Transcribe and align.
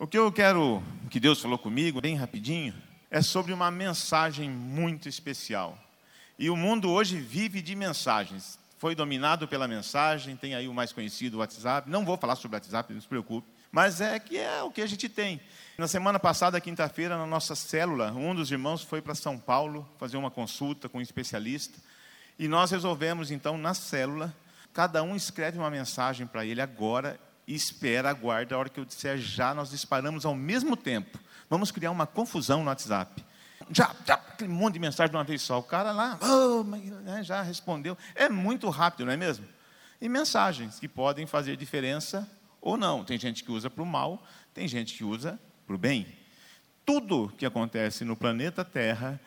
O 0.00 0.06
que 0.06 0.16
eu 0.16 0.32
quero 0.32 0.82
que 1.10 1.20
Deus 1.20 1.42
falou 1.42 1.58
comigo, 1.58 2.00
bem 2.00 2.16
rapidinho, 2.16 2.72
é 3.10 3.20
sobre 3.20 3.52
uma 3.52 3.70
mensagem 3.70 4.48
muito 4.48 5.10
especial. 5.10 5.78
E 6.38 6.48
o 6.48 6.56
mundo 6.56 6.88
hoje 6.88 7.20
vive 7.20 7.60
de 7.60 7.76
mensagens. 7.76 8.58
Foi 8.78 8.94
dominado 8.94 9.46
pela 9.46 9.68
mensagem, 9.68 10.36
tem 10.36 10.54
aí 10.54 10.66
o 10.66 10.72
mais 10.72 10.90
conhecido, 10.90 11.34
o 11.34 11.40
WhatsApp. 11.40 11.90
Não 11.90 12.02
vou 12.02 12.16
falar 12.16 12.34
sobre 12.36 12.56
o 12.56 12.58
WhatsApp, 12.58 12.94
não 12.94 13.00
se 13.02 13.06
preocupe. 13.06 13.46
Mas 13.70 14.00
é 14.00 14.18
que 14.18 14.38
é 14.38 14.62
o 14.62 14.70
que 14.70 14.80
a 14.80 14.86
gente 14.86 15.06
tem. 15.06 15.38
Na 15.76 15.86
semana 15.86 16.18
passada, 16.18 16.58
quinta-feira, 16.62 17.18
na 17.18 17.26
nossa 17.26 17.54
célula, 17.54 18.10
um 18.10 18.34
dos 18.34 18.50
irmãos 18.50 18.82
foi 18.82 19.02
para 19.02 19.14
São 19.14 19.38
Paulo 19.38 19.86
fazer 19.98 20.16
uma 20.16 20.30
consulta 20.30 20.88
com 20.88 20.96
um 20.96 21.02
especialista. 21.02 21.78
E 22.38 22.48
nós 22.48 22.70
resolvemos, 22.70 23.30
então, 23.30 23.58
na 23.58 23.74
célula, 23.74 24.34
cada 24.72 25.02
um 25.02 25.14
escreve 25.14 25.58
uma 25.58 25.70
mensagem 25.70 26.26
para 26.26 26.46
ele 26.46 26.62
agora 26.62 27.20
e 27.50 27.54
espera, 27.54 28.10
aguarda. 28.10 28.54
A 28.54 28.58
hora 28.58 28.68
que 28.68 28.78
eu 28.78 28.84
disser 28.84 29.18
já, 29.18 29.52
nós 29.52 29.70
disparamos 29.70 30.24
ao 30.24 30.36
mesmo 30.36 30.76
tempo. 30.76 31.18
Vamos 31.48 31.72
criar 31.72 31.90
uma 31.90 32.06
confusão 32.06 32.60
no 32.60 32.66
WhatsApp. 32.66 33.24
Já, 33.72 33.92
já, 34.06 34.14
aquele 34.14 34.52
monte 34.52 34.74
de 34.74 34.78
mensagem 34.78 35.10
de 35.10 35.16
uma 35.16 35.24
vez 35.24 35.42
só. 35.42 35.58
O 35.58 35.62
cara 35.62 35.90
lá, 35.90 36.16
oh, 36.22 36.62
né, 36.62 37.24
já 37.24 37.42
respondeu. 37.42 37.98
É 38.14 38.28
muito 38.28 38.70
rápido, 38.70 39.06
não 39.06 39.12
é 39.12 39.16
mesmo? 39.16 39.44
E 40.00 40.08
mensagens 40.08 40.78
que 40.78 40.86
podem 40.86 41.26
fazer 41.26 41.56
diferença 41.56 42.30
ou 42.60 42.76
não. 42.76 43.04
Tem 43.04 43.18
gente 43.18 43.42
que 43.42 43.50
usa 43.50 43.68
para 43.68 43.82
o 43.82 43.86
mal, 43.86 44.24
tem 44.54 44.68
gente 44.68 44.94
que 44.94 45.02
usa 45.02 45.38
para 45.66 45.74
o 45.74 45.78
bem. 45.78 46.06
Tudo 46.86 47.32
que 47.36 47.44
acontece 47.44 48.04
no 48.04 48.16
planeta 48.16 48.64
Terra 48.64 49.20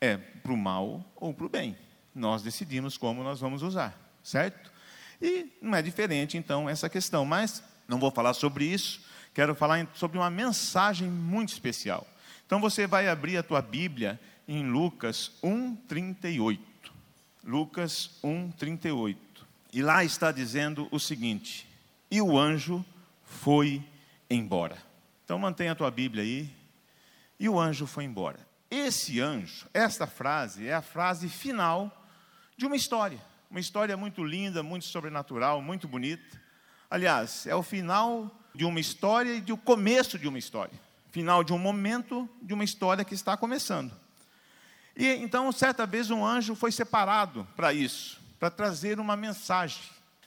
é 0.00 0.16
para 0.16 0.52
o 0.52 0.56
mal 0.56 1.04
ou 1.14 1.32
para 1.32 1.46
o 1.46 1.48
bem 1.48 1.76
nós 2.16 2.42
decidimos 2.42 2.96
como 2.96 3.22
nós 3.22 3.38
vamos 3.38 3.62
usar, 3.62 3.94
certo? 4.22 4.72
E 5.20 5.50
não 5.60 5.74
é 5.74 5.82
diferente, 5.82 6.36
então, 6.36 6.68
essa 6.68 6.88
questão. 6.88 7.24
Mas 7.24 7.62
não 7.88 7.98
vou 7.98 8.10
falar 8.10 8.34
sobre 8.34 8.64
isso, 8.64 9.00
quero 9.32 9.54
falar 9.54 9.86
sobre 9.94 10.18
uma 10.18 10.30
mensagem 10.30 11.08
muito 11.08 11.52
especial. 11.52 12.06
Então 12.46 12.60
você 12.60 12.86
vai 12.86 13.08
abrir 13.08 13.36
a 13.36 13.42
tua 13.42 13.60
Bíblia 13.60 14.20
em 14.46 14.68
Lucas 14.68 15.32
1:38. 15.42 16.60
Lucas 17.44 18.10
1:38. 18.22 19.16
E 19.72 19.82
lá 19.82 20.04
está 20.04 20.30
dizendo 20.30 20.88
o 20.90 21.00
seguinte: 21.00 21.68
E 22.10 22.22
o 22.22 22.38
anjo 22.38 22.84
foi 23.24 23.82
embora. 24.30 24.76
Então 25.24 25.38
mantenha 25.38 25.72
a 25.72 25.74
tua 25.74 25.90
Bíblia 25.90 26.22
aí. 26.22 26.50
E 27.38 27.48
o 27.48 27.58
anjo 27.58 27.86
foi 27.86 28.04
embora. 28.04 28.38
Esse 28.70 29.20
anjo, 29.20 29.66
esta 29.74 30.06
frase 30.06 30.66
é 30.66 30.74
a 30.74 30.82
frase 30.82 31.28
final 31.28 32.04
de 32.56 32.64
uma 32.64 32.76
história. 32.76 33.20
Uma 33.56 33.60
história 33.60 33.96
muito 33.96 34.22
linda, 34.22 34.62
muito 34.62 34.84
sobrenatural, 34.84 35.62
muito 35.62 35.88
bonita. 35.88 36.38
Aliás, 36.90 37.46
é 37.46 37.54
o 37.54 37.62
final 37.62 38.30
de 38.54 38.66
uma 38.66 38.78
história 38.78 39.32
e 39.32 39.50
o 39.50 39.56
começo 39.56 40.18
de 40.18 40.28
uma 40.28 40.38
história. 40.38 40.78
Final 41.10 41.42
de 41.42 41.54
um 41.54 41.58
momento 41.58 42.28
de 42.42 42.52
uma 42.52 42.64
história 42.64 43.02
que 43.02 43.14
está 43.14 43.34
começando. 43.34 43.98
E 44.94 45.06
então, 45.06 45.50
certa 45.52 45.86
vez, 45.86 46.10
um 46.10 46.22
anjo 46.22 46.54
foi 46.54 46.70
separado 46.70 47.48
para 47.56 47.72
isso, 47.72 48.20
para 48.38 48.50
trazer 48.50 49.00
uma 49.00 49.16
mensagem 49.16 49.80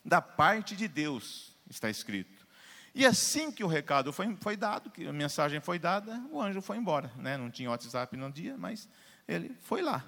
da 0.03 0.19
parte 0.19 0.75
de 0.75 0.87
Deus, 0.87 1.51
está 1.69 1.87
escrito. 1.87 2.47
E 2.95 3.05
assim 3.05 3.51
que 3.51 3.63
o 3.63 3.67
recado 3.67 4.11
foi, 4.11 4.35
foi 4.41 4.57
dado, 4.57 4.89
que 4.89 5.05
a 5.05 5.13
mensagem 5.13 5.61
foi 5.61 5.77
dada, 5.77 6.19
o 6.31 6.41
anjo 6.41 6.63
foi 6.63 6.77
embora. 6.77 7.11
Né? 7.15 7.37
Não 7.37 7.51
tinha 7.51 7.69
WhatsApp 7.69 8.17
no 8.17 8.31
dia, 8.31 8.57
mas 8.57 8.89
ele 9.27 9.55
foi 9.61 9.83
lá. 9.83 10.03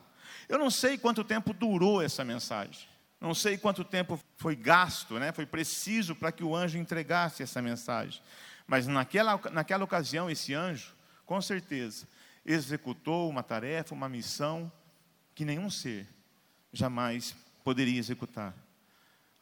Eu 0.49 0.57
não 0.57 0.71
sei 0.71 0.97
quanto 0.97 1.23
tempo 1.23 1.53
durou 1.53 2.01
essa 2.01 2.25
mensagem. 2.25 2.89
Não 3.21 3.35
sei 3.35 3.55
quanto 3.55 3.83
tempo 3.83 4.19
foi 4.35 4.55
gasto, 4.55 5.19
né? 5.19 5.31
foi 5.31 5.45
preciso 5.45 6.15
para 6.15 6.31
que 6.31 6.43
o 6.43 6.55
anjo 6.55 6.79
entregasse 6.79 7.43
essa 7.43 7.61
mensagem. 7.61 8.19
Mas 8.65 8.87
naquela, 8.87 9.39
naquela 9.51 9.83
ocasião, 9.83 10.27
esse 10.27 10.55
anjo, 10.55 10.95
com 11.23 11.39
certeza, 11.39 12.07
executou 12.43 13.29
uma 13.29 13.43
tarefa, 13.43 13.93
uma 13.93 14.09
missão 14.09 14.71
que 15.35 15.45
nenhum 15.45 15.69
ser 15.69 16.07
jamais 16.73 17.35
poderia 17.63 17.99
executar. 17.99 18.55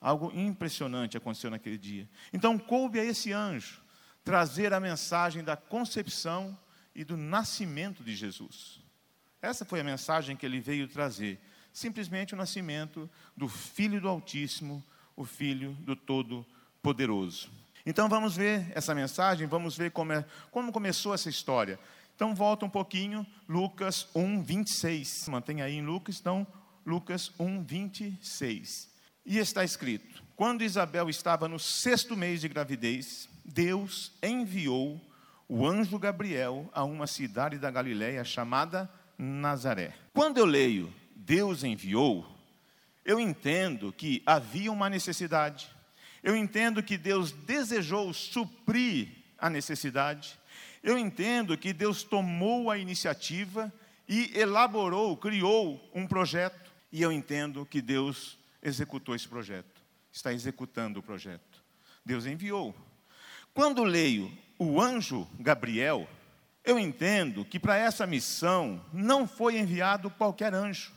Algo 0.01 0.29
impressionante 0.33 1.15
aconteceu 1.15 1.49
naquele 1.49 1.77
dia. 1.77 2.09
Então, 2.33 2.59
coube 2.59 2.99
a 2.99 3.05
esse 3.05 3.31
anjo 3.31 3.81
trazer 4.25 4.73
a 4.73 4.79
mensagem 4.79 5.41
da 5.41 5.55
concepção 5.55 6.57
e 6.93 7.05
do 7.05 7.15
nascimento 7.15 8.03
de 8.03 8.13
Jesus. 8.13 8.81
Essa 9.41 9.63
foi 9.63 9.79
a 9.79 9.85
mensagem 9.85 10.35
que 10.35 10.45
ele 10.45 10.59
veio 10.59 10.87
trazer. 10.87 11.39
Simplesmente 11.73 12.33
o 12.33 12.37
nascimento 12.37 13.09
do 13.35 13.47
Filho 13.47 14.01
do 14.01 14.09
Altíssimo, 14.09 14.83
o 15.15 15.25
Filho 15.25 15.73
do 15.81 15.95
Todo-Poderoso. 15.95 17.49
Então 17.85 18.07
vamos 18.07 18.35
ver 18.35 18.71
essa 18.75 18.93
mensagem, 18.93 19.47
vamos 19.47 19.77
ver 19.77 19.91
como, 19.91 20.13
é, 20.13 20.25
como 20.51 20.71
começou 20.71 21.13
essa 21.13 21.29
história. 21.29 21.79
Então 22.15 22.35
volta 22.35 22.65
um 22.65 22.69
pouquinho, 22.69 23.25
Lucas 23.47 24.07
1, 24.13 24.43
26. 24.43 25.27
Mantenha 25.29 25.65
aí 25.65 25.75
em 25.75 25.85
Lucas, 25.85 26.19
então, 26.19 26.45
Lucas 26.85 27.31
1, 27.39 27.63
26. 27.63 28.89
E 29.25 29.37
está 29.37 29.63
escrito: 29.63 30.21
Quando 30.35 30.63
Isabel 30.63 31.09
estava 31.09 31.47
no 31.47 31.57
sexto 31.57 32.17
mês 32.17 32.41
de 32.41 32.49
gravidez, 32.49 33.29
Deus 33.45 34.11
enviou 34.21 34.99
o 35.47 35.65
anjo 35.65 35.97
Gabriel 35.97 36.69
a 36.73 36.83
uma 36.83 37.07
cidade 37.07 37.57
da 37.57 37.71
Galiléia 37.71 38.23
chamada 38.23 38.89
Nazaré. 39.17 39.95
Quando 40.13 40.37
eu 40.37 40.45
leio 40.45 40.93
Deus 41.21 41.65
enviou, 41.65 42.25
eu 43.03 43.19
entendo 43.19 43.91
que 43.91 44.23
havia 44.25 44.71
uma 44.71 44.89
necessidade. 44.89 45.69
Eu 46.23 46.35
entendo 46.35 46.81
que 46.81 46.97
Deus 46.97 47.33
desejou 47.33 48.13
suprir 48.13 49.09
a 49.37 49.49
necessidade. 49.49 50.39
Eu 50.81 50.97
entendo 50.97 51.57
que 51.57 51.73
Deus 51.73 52.03
tomou 52.03 52.71
a 52.71 52.77
iniciativa 52.77 53.71
e 54.07 54.31
elaborou, 54.33 55.17
criou 55.17 55.91
um 55.93 56.07
projeto. 56.07 56.71
E 56.89 57.01
eu 57.01 57.11
entendo 57.11 57.65
que 57.65 57.81
Deus 57.81 58.37
executou 58.63 59.13
esse 59.13 59.27
projeto, 59.27 59.81
está 60.11 60.31
executando 60.31 61.01
o 61.01 61.03
projeto. 61.03 61.61
Deus 62.05 62.25
enviou. 62.25 62.73
Quando 63.53 63.83
leio 63.83 64.31
o 64.57 64.79
anjo 64.79 65.27
Gabriel, 65.37 66.07
eu 66.63 66.79
entendo 66.79 67.43
que 67.43 67.59
para 67.59 67.75
essa 67.75 68.07
missão 68.07 68.83
não 68.93 69.27
foi 69.27 69.57
enviado 69.57 70.09
qualquer 70.09 70.53
anjo, 70.53 70.93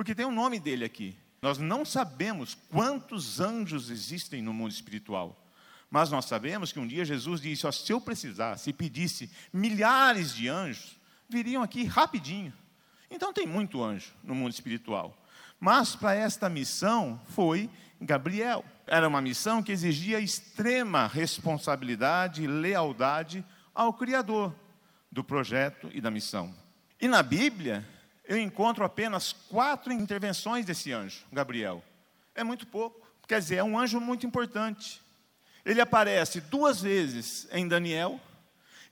porque 0.00 0.14
tem 0.14 0.24
o 0.24 0.30
um 0.30 0.34
nome 0.34 0.58
dele 0.58 0.82
aqui. 0.82 1.14
Nós 1.42 1.58
não 1.58 1.84
sabemos 1.84 2.56
quantos 2.70 3.38
anjos 3.38 3.90
existem 3.90 4.40
no 4.40 4.50
mundo 4.50 4.72
espiritual, 4.72 5.38
mas 5.90 6.10
nós 6.10 6.24
sabemos 6.24 6.72
que 6.72 6.80
um 6.80 6.86
dia 6.86 7.04
Jesus 7.04 7.38
disse: 7.38 7.66
ó, 7.66 7.70
se 7.70 7.92
eu 7.92 8.00
precisasse 8.00 8.64
se 8.64 8.72
pedisse 8.72 9.30
milhares 9.52 10.34
de 10.34 10.48
anjos, 10.48 10.98
viriam 11.28 11.62
aqui 11.62 11.84
rapidinho. 11.84 12.50
Então 13.10 13.30
tem 13.30 13.46
muito 13.46 13.84
anjo 13.84 14.10
no 14.24 14.34
mundo 14.34 14.54
espiritual. 14.54 15.14
Mas 15.60 15.94
para 15.94 16.14
esta 16.14 16.48
missão 16.48 17.20
foi 17.26 17.68
Gabriel. 18.00 18.64
Era 18.86 19.06
uma 19.06 19.20
missão 19.20 19.62
que 19.62 19.70
exigia 19.70 20.18
extrema 20.18 21.08
responsabilidade 21.08 22.42
e 22.42 22.46
lealdade 22.46 23.44
ao 23.74 23.92
Criador 23.92 24.54
do 25.12 25.22
projeto 25.22 25.90
e 25.92 26.00
da 26.00 26.10
missão. 26.10 26.54
E 26.98 27.06
na 27.06 27.22
Bíblia, 27.22 27.86
eu 28.30 28.38
encontro 28.38 28.84
apenas 28.84 29.32
quatro 29.32 29.92
intervenções 29.92 30.64
desse 30.64 30.92
anjo, 30.92 31.26
Gabriel. 31.32 31.82
É 32.32 32.44
muito 32.44 32.64
pouco. 32.64 33.04
Quer 33.26 33.40
dizer, 33.40 33.56
é 33.56 33.64
um 33.64 33.76
anjo 33.76 33.98
muito 34.00 34.24
importante. 34.24 35.02
Ele 35.64 35.80
aparece 35.80 36.40
duas 36.40 36.80
vezes 36.80 37.48
em 37.50 37.66
Daniel, 37.66 38.20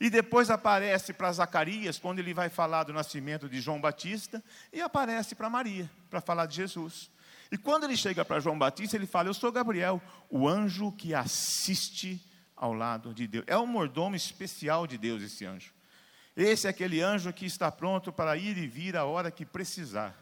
e 0.00 0.10
depois 0.10 0.50
aparece 0.50 1.12
para 1.12 1.30
Zacarias, 1.30 2.00
quando 2.00 2.18
ele 2.18 2.34
vai 2.34 2.48
falar 2.48 2.82
do 2.82 2.92
nascimento 2.92 3.48
de 3.48 3.60
João 3.60 3.80
Batista, 3.80 4.42
e 4.72 4.80
aparece 4.80 5.36
para 5.36 5.48
Maria, 5.48 5.88
para 6.10 6.20
falar 6.20 6.46
de 6.46 6.56
Jesus. 6.56 7.08
E 7.52 7.56
quando 7.56 7.84
ele 7.84 7.96
chega 7.96 8.24
para 8.24 8.40
João 8.40 8.58
Batista, 8.58 8.96
ele 8.96 9.06
fala: 9.06 9.28
Eu 9.28 9.34
sou 9.34 9.52
Gabriel, 9.52 10.02
o 10.28 10.48
anjo 10.48 10.90
que 10.90 11.14
assiste 11.14 12.20
ao 12.56 12.72
lado 12.72 13.14
de 13.14 13.28
Deus. 13.28 13.44
É 13.46 13.56
um 13.56 13.68
mordomo 13.68 14.16
especial 14.16 14.84
de 14.84 14.98
Deus, 14.98 15.22
esse 15.22 15.46
anjo. 15.46 15.77
Esse 16.38 16.68
é 16.68 16.70
aquele 16.70 17.00
anjo 17.02 17.32
que 17.32 17.44
está 17.44 17.68
pronto 17.68 18.12
para 18.12 18.36
ir 18.36 18.56
e 18.56 18.68
vir 18.68 18.96
a 18.96 19.04
hora 19.04 19.28
que 19.28 19.44
precisar. 19.44 20.16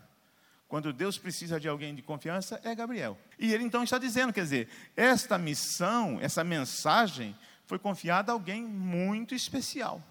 Quando 0.66 0.90
Deus 0.90 1.18
precisa 1.18 1.60
de 1.60 1.68
alguém 1.68 1.94
de 1.94 2.00
confiança, 2.00 2.58
é 2.64 2.74
Gabriel. 2.74 3.18
E 3.38 3.52
ele 3.52 3.64
então 3.64 3.84
está 3.84 3.98
dizendo, 3.98 4.32
quer 4.32 4.40
dizer, 4.40 4.68
esta 4.96 5.36
missão, 5.36 6.18
essa 6.18 6.42
mensagem, 6.42 7.36
foi 7.66 7.78
confiada 7.78 8.32
a 8.32 8.34
alguém 8.34 8.64
muito 8.64 9.34
especial, 9.34 10.02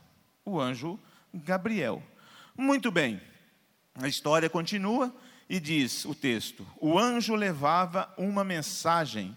o 0.46 0.62
anjo 0.62 1.00
Gabriel. 1.34 2.04
Muito 2.56 2.92
bem, 2.92 3.19
a 3.96 4.08
história 4.08 4.48
continua 4.48 5.12
e 5.50 5.60
diz 5.60 6.06
o 6.06 6.13
texto: 6.13 6.68
o 6.80 7.00
anjo 7.00 7.34
levava 7.34 8.13
uma 8.16 8.44
mensagem 8.44 9.36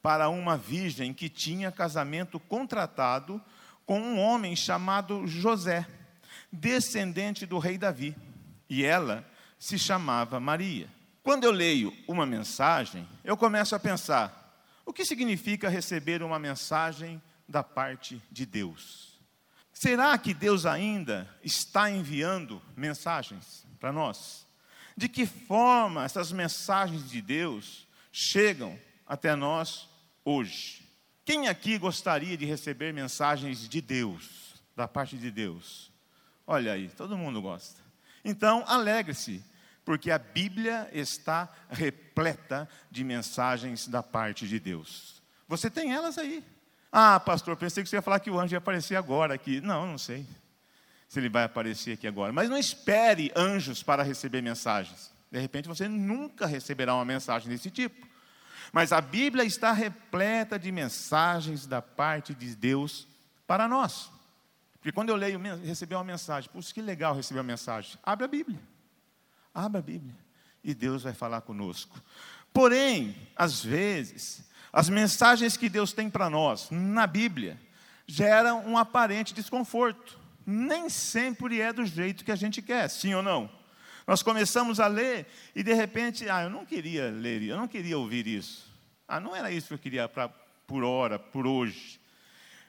para 0.00 0.28
uma 0.28 0.56
virgem 0.56 1.12
que 1.12 1.28
tinha 1.28 1.72
casamento 1.72 2.38
contratado 2.38 3.42
com 3.84 3.98
um 3.98 4.20
homem 4.20 4.54
chamado 4.54 5.26
José 5.26 5.84
descendente 6.54 7.44
do 7.44 7.58
rei 7.58 7.76
Davi, 7.76 8.16
e 8.68 8.84
ela 8.84 9.28
se 9.58 9.78
chamava 9.78 10.40
Maria. 10.40 10.88
Quando 11.22 11.44
eu 11.44 11.50
leio 11.50 11.92
uma 12.06 12.26
mensagem, 12.26 13.08
eu 13.24 13.36
começo 13.36 13.74
a 13.74 13.78
pensar: 13.78 14.62
o 14.84 14.92
que 14.92 15.04
significa 15.04 15.68
receber 15.68 16.22
uma 16.22 16.38
mensagem 16.38 17.20
da 17.48 17.62
parte 17.62 18.20
de 18.30 18.46
Deus? 18.46 19.18
Será 19.72 20.16
que 20.16 20.32
Deus 20.32 20.66
ainda 20.66 21.28
está 21.42 21.90
enviando 21.90 22.62
mensagens 22.76 23.66
para 23.80 23.92
nós? 23.92 24.46
De 24.96 25.08
que 25.08 25.26
forma 25.26 26.04
essas 26.04 26.30
mensagens 26.30 27.10
de 27.10 27.20
Deus 27.20 27.88
chegam 28.12 28.78
até 29.06 29.34
nós 29.34 29.88
hoje? 30.24 30.88
Quem 31.24 31.48
aqui 31.48 31.78
gostaria 31.78 32.36
de 32.36 32.44
receber 32.44 32.92
mensagens 32.92 33.68
de 33.68 33.80
Deus, 33.80 34.54
da 34.76 34.86
parte 34.86 35.16
de 35.16 35.30
Deus? 35.30 35.90
Olha 36.46 36.72
aí, 36.72 36.88
todo 36.88 37.16
mundo 37.16 37.40
gosta. 37.40 37.80
Então, 38.24 38.64
alegre-se, 38.66 39.42
porque 39.84 40.10
a 40.10 40.18
Bíblia 40.18 40.88
está 40.92 41.48
repleta 41.68 42.68
de 42.90 43.04
mensagens 43.04 43.86
da 43.86 44.02
parte 44.02 44.46
de 44.46 44.58
Deus. 44.58 45.22
Você 45.48 45.70
tem 45.70 45.92
elas 45.92 46.18
aí. 46.18 46.44
Ah, 46.90 47.18
pastor, 47.18 47.56
pensei 47.56 47.82
que 47.82 47.88
você 47.88 47.96
ia 47.96 48.02
falar 48.02 48.20
que 48.20 48.30
o 48.30 48.38
anjo 48.38 48.54
ia 48.54 48.58
aparecer 48.58 48.96
agora 48.96 49.34
aqui. 49.34 49.60
Não, 49.60 49.86
não 49.86 49.98
sei 49.98 50.26
se 51.08 51.20
ele 51.20 51.28
vai 51.28 51.44
aparecer 51.44 51.92
aqui 51.92 52.06
agora. 52.06 52.32
Mas 52.32 52.48
não 52.48 52.56
espere 52.56 53.32
anjos 53.36 53.82
para 53.82 54.02
receber 54.02 54.42
mensagens. 54.42 55.12
De 55.30 55.38
repente 55.38 55.68
você 55.68 55.88
nunca 55.88 56.46
receberá 56.46 56.94
uma 56.94 57.04
mensagem 57.04 57.48
desse 57.48 57.70
tipo. 57.70 58.06
Mas 58.72 58.92
a 58.92 59.00
Bíblia 59.00 59.44
está 59.44 59.72
repleta 59.72 60.58
de 60.58 60.72
mensagens 60.72 61.66
da 61.66 61.80
parte 61.80 62.34
de 62.34 62.54
Deus 62.56 63.06
para 63.46 63.68
nós. 63.68 64.10
Porque 64.84 64.92
quando 64.92 65.08
eu 65.08 65.16
leio, 65.16 65.40
receber 65.64 65.94
uma 65.94 66.04
mensagem, 66.04 66.50
puxa, 66.52 66.74
que 66.74 66.82
legal 66.82 67.16
receber 67.16 67.40
uma 67.40 67.44
mensagem. 67.46 67.98
Abre 68.02 68.26
a 68.26 68.28
Bíblia. 68.28 68.60
Abre 69.54 69.78
a 69.78 69.82
Bíblia. 69.82 70.14
E 70.62 70.74
Deus 70.74 71.04
vai 71.04 71.14
falar 71.14 71.40
conosco. 71.40 71.98
Porém, 72.52 73.16
às 73.34 73.64
vezes, 73.64 74.44
as 74.70 74.90
mensagens 74.90 75.56
que 75.56 75.70
Deus 75.70 75.94
tem 75.94 76.10
para 76.10 76.28
nós 76.28 76.68
na 76.70 77.06
Bíblia 77.06 77.58
geram 78.06 78.62
um 78.66 78.76
aparente 78.76 79.32
desconforto. 79.32 80.18
Nem 80.44 80.90
sempre 80.90 81.62
é 81.62 81.72
do 81.72 81.86
jeito 81.86 82.22
que 82.22 82.30
a 82.30 82.36
gente 82.36 82.60
quer, 82.60 82.86
sim 82.90 83.14
ou 83.14 83.22
não? 83.22 83.50
Nós 84.06 84.22
começamos 84.22 84.78
a 84.80 84.86
ler 84.86 85.26
e 85.54 85.62
de 85.62 85.72
repente, 85.72 86.28
ah, 86.28 86.42
eu 86.42 86.50
não 86.50 86.66
queria 86.66 87.10
ler, 87.10 87.42
eu 87.42 87.56
não 87.56 87.66
queria 87.66 87.96
ouvir 87.96 88.26
isso. 88.26 88.70
Ah, 89.08 89.18
não 89.18 89.34
era 89.34 89.50
isso 89.50 89.68
que 89.68 89.72
eu 89.72 89.78
queria 89.78 90.06
pra, 90.10 90.28
por 90.66 90.84
hora, 90.84 91.18
por 91.18 91.46
hoje. 91.46 92.03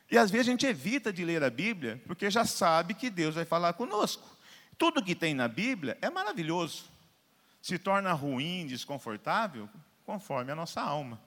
E 0.10 0.18
às 0.18 0.30
vezes 0.30 0.48
a 0.48 0.52
gente 0.52 0.66
evita 0.66 1.12
de 1.12 1.25
ler 1.25 1.44
a 1.44 1.50
Bíblia 1.50 2.02
porque 2.06 2.30
já 2.30 2.46
sabe 2.46 2.94
que 2.94 3.10
Deus 3.10 3.36
vai 3.36 3.46
falar 3.46 3.74
conosco. 3.74 4.36
Tudo 4.78 5.04
que 5.04 5.16
tem 5.16 5.34
na 5.34 5.48
Bíblia 5.48 5.98
é 6.02 6.10
maravilhoso. 6.10 6.86
Se 7.62 7.80
torna 7.80 8.13
ruim, 8.13 8.68
desconfortável, 8.68 9.69
conforme 10.06 10.52
a 10.52 10.56
nossa 10.56 10.81
alma. 10.81 11.19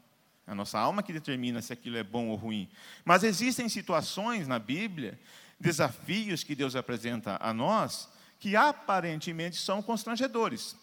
É 0.47 0.53
a 0.53 0.55
nossa 0.55 0.79
alma 0.79 1.03
que 1.03 1.13
determina 1.13 1.61
se 1.61 1.73
aquilo 1.73 1.97
é 1.97 2.03
bom 2.03 2.29
ou 2.29 2.37
ruim. 2.37 2.69
Mas 3.05 3.25
existem 3.25 3.69
situações 3.69 4.47
na 4.47 4.59
Bíblia, 4.59 5.19
desafios 5.59 6.45
que 6.45 6.55
Deus 6.55 6.77
apresenta 6.77 7.37
a 7.41 7.53
nós, 7.53 8.09
que 8.39 8.55
aparentemente 8.55 9.57
são 9.57 9.83
constrangedores. 9.83 10.77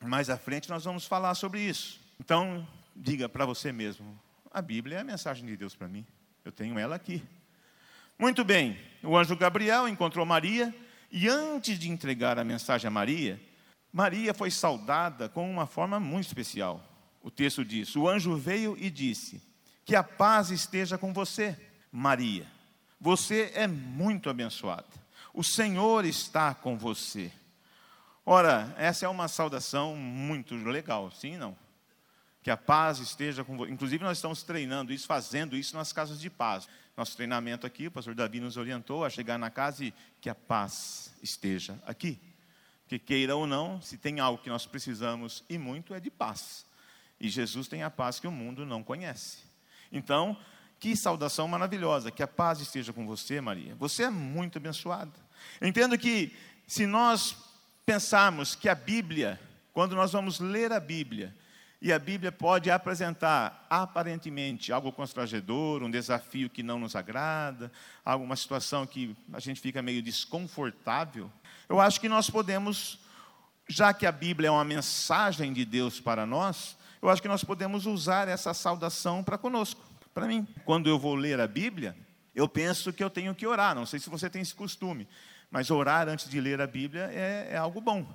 Mais 0.00 0.30
à 0.30 0.38
frente 0.38 0.70
nós 0.70 0.84
vamos 0.84 1.04
falar 1.04 1.34
sobre 1.34 1.60
isso. 1.60 2.00
Então, 2.18 2.66
diga 2.94 3.28
para 3.28 3.44
você 3.44 3.72
mesmo: 3.72 4.18
a 4.50 4.62
Bíblia 4.62 4.98
é 4.98 5.00
a 5.00 5.04
mensagem 5.04 5.44
de 5.44 5.56
Deus 5.56 5.74
para 5.74 5.88
mim. 5.88 6.06
Eu 6.44 6.52
tenho 6.52 6.78
ela 6.78 6.96
aqui. 6.96 7.22
Muito 8.20 8.44
bem, 8.44 8.78
o 9.02 9.16
anjo 9.16 9.34
Gabriel 9.34 9.88
encontrou 9.88 10.24
Maria 10.24 10.72
e 11.10 11.28
antes 11.28 11.76
de 11.76 11.90
entregar 11.90 12.38
a 12.38 12.44
mensagem 12.44 12.86
a 12.86 12.90
Maria, 12.90 13.40
Maria 13.92 14.32
foi 14.32 14.52
saudada 14.52 15.28
com 15.28 15.50
uma 15.50 15.66
forma 15.66 15.98
muito 15.98 16.26
especial 16.28 16.86
o 17.22 17.30
texto 17.30 17.64
diz: 17.64 17.94
O 17.96 18.08
anjo 18.08 18.36
veio 18.36 18.76
e 18.78 18.90
disse: 18.90 19.42
Que 19.84 19.94
a 19.94 20.02
paz 20.02 20.50
esteja 20.50 20.96
com 20.96 21.12
você, 21.12 21.56
Maria. 21.92 22.46
Você 23.00 23.50
é 23.54 23.66
muito 23.66 24.28
abençoada. 24.28 24.86
O 25.32 25.42
Senhor 25.42 26.04
está 26.04 26.54
com 26.54 26.76
você. 26.76 27.32
Ora, 28.24 28.74
essa 28.76 29.06
é 29.06 29.08
uma 29.08 29.28
saudação 29.28 29.96
muito 29.96 30.54
legal, 30.54 31.10
sim 31.10 31.36
não? 31.36 31.56
Que 32.42 32.50
a 32.50 32.56
paz 32.56 32.98
esteja 32.98 33.44
com 33.44 33.56
você. 33.56 33.70
Inclusive, 33.70 34.02
nós 34.02 34.18
estamos 34.18 34.42
treinando 34.42 34.92
isso, 34.92 35.06
fazendo 35.06 35.56
isso 35.56 35.76
nas 35.76 35.92
casas 35.92 36.20
de 36.20 36.30
paz. 36.30 36.68
Nosso 36.96 37.16
treinamento 37.16 37.66
aqui, 37.66 37.86
o 37.86 37.90
pastor 37.90 38.14
Davi 38.14 38.40
nos 38.40 38.56
orientou 38.56 39.04
a 39.04 39.10
chegar 39.10 39.38
na 39.38 39.50
casa 39.50 39.84
e 39.84 39.94
que 40.20 40.28
a 40.28 40.34
paz 40.34 41.12
esteja 41.22 41.78
aqui. 41.86 42.18
Que 42.88 42.98
queira 42.98 43.36
ou 43.36 43.46
não, 43.46 43.80
se 43.80 43.96
tem 43.96 44.20
algo 44.20 44.42
que 44.42 44.50
nós 44.50 44.66
precisamos 44.66 45.44
e 45.48 45.56
muito 45.58 45.94
é 45.94 46.00
de 46.00 46.10
paz. 46.10 46.66
E 47.20 47.28
Jesus 47.28 47.68
tem 47.68 47.82
a 47.82 47.90
paz 47.90 48.18
que 48.18 48.26
o 48.26 48.32
mundo 48.32 48.64
não 48.64 48.82
conhece. 48.82 49.38
Então, 49.92 50.36
que 50.78 50.96
saudação 50.96 51.46
maravilhosa, 51.46 52.10
que 52.10 52.22
a 52.22 52.26
paz 52.26 52.60
esteja 52.60 52.92
com 52.92 53.06
você, 53.06 53.40
Maria. 53.40 53.74
Você 53.76 54.04
é 54.04 54.10
muito 54.10 54.56
abençoada. 54.56 55.12
entendo 55.60 55.96
que 55.98 56.34
se 56.66 56.86
nós 56.86 57.36
pensarmos 57.84 58.54
que 58.54 58.68
a 58.68 58.74
Bíblia, 58.74 59.38
quando 59.72 59.94
nós 59.94 60.12
vamos 60.12 60.40
ler 60.40 60.72
a 60.72 60.80
Bíblia, 60.80 61.36
e 61.82 61.92
a 61.92 61.98
Bíblia 61.98 62.30
pode 62.30 62.70
apresentar 62.70 63.66
aparentemente 63.70 64.70
algo 64.70 64.92
constrangedor, 64.92 65.82
um 65.82 65.90
desafio 65.90 66.50
que 66.50 66.62
não 66.62 66.78
nos 66.78 66.94
agrada, 66.94 67.72
alguma 68.04 68.36
situação 68.36 68.86
que 68.86 69.16
a 69.32 69.40
gente 69.40 69.60
fica 69.60 69.80
meio 69.80 70.02
desconfortável. 70.02 71.30
Eu 71.68 71.80
acho 71.80 71.98
que 71.98 72.08
nós 72.08 72.28
podemos, 72.28 72.98
já 73.66 73.94
que 73.94 74.04
a 74.04 74.12
Bíblia 74.12 74.48
é 74.48 74.50
uma 74.50 74.64
mensagem 74.64 75.54
de 75.54 75.64
Deus 75.64 75.98
para 75.98 76.26
nós, 76.26 76.76
eu 77.00 77.08
acho 77.08 77.22
que 77.22 77.28
nós 77.28 77.42
podemos 77.42 77.86
usar 77.86 78.28
essa 78.28 78.52
saudação 78.52 79.24
para 79.24 79.38
conosco, 79.38 79.80
para 80.12 80.26
mim. 80.26 80.46
Quando 80.66 80.90
eu 80.90 80.98
vou 80.98 81.14
ler 81.14 81.40
a 81.40 81.46
Bíblia, 81.46 81.96
eu 82.34 82.46
penso 82.46 82.92
que 82.92 83.02
eu 83.02 83.08
tenho 83.08 83.34
que 83.34 83.46
orar. 83.46 83.74
Não 83.74 83.86
sei 83.86 83.98
se 83.98 84.10
você 84.10 84.28
tem 84.28 84.42
esse 84.42 84.54
costume, 84.54 85.08
mas 85.50 85.70
orar 85.70 86.08
antes 86.10 86.28
de 86.28 86.42
ler 86.42 86.60
a 86.60 86.66
Bíblia 86.66 87.10
é, 87.10 87.48
é 87.52 87.56
algo 87.56 87.80
bom. 87.80 88.06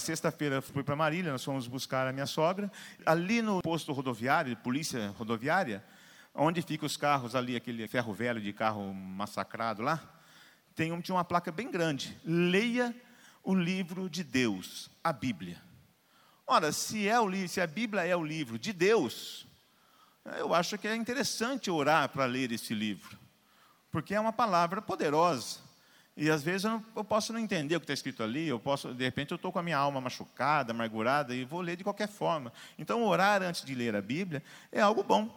Sexta-feira 0.00 0.60
fui 0.60 0.82
para 0.82 0.96
Marília, 0.96 1.30
nós 1.30 1.44
fomos 1.44 1.68
buscar 1.68 2.08
a 2.08 2.12
minha 2.12 2.26
sogra. 2.26 2.70
Ali 3.06 3.40
no 3.40 3.62
posto 3.62 3.92
rodoviário, 3.92 4.56
polícia 4.56 5.14
rodoviária, 5.16 5.84
onde 6.34 6.62
ficam 6.62 6.86
os 6.86 6.96
carros 6.96 7.34
ali, 7.34 7.54
aquele 7.54 7.86
ferro 7.86 8.12
velho 8.12 8.40
de 8.40 8.52
carro 8.52 8.92
massacrado 8.92 9.82
lá, 9.82 10.02
tem 10.74 10.90
um, 10.92 11.00
tinha 11.00 11.14
uma 11.14 11.24
placa 11.24 11.52
bem 11.52 11.70
grande. 11.70 12.18
Leia 12.24 12.94
o 13.44 13.54
livro 13.54 14.08
de 14.08 14.24
Deus, 14.24 14.90
a 15.04 15.12
Bíblia. 15.12 15.60
Ora, 16.46 16.72
se, 16.72 17.06
é 17.06 17.20
o, 17.20 17.30
se 17.48 17.60
a 17.60 17.66
Bíblia 17.66 18.04
é 18.04 18.16
o 18.16 18.24
livro 18.24 18.58
de 18.58 18.72
Deus, 18.72 19.46
eu 20.38 20.54
acho 20.54 20.76
que 20.76 20.88
é 20.88 20.96
interessante 20.96 21.70
orar 21.70 22.08
para 22.08 22.24
ler 22.24 22.50
esse 22.52 22.74
livro, 22.74 23.18
porque 23.90 24.14
é 24.14 24.20
uma 24.20 24.32
palavra 24.32 24.82
poderosa. 24.82 25.69
E 26.20 26.28
às 26.28 26.42
vezes 26.42 26.64
eu, 26.64 26.72
não, 26.72 26.84
eu 26.94 27.02
posso 27.02 27.32
não 27.32 27.40
entender 27.40 27.74
o 27.76 27.80
que 27.80 27.84
está 27.84 27.94
escrito 27.94 28.22
ali, 28.22 28.46
eu 28.46 28.60
posso, 28.60 28.92
de 28.92 29.02
repente 29.02 29.30
eu 29.30 29.36
estou 29.36 29.50
com 29.50 29.58
a 29.58 29.62
minha 29.62 29.78
alma 29.78 30.02
machucada, 30.02 30.70
amargurada, 30.70 31.34
e 31.34 31.46
vou 31.46 31.62
ler 31.62 31.76
de 31.76 31.82
qualquer 31.82 32.08
forma. 32.08 32.52
Então, 32.78 33.02
orar 33.04 33.42
antes 33.42 33.64
de 33.64 33.74
ler 33.74 33.96
a 33.96 34.02
Bíblia 34.02 34.42
é 34.70 34.82
algo 34.82 35.02
bom. 35.02 35.34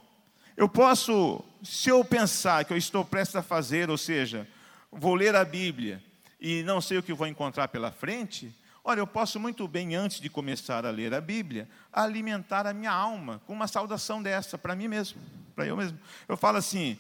Eu 0.58 0.68
posso, 0.68 1.42
se 1.64 1.88
eu 1.88 2.04
pensar 2.04 2.66
que 2.66 2.74
eu 2.74 2.78
estou 2.78 3.06
prestes 3.06 3.38
a 3.38 3.42
fazer, 3.42 3.90
ou 3.90 3.98
seja, 3.98 4.46
vou 4.92 5.16
ler 5.16 5.38
a 5.38 5.46
Bíblia 5.46 6.04
e 6.38 6.64
não 6.64 6.82
sei 6.82 6.98
o 6.98 7.04
que 7.04 7.14
vou 7.14 7.28
encontrar 7.28 7.70
pela 7.70 7.90
frente, 7.90 8.54
Olha, 8.86 9.00
eu 9.00 9.08
posso 9.08 9.40
muito 9.40 9.66
bem, 9.66 9.96
antes 9.96 10.20
de 10.20 10.30
começar 10.30 10.86
a 10.86 10.90
ler 10.90 11.14
a 11.14 11.22
Bíblia, 11.22 11.70
alimentar 11.90 12.68
a 12.68 12.74
minha 12.74 12.92
alma 12.92 13.42
com 13.48 13.54
uma 13.54 13.66
saudação 13.66 14.22
dessa, 14.22 14.58
para 14.58 14.76
mim 14.76 14.90
mesmo, 14.90 15.22
para 15.56 15.66
eu 15.66 15.78
mesmo. 15.78 15.98
Eu 16.28 16.36
falo 16.36 16.58
assim: 16.58 17.00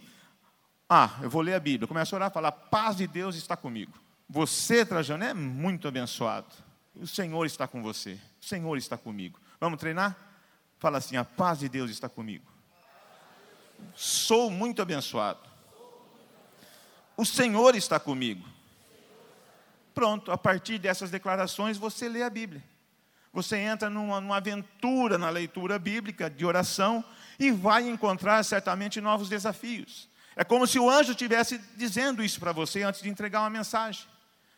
ah, 0.96 1.18
eu 1.24 1.30
vou 1.30 1.42
ler 1.42 1.56
a 1.56 1.60
Bíblia, 1.60 1.88
começo 1.88 2.14
a 2.14 2.18
orar, 2.18 2.32
falar, 2.32 2.52
paz 2.52 2.98
de 2.98 3.08
Deus 3.08 3.36
está 3.36 3.58
comigo. 3.58 3.98
Você, 4.30 4.86
Trajano, 4.86 5.24
é 5.24 5.34
muito 5.34 5.88
abençoado. 5.88 6.46
O 6.96 7.08
Senhor 7.08 7.44
está 7.48 7.68
com 7.68 7.82
você, 7.82 8.20
o 8.40 8.46
Senhor 8.46 8.78
está 8.78 8.96
comigo. 8.96 9.40
Vamos 9.60 9.80
treinar? 9.80 10.16
Fala 10.78 11.00
assim: 11.00 11.18
a 11.18 11.26
paz 11.26 11.58
de 11.58 11.68
Deus 11.68 11.90
está 11.90 12.08
comigo. 12.08 12.46
Sou 13.96 14.52
muito 14.52 14.84
abençoado. 14.84 15.40
O 17.18 17.26
Senhor 17.26 17.76
está 17.76 18.00
comigo. 18.00 18.48
Pronto, 19.96 20.32
a 20.32 20.38
partir 20.38 20.78
dessas 20.78 21.10
declarações 21.10 21.76
você 21.76 22.08
lê 22.08 22.22
a 22.22 22.30
Bíblia. 22.30 22.64
Você 23.34 23.58
entra 23.58 23.90
numa, 23.90 24.22
numa 24.22 24.38
aventura 24.38 25.18
na 25.18 25.32
leitura 25.32 25.80
bíblica 25.80 26.30
de 26.30 26.46
oração 26.46 27.04
e 27.40 27.50
vai 27.50 27.90
encontrar 27.90 28.44
certamente 28.44 29.02
novos 29.02 29.28
desafios. 29.28 30.13
É 30.36 30.44
como 30.44 30.66
se 30.66 30.80
o 30.80 30.90
anjo 30.90 31.12
estivesse 31.12 31.60
dizendo 31.76 32.24
isso 32.24 32.40
para 32.40 32.52
você 32.52 32.84
antes 32.84 33.02
de 33.02 33.10
entregar 33.10 33.42
uma 33.42 33.50
mensagem. 33.50 34.06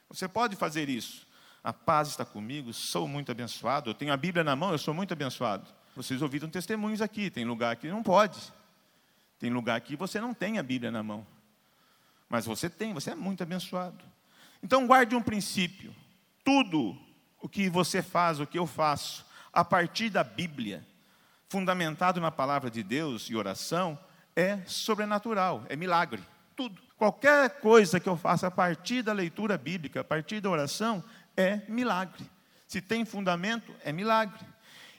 Você 0.09 0.27
pode 0.27 0.55
fazer 0.55 0.89
isso. 0.89 1.25
A 1.63 1.73
paz 1.73 2.09
está 2.09 2.23
comigo, 2.23 2.71
sou 2.73 3.07
muito 3.07 3.31
abençoado. 3.31 3.89
Eu 3.89 3.93
tenho 3.93 4.13
a 4.13 4.17
Bíblia 4.17 4.43
na 4.43 4.55
mão, 4.55 4.71
eu 4.71 4.77
sou 4.77 4.93
muito 4.93 5.11
abençoado. 5.13 5.67
Vocês 5.95 6.21
ouviram 6.21 6.49
testemunhos 6.49 7.01
aqui. 7.01 7.29
Tem 7.29 7.43
lugar 7.43 7.75
que 7.75 7.87
não 7.87 8.03
pode. 8.03 8.39
Tem 9.39 9.49
lugar 9.49 9.81
que 9.81 9.95
você 9.95 10.21
não 10.21 10.33
tem 10.33 10.59
a 10.59 10.63
Bíblia 10.63 10.91
na 10.91 11.01
mão. 11.01 11.25
Mas 12.29 12.45
você 12.45 12.69
tem, 12.69 12.93
você 12.93 13.11
é 13.11 13.15
muito 13.15 13.43
abençoado. 13.43 14.03
Então 14.61 14.87
guarde 14.87 15.15
um 15.15 15.21
princípio: 15.21 15.93
tudo 16.43 16.97
o 17.41 17.49
que 17.49 17.69
você 17.69 18.01
faz, 18.01 18.39
o 18.39 18.47
que 18.47 18.57
eu 18.57 18.65
faço, 18.67 19.25
a 19.51 19.63
partir 19.63 20.09
da 20.09 20.23
Bíblia, 20.23 20.85
fundamentado 21.47 22.19
na 22.19 22.31
palavra 22.31 22.69
de 22.69 22.83
Deus 22.83 23.29
e 23.29 23.35
oração, 23.35 23.97
é 24.35 24.59
sobrenatural, 24.65 25.63
é 25.69 25.75
milagre. 25.75 26.21
Tudo. 26.55 26.81
Qualquer 26.97 27.59
coisa 27.59 27.99
que 27.99 28.07
eu 28.07 28.17
faça 28.17 28.47
a 28.47 28.51
partir 28.51 29.01
da 29.01 29.13
leitura 29.13 29.57
bíblica, 29.57 30.01
a 30.01 30.03
partir 30.03 30.39
da 30.41 30.49
oração, 30.49 31.03
é 31.35 31.61
milagre. 31.67 32.29
Se 32.67 32.81
tem 32.81 33.05
fundamento, 33.05 33.73
é 33.83 33.91
milagre. 33.91 34.45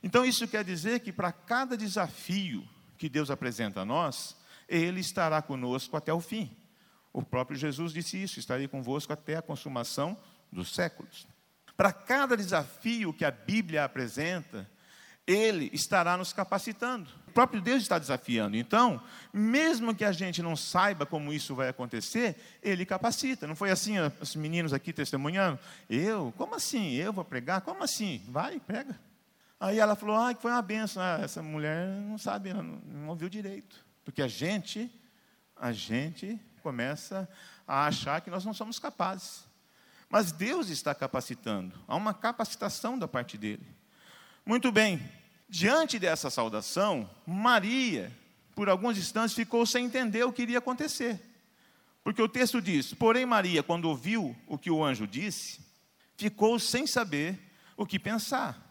Então, 0.02 0.24
isso 0.24 0.46
quer 0.46 0.62
dizer 0.62 1.00
que 1.00 1.12
para 1.12 1.32
cada 1.32 1.76
desafio 1.76 2.66
que 2.98 3.08
Deus 3.08 3.30
apresenta 3.30 3.80
a 3.80 3.84
nós, 3.84 4.36
Ele 4.68 5.00
estará 5.00 5.40
conosco 5.42 5.96
até 5.96 6.12
o 6.12 6.20
fim. 6.20 6.54
O 7.12 7.22
próprio 7.22 7.58
Jesus 7.58 7.92
disse 7.92 8.22
isso: 8.22 8.38
estarei 8.38 8.68
convosco 8.68 9.12
até 9.12 9.36
a 9.36 9.42
consumação 9.42 10.16
dos 10.52 10.74
séculos. 10.74 11.26
Para 11.76 11.92
cada 11.92 12.36
desafio 12.36 13.12
que 13.12 13.24
a 13.24 13.30
Bíblia 13.30 13.84
apresenta, 13.84 14.68
Ele 15.26 15.70
estará 15.72 16.16
nos 16.16 16.32
capacitando. 16.32 17.10
Próprio 17.36 17.60
Deus 17.60 17.82
está 17.82 17.98
desafiando. 17.98 18.56
Então, 18.56 18.98
mesmo 19.30 19.94
que 19.94 20.06
a 20.06 20.10
gente 20.10 20.40
não 20.40 20.56
saiba 20.56 21.04
como 21.04 21.34
isso 21.34 21.54
vai 21.54 21.68
acontecer, 21.68 22.34
Ele 22.62 22.86
capacita. 22.86 23.46
Não 23.46 23.54
foi 23.54 23.70
assim 23.70 23.96
os 24.22 24.34
meninos 24.34 24.72
aqui 24.72 24.90
testemunhando? 24.90 25.58
Eu? 25.86 26.32
Como 26.38 26.54
assim? 26.54 26.94
Eu 26.94 27.12
vou 27.12 27.26
pregar? 27.26 27.60
Como 27.60 27.84
assim? 27.84 28.24
Vai, 28.26 28.58
prega. 28.58 28.98
Aí 29.60 29.78
ela 29.78 29.94
falou, 29.94 30.16
ah, 30.16 30.32
que 30.32 30.40
foi 30.40 30.50
uma 30.50 30.62
benção. 30.62 31.02
Ah, 31.02 31.18
essa 31.22 31.42
mulher 31.42 31.86
não 32.08 32.16
sabe, 32.16 32.54
não, 32.54 32.62
não 32.62 33.08
ouviu 33.10 33.28
direito. 33.28 33.84
Porque 34.02 34.22
a 34.22 34.28
gente, 34.28 34.90
a 35.54 35.72
gente 35.72 36.40
começa 36.62 37.28
a 37.68 37.84
achar 37.84 38.22
que 38.22 38.30
nós 38.30 38.46
não 38.46 38.54
somos 38.54 38.78
capazes. 38.78 39.44
Mas 40.08 40.32
Deus 40.32 40.70
está 40.70 40.94
capacitando, 40.94 41.78
há 41.86 41.96
uma 41.96 42.14
capacitação 42.14 42.98
da 42.98 43.06
parte 43.06 43.36
dele. 43.36 43.66
Muito 44.46 44.72
bem, 44.72 45.06
diante 45.48 45.98
dessa 45.98 46.30
saudação, 46.30 47.08
Maria, 47.26 48.12
por 48.54 48.68
alguns 48.68 48.98
instantes, 48.98 49.34
ficou 49.34 49.64
sem 49.66 49.84
entender 49.84 50.24
o 50.24 50.32
que 50.32 50.42
iria 50.42 50.58
acontecer. 50.58 51.20
Porque 52.02 52.22
o 52.22 52.28
texto 52.28 52.60
diz: 52.60 52.94
Porém, 52.94 53.26
Maria, 53.26 53.62
quando 53.62 53.86
ouviu 53.86 54.36
o 54.46 54.56
que 54.56 54.70
o 54.70 54.84
anjo 54.84 55.06
disse, 55.06 55.60
ficou 56.16 56.58
sem 56.58 56.86
saber 56.86 57.38
o 57.76 57.84
que 57.86 57.98
pensar. 57.98 58.62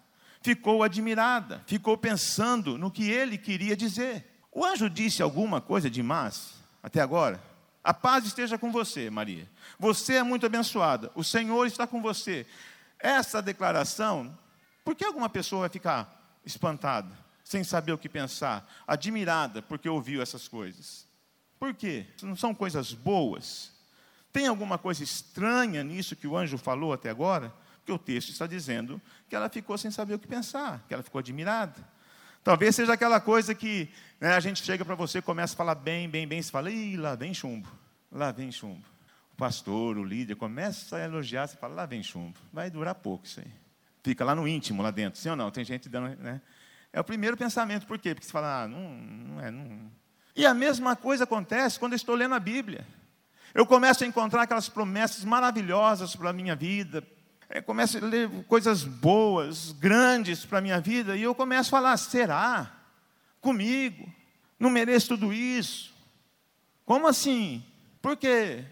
Ficou 0.42 0.84
admirada, 0.84 1.64
ficou 1.66 1.98
pensando 1.98 2.78
no 2.78 2.92
que 2.92 3.10
ele 3.10 3.38
queria 3.38 3.76
dizer. 3.76 4.26
O 4.52 4.64
anjo 4.64 4.90
disse 4.90 5.22
alguma 5.22 5.60
coisa 5.60 5.90
demais 5.90 6.54
até 6.82 7.02
agora? 7.02 7.44
A 7.84 7.94
paz 7.94 8.26
esteja 8.26 8.58
com 8.58 8.72
você, 8.72 9.10
Maria. 9.10 9.50
Você 9.78 10.16
é 10.16 10.24
muito 10.24 10.46
abençoada. 10.46 11.12
O 11.14 11.24
Senhor 11.24 11.68
está 11.68 11.86
com 11.86 12.02
você. 12.02 12.46
Essa 13.00 13.42
declaração, 13.42 14.36
por 14.84 14.96
que 14.96 15.06
alguma 15.06 15.30
pessoa 15.30 15.62
vai 15.62 15.70
ficar 15.70 16.25
espantada, 16.46 17.18
sem 17.44 17.64
saber 17.64 17.92
o 17.92 17.98
que 17.98 18.10
pensar, 18.10 18.70
admirada 18.88 19.62
porque 19.62 19.90
ouviu 19.90 20.22
essas 20.22 20.48
coisas? 20.48 21.08
Por 21.60 21.74
quê? 21.74 22.06
Não 22.22 22.36
são 22.36 22.54
coisas 22.54 22.94
boas? 22.94 23.72
Tem 24.32 24.48
alguma 24.48 24.78
coisa 24.78 25.04
estranha 25.04 25.84
nisso 25.84 26.16
que 26.16 26.28
o 26.28 26.36
anjo 26.36 26.58
falou 26.58 26.92
até 26.92 27.10
agora? 27.10 27.54
Porque 27.78 27.92
o 27.92 27.98
texto 27.98 28.30
está 28.30 28.46
dizendo 28.46 29.02
que 29.30 29.36
ela 29.36 29.48
ficou 29.48 29.78
sem 29.78 29.92
saber 29.92 30.16
o 30.16 30.20
que 30.20 30.28
pensar, 30.28 30.84
que 30.88 30.94
ela 30.94 31.04
ficou 31.04 31.20
admirada. 31.20 31.96
Talvez 32.44 32.76
seja 32.76 32.94
aquela 32.94 33.20
coisa 33.20 33.56
que 33.56 33.90
né, 34.20 34.34
a 34.34 34.40
gente 34.40 34.64
chega 34.64 34.86
para 34.86 34.94
você, 34.94 35.22
começa 35.22 35.54
a 35.54 35.58
falar 35.58 35.76
bem, 35.76 36.10
bem, 36.10 36.28
bem, 36.28 36.42
você 36.42 36.52
fala, 36.52 36.70
ih, 36.70 36.98
lá 36.98 37.16
vem 37.16 37.34
chumbo, 37.34 37.68
lá 38.12 38.32
vem 38.32 38.52
chumbo. 38.52 38.86
O 39.34 39.36
pastor, 39.36 39.98
o 39.98 40.04
líder, 40.04 40.36
começa 40.36 40.98
a 40.98 41.04
elogiar, 41.04 41.48
você 41.48 41.58
fala, 41.58 41.74
lá 41.74 41.86
vem 41.86 42.04
chumbo. 42.04 42.38
Vai 42.54 42.70
durar 42.70 42.96
pouco 42.96 43.26
isso 43.26 43.40
aí. 43.40 43.52
Fica 44.06 44.24
lá 44.24 44.36
no 44.36 44.48
íntimo, 44.48 44.84
lá 44.84 44.92
dentro. 44.92 45.20
Sim 45.20 45.32
ou 45.32 45.36
não? 45.36 45.50
Tem 45.50 45.66
gente 45.66 45.90
dando. 45.90 46.16
Né? 46.22 46.40
É 46.94 47.00
o 47.00 47.04
primeiro 47.04 47.36
pensamento. 47.36 47.88
Por 47.88 47.98
quê? 47.98 48.14
Porque 48.14 48.28
você 48.28 48.32
fala, 48.32 48.62
ah, 48.62 48.68
não, 48.68 48.92
não 48.92 49.42
é. 49.42 49.50
Não. 49.50 49.92
E 50.36 50.46
a 50.46 50.54
mesma 50.54 50.96
coisa 50.96 51.24
acontece 51.24 51.80
quando 51.80 51.94
eu 51.94 51.96
estou 51.96 52.14
lendo 52.14 52.36
a 52.36 52.40
Bíblia. 52.40 52.86
Eu 53.52 53.66
começo 53.66 54.04
a 54.04 54.08
encontrar 54.08 54.44
aquelas 54.44 54.70
promessas 54.70 55.24
maravilhosas 55.24 56.16
para 56.16 56.30
a 56.30 56.34
minha 56.34 56.56
vida, 56.56 57.04
é, 57.50 57.62
começo 57.62 57.98
a 57.98 58.02
ler 58.02 58.30
coisas 58.48 58.84
boas, 58.84 59.72
grandes 59.72 60.46
para 60.46 60.60
a 60.60 60.62
minha 60.62 60.80
vida, 60.80 61.18
e 61.18 61.24
eu 61.24 61.34
começo 61.34 61.70
a 61.70 61.80
falar: 61.80 61.98
será? 61.98 62.72
Comigo? 63.42 64.08
Não 64.60 64.70
mereço 64.70 65.08
tudo 65.08 65.34
isso? 65.34 65.96
Como 66.86 67.08
assim? 67.08 67.66
Por 68.04 68.16
quê? 68.16 68.64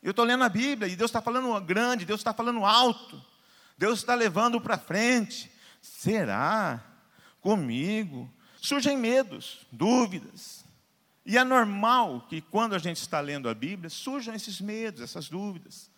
Eu 0.00 0.10
estou 0.12 0.24
lendo 0.24 0.44
a 0.44 0.48
Bíblia 0.48 0.88
e 0.88 0.94
Deus 0.94 1.08
está 1.08 1.20
falando 1.20 1.60
grande, 1.60 2.04
Deus 2.04 2.20
está 2.20 2.32
falando 2.32 2.64
alto, 2.64 3.20
Deus 3.76 3.98
está 3.98 4.14
levando 4.14 4.60
para 4.60 4.78
frente. 4.78 5.50
Será? 5.80 6.82
Comigo? 7.40 8.30
Surgem 8.60 8.96
medos, 8.96 9.66
dúvidas. 9.70 10.64
E 11.24 11.36
é 11.36 11.44
normal 11.44 12.26
que 12.28 12.40
quando 12.40 12.74
a 12.74 12.78
gente 12.78 12.98
está 12.98 13.20
lendo 13.20 13.48
a 13.48 13.54
Bíblia, 13.54 13.90
surjam 13.90 14.34
esses 14.34 14.60
medos, 14.60 15.00
essas 15.00 15.28
dúvidas 15.28 15.90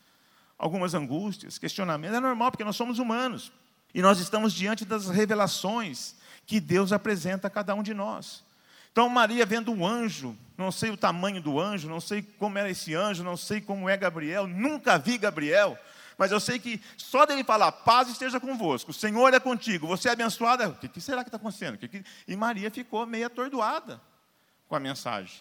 algumas 0.59 0.93
angústias, 0.93 1.57
questionamentos. 1.57 2.17
É 2.17 2.21
normal, 2.21 2.51
porque 2.51 2.65
nós 2.65 2.77
somos 2.77 2.99
humanos. 2.99 3.53
E 3.95 4.03
nós 4.03 4.19
estamos 4.19 4.53
diante 4.53 4.85
das 4.85 5.09
revelações 5.09 6.17
que 6.45 6.61
Deus 6.61 6.93
apresenta 6.93 7.47
a 7.47 7.51
cada 7.51 7.75
um 7.75 7.83
de 7.83 7.95
nós. 7.95 8.45
Então, 8.91 9.09
Maria 9.09 9.47
vendo 9.47 9.71
um 9.71 9.87
anjo, 9.87 10.37
não 10.57 10.73
sei 10.73 10.91
o 10.91 10.97
tamanho 10.97 11.41
do 11.41 11.61
anjo, 11.61 11.89
não 11.89 12.01
sei 12.01 12.23
como 12.23 12.59
era 12.59 12.69
esse 12.69 12.95
anjo, 12.95 13.23
não 13.23 13.37
sei 13.37 13.61
como 13.61 13.89
é 13.89 13.97
Gabriel, 13.97 14.47
nunca 14.47 14.99
vi 14.99 15.17
Gabriel, 15.17 15.79
mas 16.19 16.31
eu 16.33 16.41
sei 16.41 16.59
que 16.59 16.81
só 16.97 17.25
dele 17.25 17.45
falar, 17.45 17.73
paz 17.73 18.09
esteja 18.09 18.39
convosco, 18.39 18.91
o 18.91 18.95
Senhor 18.95 19.33
é 19.33 19.41
contigo, 19.41 19.87
você 19.87 20.09
é 20.09 20.13
abençoada, 20.13 20.69
o 20.69 20.75
que, 20.75 21.01
será 21.01 21.23
que 21.23 21.29
está 21.29 21.39
acontecendo? 21.39 21.79
E 22.27 22.37
Maria 22.37 22.71
ficou 22.71 23.07
meio 23.07 23.27
atordoada 23.27 24.01
com 24.69 24.75
a 24.77 24.81
mensagem. 24.81 25.41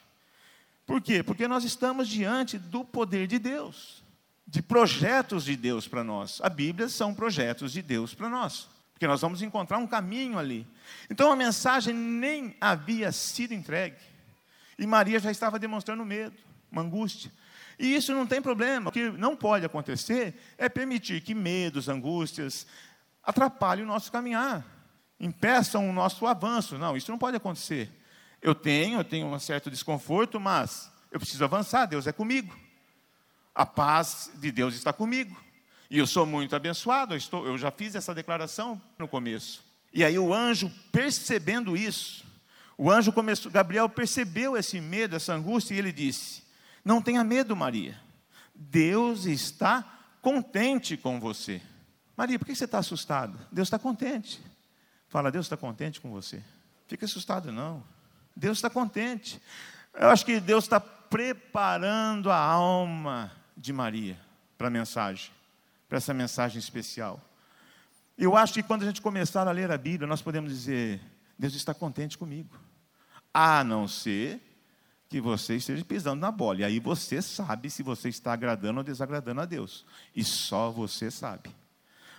Por 0.85 1.01
quê? 1.01 1.21
Porque 1.21 1.47
nós 1.47 1.65
estamos 1.65 2.07
diante 2.07 2.57
do 2.57 2.85
poder 2.85 3.27
de 3.27 3.39
Deus 3.39 4.05
de 4.47 4.61
projetos 4.61 5.43
de 5.43 5.57
Deus 5.57 5.87
para 5.87 6.03
nós. 6.03 6.39
A 6.41 6.49
Bíblia 6.49 6.87
são 6.87 7.13
projetos 7.13 7.73
de 7.73 7.81
Deus 7.81 8.13
para 8.13 8.29
nós, 8.29 8.69
porque 8.93 9.05
nós 9.05 9.19
vamos 9.19 9.41
encontrar 9.41 9.77
um 9.77 9.85
caminho 9.85 10.39
ali. 10.39 10.65
Então 11.09 11.31
a 11.31 11.35
mensagem 11.35 11.93
nem 11.93 12.55
havia 12.61 13.11
sido 13.11 13.53
entregue, 13.53 13.97
e 14.79 14.87
Maria 14.87 15.19
já 15.19 15.29
estava 15.29 15.59
demonstrando 15.59 16.05
medo, 16.05 16.35
uma 16.71 16.81
angústia. 16.81 17.31
E 17.79 17.95
isso 17.95 18.13
não 18.13 18.25
tem 18.25 18.41
problema, 18.41 18.89
o 18.89 18.91
que 18.91 19.11
não 19.11 19.35
pode 19.35 19.65
acontecer 19.65 20.33
é 20.57 20.67
permitir 20.67 21.21
que 21.21 21.35
medos, 21.35 21.87
angústias 21.87 22.65
atrapalhem 23.23 23.83
o 23.83 23.87
nosso 23.87 24.11
caminhar, 24.11 24.65
impeçam 25.19 25.87
o 25.87 25.93
nosso 25.93 26.25
avanço. 26.25 26.77
Não, 26.77 26.97
isso 26.97 27.11
não 27.11 27.19
pode 27.19 27.37
acontecer. 27.37 27.89
Eu 28.41 28.55
tenho, 28.55 28.99
eu 28.99 29.03
tenho 29.03 29.27
um 29.27 29.39
certo 29.39 29.69
desconforto, 29.69 30.39
mas 30.39 30.91
eu 31.11 31.19
preciso 31.19 31.43
avançar, 31.43 31.85
Deus 31.85 32.07
é 32.07 32.11
comigo 32.11 32.67
a 33.57 33.65
paz 33.65 34.29
de 34.35 34.51
Deus 34.51 34.75
está 34.75 34.93
comigo. 34.93 35.35
E 35.89 35.97
eu 35.97 36.05
sou 36.05 36.25
muito 36.25 36.55
abençoado, 36.55 37.15
eu, 37.15 37.17
estou, 37.17 37.47
eu 37.47 37.57
já 37.57 37.71
fiz 37.71 37.95
essa 37.95 38.13
declaração 38.13 38.79
no 38.99 39.07
começo. 39.07 39.65
E 39.91 40.03
aí 40.03 40.19
o 40.19 40.31
anjo, 40.31 40.71
percebendo 40.91 41.75
isso, 41.75 42.23
o 42.77 42.91
anjo 42.91 43.11
começou, 43.11 43.51
Gabriel 43.51 43.89
percebeu 43.89 44.55
esse 44.55 44.79
medo, 44.79 45.15
essa 45.15 45.33
angústia, 45.33 45.73
e 45.73 45.79
ele 45.79 45.91
disse: 45.91 46.43
Não 46.87 47.01
tenha 47.01 47.21
medo, 47.21 47.53
Maria. 47.53 47.99
Deus 48.55 49.25
está 49.25 49.83
contente 50.21 50.95
com 50.95 51.19
você. 51.19 51.61
Maria, 52.15 52.39
por 52.39 52.45
que 52.45 52.55
você 52.55 52.63
está 52.63 52.77
assustada? 52.77 53.37
Deus 53.51 53.67
está 53.67 53.77
contente. 53.77 54.41
Fala, 55.09 55.29
Deus 55.29 55.47
está 55.47 55.57
contente 55.57 55.99
com 55.99 56.09
você. 56.09 56.41
Fica 56.87 57.03
assustado, 57.03 57.51
não. 57.51 57.83
Deus 58.33 58.57
está 58.57 58.69
contente. 58.69 59.37
Eu 59.93 60.07
acho 60.07 60.25
que 60.25 60.39
Deus 60.39 60.63
está 60.63 60.79
preparando 60.79 62.31
a 62.31 62.37
alma 62.37 63.33
de 63.57 63.73
Maria 63.73 64.17
para 64.57 64.67
a 64.67 64.71
mensagem, 64.71 65.29
para 65.89 65.97
essa 65.97 66.13
mensagem 66.13 66.57
especial. 66.57 67.19
Eu 68.17 68.37
acho 68.37 68.53
que 68.53 68.63
quando 68.63 68.83
a 68.83 68.85
gente 68.85 69.01
começar 69.01 69.45
a 69.45 69.51
ler 69.51 69.71
a 69.71 69.77
Bíblia, 69.77 70.07
nós 70.07 70.21
podemos 70.21 70.53
dizer: 70.53 71.01
Deus 71.37 71.53
está 71.53 71.73
contente 71.73 72.17
comigo. 72.17 72.57
A 73.33 73.61
não 73.61 73.89
ser 73.89 74.46
que 75.09 75.21
você 75.21 75.55
esteja 75.55 75.83
pisando 75.85 76.21
na 76.21 76.31
bola. 76.31 76.61
E 76.61 76.63
aí 76.63 76.79
você 76.79 77.21
sabe 77.21 77.69
se 77.69 77.81
você 77.81 78.09
está 78.09 78.33
agradando 78.33 78.79
ou 78.79 78.83
desagradando 78.83 79.41
a 79.41 79.45
Deus. 79.45 79.85
E 80.15 80.23
só 80.23 80.69
você 80.69 81.09
sabe. 81.09 81.49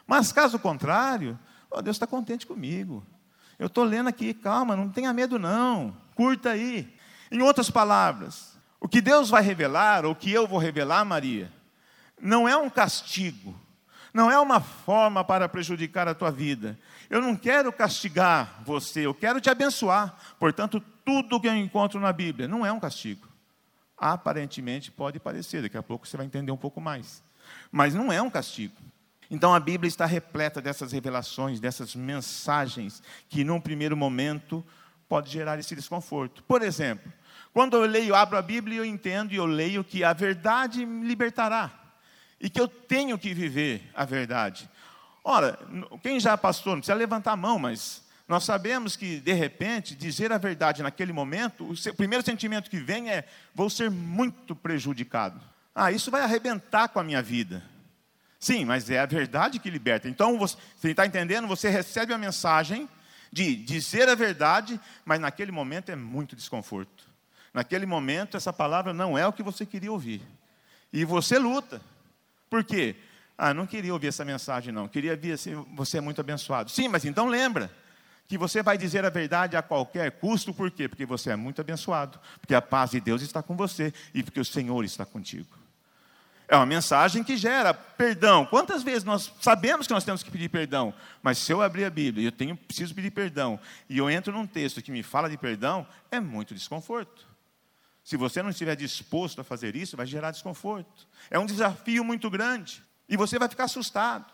Mas 0.07 0.33
caso 0.33 0.59
contrário, 0.59 1.39
oh, 1.71 1.83
Deus 1.83 1.97
está 1.97 2.07
contente 2.07 2.47
comigo. 2.47 3.05
Eu 3.59 3.67
estou 3.67 3.85
lendo 3.85 4.09
aqui, 4.09 4.33
calma, 4.33 4.77
não 4.77 4.89
tenha 4.89 5.13
medo 5.13 5.39
não. 5.39 5.95
Curta 6.15 6.51
aí. 6.51 6.95
Em 7.31 7.43
outras 7.43 7.71
palavras, 7.71 8.57
o 8.81 8.89
que 8.89 9.01
Deus 9.01 9.29
vai 9.29 9.43
revelar, 9.43 10.07
ou 10.07 10.13
o 10.13 10.17
que 10.17 10.33
eu 10.33 10.47
vou 10.47 10.59
revelar, 10.59 11.05
Maria, 11.05 11.53
não 12.21 12.49
é 12.49 12.57
um 12.57 12.71
castigo, 12.71 13.55
não 14.15 14.31
é 14.31 14.39
uma 14.39 14.61
forma 14.61 15.23
para 15.23 15.49
prejudicar 15.49 16.09
a 16.09 16.15
tua 16.15 16.31
vida. 16.31 16.79
Eu 17.11 17.21
não 17.21 17.37
quero 17.37 17.73
castigar 17.73 18.63
você, 18.65 19.07
eu 19.07 19.15
quero 19.15 19.41
te 19.41 19.51
abençoar. 19.51 20.17
Portanto, 20.39 20.83
tudo 21.09 21.41
que 21.41 21.49
eu 21.49 21.57
encontro 21.57 21.99
na 21.99 22.13
Bíblia 22.13 22.47
não 22.47 22.67
é 22.67 22.71
um 22.71 22.79
castigo. 22.79 23.27
Aparentemente 23.97 24.91
pode 24.91 25.19
parecer, 25.19 25.63
daqui 25.63 25.79
a 25.79 25.83
pouco 25.83 26.07
você 26.07 26.19
vai 26.19 26.27
entender 26.27 26.53
um 26.53 26.57
pouco 26.57 26.83
mais. 26.83 27.23
Mas 27.73 27.95
não 27.95 28.13
é 28.13 28.21
um 28.21 28.29
castigo. 28.29 28.77
Então 29.31 29.55
a 29.55 29.59
Bíblia 29.59 29.89
está 29.89 30.05
repleta 30.05 30.61
dessas 30.61 30.93
revelações, 30.93 31.61
dessas 31.61 31.95
mensagens 31.95 33.03
que 33.27 33.43
num 33.43 33.59
primeiro 33.59 33.97
momento 33.97 34.63
pode 35.09 35.31
gerar 35.31 35.59
esse 35.59 35.75
desconforto. 35.75 36.43
Por 36.43 36.61
exemplo, 36.61 37.11
Quando 37.55 37.77
eu 37.77 37.87
leio, 37.87 38.15
abro 38.15 38.37
a 38.37 38.43
Bíblia, 38.43 38.79
eu 38.79 38.85
entendo 38.85 39.33
e 39.33 39.37
eu 39.37 39.47
leio 39.47 39.83
que 39.83 40.05
a 40.05 40.13
verdade 40.13 40.85
me 40.85 41.07
libertará. 41.07 41.73
E 42.39 42.51
que 42.51 42.61
eu 42.61 42.69
tenho 42.69 43.19
que 43.19 43.33
viver 43.33 43.91
a 43.95 44.05
verdade. 44.05 44.69
Ora, 45.25 45.59
quem 46.03 46.21
já 46.21 46.37
passou, 46.37 46.75
não 46.75 46.81
precisa 46.81 46.95
levantar 46.95 47.33
a 47.33 47.37
mão, 47.37 47.59
mas 47.59 48.07
nós 48.29 48.45
sabemos 48.45 48.95
que, 48.95 49.21
de 49.21 49.33
repente, 49.33 49.95
dizer 49.95 50.31
a 50.31 50.39
verdade 50.39 50.83
naquele 50.83 51.15
momento, 51.15 51.73
o 51.73 51.95
primeiro 51.95 52.23
sentimento 52.23 52.69
que 52.69 52.79
vem 52.79 53.11
é: 53.11 53.25
vou 53.55 53.71
ser 53.71 53.91
muito 53.91 54.55
prejudicado. 54.55 55.41
Ah, 55.75 55.91
isso 55.91 56.11
vai 56.11 56.21
arrebentar 56.21 56.89
com 56.89 57.01
a 57.01 57.05
minha 57.05 57.23
vida. 57.23 57.65
Sim, 58.39 58.67
mas 58.67 58.91
é 58.91 58.99
a 58.99 59.07
verdade 59.07 59.59
que 59.59 59.71
liberta. 59.71 60.09
Então, 60.09 60.39
você 60.39 60.59
está 60.85 61.07
entendendo? 61.07 61.49
Você 61.49 61.71
recebe 61.71 62.13
a 62.13 62.19
mensagem 62.19 62.87
de 63.33 63.57
dizer 63.57 64.09
a 64.09 64.15
verdade, 64.15 64.79
mas 65.07 65.19
naquele 65.19 65.51
momento 65.51 65.91
é 65.91 65.97
muito 65.97 66.37
desconforto. 66.37 67.09
Naquele 67.55 67.87
momento, 67.87 68.37
essa 68.37 68.53
palavra 68.53 68.93
não 68.93 69.17
é 69.17 69.27
o 69.27 69.33
que 69.33 69.43
você 69.43 69.65
queria 69.65 69.91
ouvir. 69.91 70.21
E 70.93 71.03
você 71.05 71.39
luta. 71.39 71.81
Por 72.51 72.63
quê? 72.63 72.95
Ah, 73.39 73.55
não 73.55 73.67
queria 73.67 73.93
ouvir 73.93 74.09
essa 74.09 74.25
mensagem, 74.25 74.73
não. 74.73 74.87
Queria 74.87 75.17
ver 75.17 75.33
assim, 75.33 75.55
você 75.75 75.99
é 75.99 76.01
muito 76.01 76.21
abençoado. 76.21 76.71
Sim, 76.71 76.89
mas 76.89 77.05
então 77.05 77.27
lembra 77.27 77.71
que 78.29 78.37
você 78.37 78.63
vai 78.63 78.77
dizer 78.77 79.05
a 79.07 79.11
verdade 79.11 79.57
a 79.57 79.63
qualquer 79.63 80.13
custo, 80.13 80.53
por 80.53 80.71
quê? 80.71 80.87
Porque 80.87 81.07
você 81.07 81.31
é 81.31 81.37
muito 81.37 81.63
abençoado, 81.63 82.21
porque 82.39 82.55
a 82.55 82.61
paz 82.61 82.91
de 82.91 83.01
Deus 83.01 83.23
está 83.23 83.43
com 83.43 83.57
você 83.57 83.93
e 84.13 84.23
porque 84.23 84.39
o 84.39 84.45
Senhor 84.45 84.85
está 84.85 85.07
contigo. 85.07 85.49
É 86.47 86.55
uma 86.55 86.67
mensagem 86.67 87.25
que 87.25 87.37
gera 87.37 87.73
perdão. 87.73 88.45
Quantas 88.45 88.83
vezes 88.83 89.05
nós 89.05 89.33
sabemos 89.41 89.87
que 89.87 89.93
nós 89.93 90.05
temos 90.05 90.23
que 90.23 90.31
pedir 90.31 90.51
perdão, 90.51 90.93
mas 91.23 91.39
se 91.39 91.53
eu 91.53 91.63
abrir 91.63 91.87
a 91.87 91.91
Bíblia 91.91 92.23
e 92.23 92.27
eu 92.27 92.33
tenho, 92.33 92.55
preciso 92.55 92.95
pedir 92.95 93.11
perdão, 93.11 93.59
e 93.89 93.97
eu 93.97 94.11
entro 94.11 94.33
num 94.33 94.47
texto 94.47 94.83
que 94.83 94.93
me 94.93 95.03
fala 95.03 95.29
de 95.29 95.39
perdão, 95.39 95.87
é 96.11 96.21
muito 96.21 96.55
desconforto. 96.55 97.27
Se 98.05 98.17
você 98.17 98.43
não 98.43 98.51
estiver 98.51 98.77
disposto 98.77 99.41
a 99.41 99.45
fazer 99.45 99.75
isso, 99.75 99.97
vai 99.97 100.07
gerar 100.07 100.31
desconforto. 100.31 101.07
É 101.31 101.39
um 101.39 101.45
desafio 101.47 102.05
muito 102.05 102.31
grande. 102.31 102.83
E 103.09 103.17
você 103.17 103.39
vai 103.39 103.49
ficar 103.49 103.65
assustado. 103.65 104.25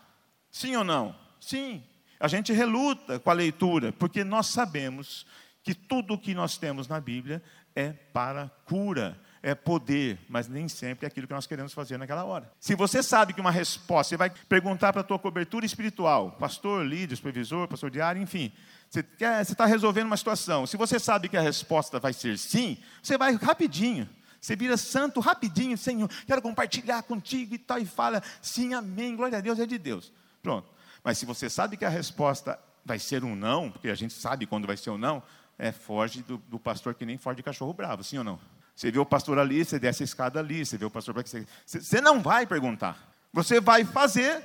Sim 0.50 0.76
ou 0.76 0.84
não? 0.84 1.16
Sim. 1.40 1.82
A 2.18 2.28
gente 2.28 2.52
reluta 2.52 3.18
com 3.18 3.30
a 3.30 3.35
leitura, 3.35 3.92
porque 3.92 4.25
nós 4.25 4.47
sabemos 4.47 5.26
que 5.62 5.75
tudo 5.75 6.14
o 6.14 6.18
que 6.18 6.35
nós 6.35 6.56
temos 6.59 6.87
na 6.87 7.00
Bíblia 7.00 7.42
é 7.75 7.92
para 7.92 8.50
cura, 8.66 9.18
é 9.42 9.54
poder, 9.54 10.18
mas 10.28 10.49
nem 10.49 10.68
sempre 10.68 11.04
é 11.04 11.09
aquilo 11.09 11.26
que 11.26 11.35
nós 11.35 11.47
queremos 11.47 11.73
fazer 11.75 11.99
naquela 11.99 12.25
hora. 12.25 12.50
Se 12.61 12.75
você 12.75 13.02
sabe 13.02 13.33
que 13.33 13.40
uma 13.40 13.50
resposta, 13.50 14.11
você 14.11 14.16
vai 14.16 14.30
perguntar 14.30 14.92
para 14.92 15.00
a 15.00 15.04
tua 15.04 15.18
cobertura 15.18 15.66
espiritual, 15.66 16.33
pastor, 16.33 16.87
líder, 16.87 17.16
supervisor, 17.16 17.68
pastor 17.68 17.90
diário, 17.90 18.23
enfim, 18.23 18.52
você 18.88 19.04
está 19.40 19.66
resolvendo 19.66 20.06
uma 20.06 20.16
situação. 20.16 20.66
Se 20.66 20.76
você 20.76 20.99
sabe 20.99 21.28
que 21.28 21.37
a 21.37 21.40
resposta 21.40 21.99
vai 21.99 22.12
ser 22.12 22.38
sim, 22.38 22.78
você 23.02 23.18
vai 23.18 23.35
rapidinho. 23.35 24.09
Você 24.40 24.54
vira 24.54 24.76
santo 24.76 25.21
rapidinho, 25.21 25.76
Senhor, 25.76 26.09
quero 26.26 26.42
compartilhar 26.42 27.02
contigo 27.02 27.54
e 27.54 27.59
tal, 27.59 27.78
e 27.78 27.87
fala, 27.87 28.23
sim, 28.42 28.75
amém, 28.75 29.16
glória 29.16 29.38
a 29.38 29.40
Deus, 29.40 29.59
é 29.59 29.66
de 29.66 29.78
Deus. 29.78 30.12
Pronto. 30.42 30.74
Mas 31.04 31.18
se 31.18 31.26
você 31.26 31.50
sabe 31.50 31.76
que 31.76 31.84
a 31.84 31.90
resposta 31.90 32.58
vai 32.82 32.99
ser 32.99 33.23
um 33.23 33.37
não, 33.37 33.70
porque 33.70 33.88
a 33.88 33.94
gente 33.94 34.14
sabe 34.14 34.46
quando 34.46 34.66
vai 34.66 34.76
ser 34.76 34.88
um 34.90 34.99
não, 34.99 35.23
é 35.58 35.70
foge 35.70 36.23
do, 36.23 36.38
do 36.49 36.58
pastor 36.58 36.94
que 36.94 37.04
nem 37.04 37.18
foge 37.18 37.37
de 37.37 37.42
cachorro 37.42 37.75
bravo, 37.75 38.02
sim 38.02 38.16
ou 38.18 38.25
não? 38.25 38.40
Você 38.75 38.90
vê 38.90 38.99
o 38.99 39.06
pastor 39.06 39.38
ali, 39.38 39.64
você 39.64 39.78
desce 39.78 40.02
a 40.02 40.04
escada 40.04 40.40
ali, 40.40 40.64
você 40.64 40.76
vê 40.76 40.84
o 40.84 40.90
pastor 40.90 41.14
para 41.14 41.23
que 41.23 41.28
você. 41.28 41.46
Você 41.64 42.00
não 42.00 42.20
vai 42.20 42.46
perguntar. 42.46 42.99
Você 43.32 43.61
vai 43.61 43.84
fazer 43.84 44.42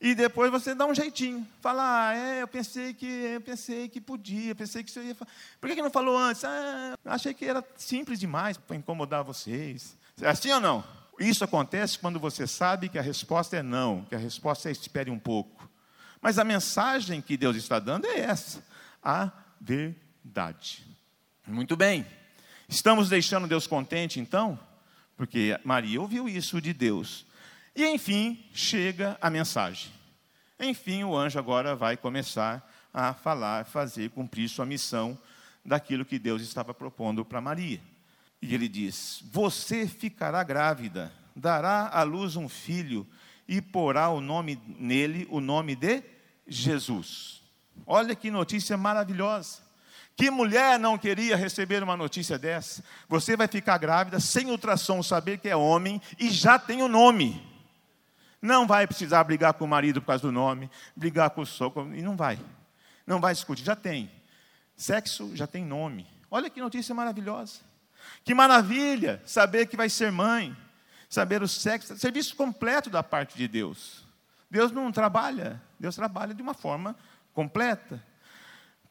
e 0.00 0.14
depois 0.14 0.50
você 0.50 0.74
dá 0.74 0.84
um 0.84 0.94
jeitinho. 0.94 1.46
Fala, 1.60 2.08
ah, 2.08 2.14
é, 2.14 2.42
eu 2.42 2.48
pensei 2.48 2.92
que 2.92 3.06
eu 3.06 3.40
pensei 3.40 3.88
que 3.88 4.00
podia, 4.00 4.54
pensei 4.54 4.82
que 4.82 4.90
isso 4.90 5.00
ia. 5.00 5.14
Por 5.14 5.68
que, 5.68 5.76
que 5.76 5.82
não 5.82 5.90
falou 5.90 6.18
antes? 6.18 6.44
Ah, 6.44 6.94
achei 7.06 7.32
que 7.32 7.44
era 7.44 7.64
simples 7.76 8.18
demais 8.18 8.56
para 8.58 8.76
incomodar 8.76 9.22
vocês. 9.22 9.96
É 10.20 10.28
assim 10.28 10.50
ou 10.52 10.60
não? 10.60 10.84
Isso 11.18 11.44
acontece 11.44 11.98
quando 11.98 12.18
você 12.18 12.46
sabe 12.46 12.88
que 12.88 12.98
a 12.98 13.02
resposta 13.02 13.56
é 13.56 13.62
não, 13.62 14.04
que 14.06 14.14
a 14.14 14.18
resposta 14.18 14.68
é 14.68 14.72
espere 14.72 15.10
um 15.10 15.18
pouco. 15.18 15.69
Mas 16.20 16.38
a 16.38 16.44
mensagem 16.44 17.20
que 17.20 17.36
Deus 17.36 17.56
está 17.56 17.78
dando 17.78 18.06
é 18.06 18.20
essa: 18.20 18.62
a 19.02 19.30
verdade. 19.60 20.84
Muito 21.46 21.76
bem. 21.76 22.06
Estamos 22.68 23.08
deixando 23.08 23.48
Deus 23.48 23.66
contente, 23.66 24.20
então? 24.20 24.58
Porque 25.16 25.58
Maria 25.64 26.00
ouviu 26.00 26.28
isso 26.28 26.60
de 26.60 26.72
Deus. 26.72 27.26
E 27.74 27.84
enfim, 27.86 28.44
chega 28.52 29.18
a 29.20 29.28
mensagem. 29.28 29.90
Enfim, 30.58 31.02
o 31.04 31.16
anjo 31.16 31.38
agora 31.38 31.74
vai 31.74 31.96
começar 31.96 32.68
a 32.92 33.14
falar, 33.14 33.64
fazer, 33.64 34.10
cumprir 34.10 34.48
sua 34.48 34.66
missão 34.66 35.18
daquilo 35.64 36.04
que 36.04 36.18
Deus 36.18 36.42
estava 36.42 36.74
propondo 36.74 37.24
para 37.24 37.40
Maria. 37.40 37.80
E 38.42 38.54
ele 38.54 38.68
diz: 38.68 39.22
Você 39.32 39.86
ficará 39.86 40.42
grávida, 40.42 41.12
dará 41.34 41.88
à 41.88 42.02
luz 42.02 42.36
um 42.36 42.48
filho 42.48 43.06
e 43.48 43.60
porá 43.60 44.08
o 44.10 44.20
nome 44.20 44.60
nele 44.78 45.26
o 45.30 45.40
nome 45.40 45.74
de 45.74 46.02
Jesus. 46.50 47.40
Olha 47.86 48.14
que 48.14 48.30
notícia 48.30 48.76
maravilhosa. 48.76 49.58
Que 50.16 50.30
mulher 50.30 50.78
não 50.78 50.98
queria 50.98 51.36
receber 51.36 51.82
uma 51.82 51.96
notícia 51.96 52.38
dessa? 52.38 52.84
Você 53.08 53.36
vai 53.36 53.48
ficar 53.48 53.78
grávida 53.78 54.20
sem 54.20 54.50
ultrassom, 54.50 55.02
saber 55.02 55.38
que 55.38 55.48
é 55.48 55.56
homem 55.56 56.02
e 56.18 56.28
já 56.28 56.58
tem 56.58 56.82
o 56.82 56.88
nome. 56.88 57.42
Não 58.42 58.66
vai 58.66 58.86
precisar 58.86 59.22
brigar 59.24 59.54
com 59.54 59.64
o 59.64 59.68
marido 59.68 60.00
por 60.00 60.08
causa 60.08 60.22
do 60.22 60.32
nome, 60.32 60.70
brigar 60.96 61.30
com 61.30 61.42
o 61.42 61.46
sogro, 61.46 61.94
e 61.94 62.02
não 62.02 62.16
vai. 62.16 62.38
Não 63.06 63.20
vai 63.20 63.32
discutir, 63.32 63.64
já 63.64 63.76
tem. 63.76 64.10
Sexo 64.76 65.34
já 65.34 65.46
tem 65.46 65.64
nome. 65.64 66.06
Olha 66.30 66.50
que 66.50 66.60
notícia 66.60 66.94
maravilhosa. 66.94 67.60
Que 68.24 68.34
maravilha 68.34 69.22
saber 69.24 69.66
que 69.66 69.76
vai 69.76 69.88
ser 69.88 70.10
mãe, 70.10 70.56
saber 71.08 71.42
o 71.42 71.48
sexo, 71.48 71.98
serviço 71.98 72.34
completo 72.36 72.90
da 72.90 73.02
parte 73.02 73.36
de 73.36 73.46
Deus. 73.46 74.04
Deus 74.50 74.72
não 74.72 74.90
trabalha, 74.90 75.62
Deus 75.78 75.94
trabalha 75.94 76.34
de 76.34 76.42
uma 76.42 76.54
forma 76.54 76.96
completa 77.32 78.02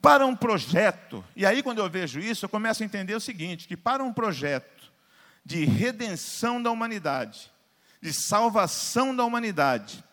para 0.02 0.26
um 0.26 0.36
projeto, 0.36 1.24
e 1.36 1.46
aí 1.46 1.62
quando 1.62 1.80
eu 1.80 1.90
vejo 1.90 2.20
isso, 2.20 2.46
eu 2.46 2.50
começo 2.50 2.82
a 2.82 2.86
entender 2.86 3.14
o 3.16 3.20
seguinte: 3.20 3.68
que 3.68 3.76
para 3.76 4.04
um 4.04 4.14
projeto 4.14 4.92
de 5.44 5.66
redenção 5.66 6.62
da 6.62 6.72
humanidade, 6.72 7.52
de 8.02 8.14
salvação 8.14 9.16
da 9.16 9.26
humanidade, 9.26 10.04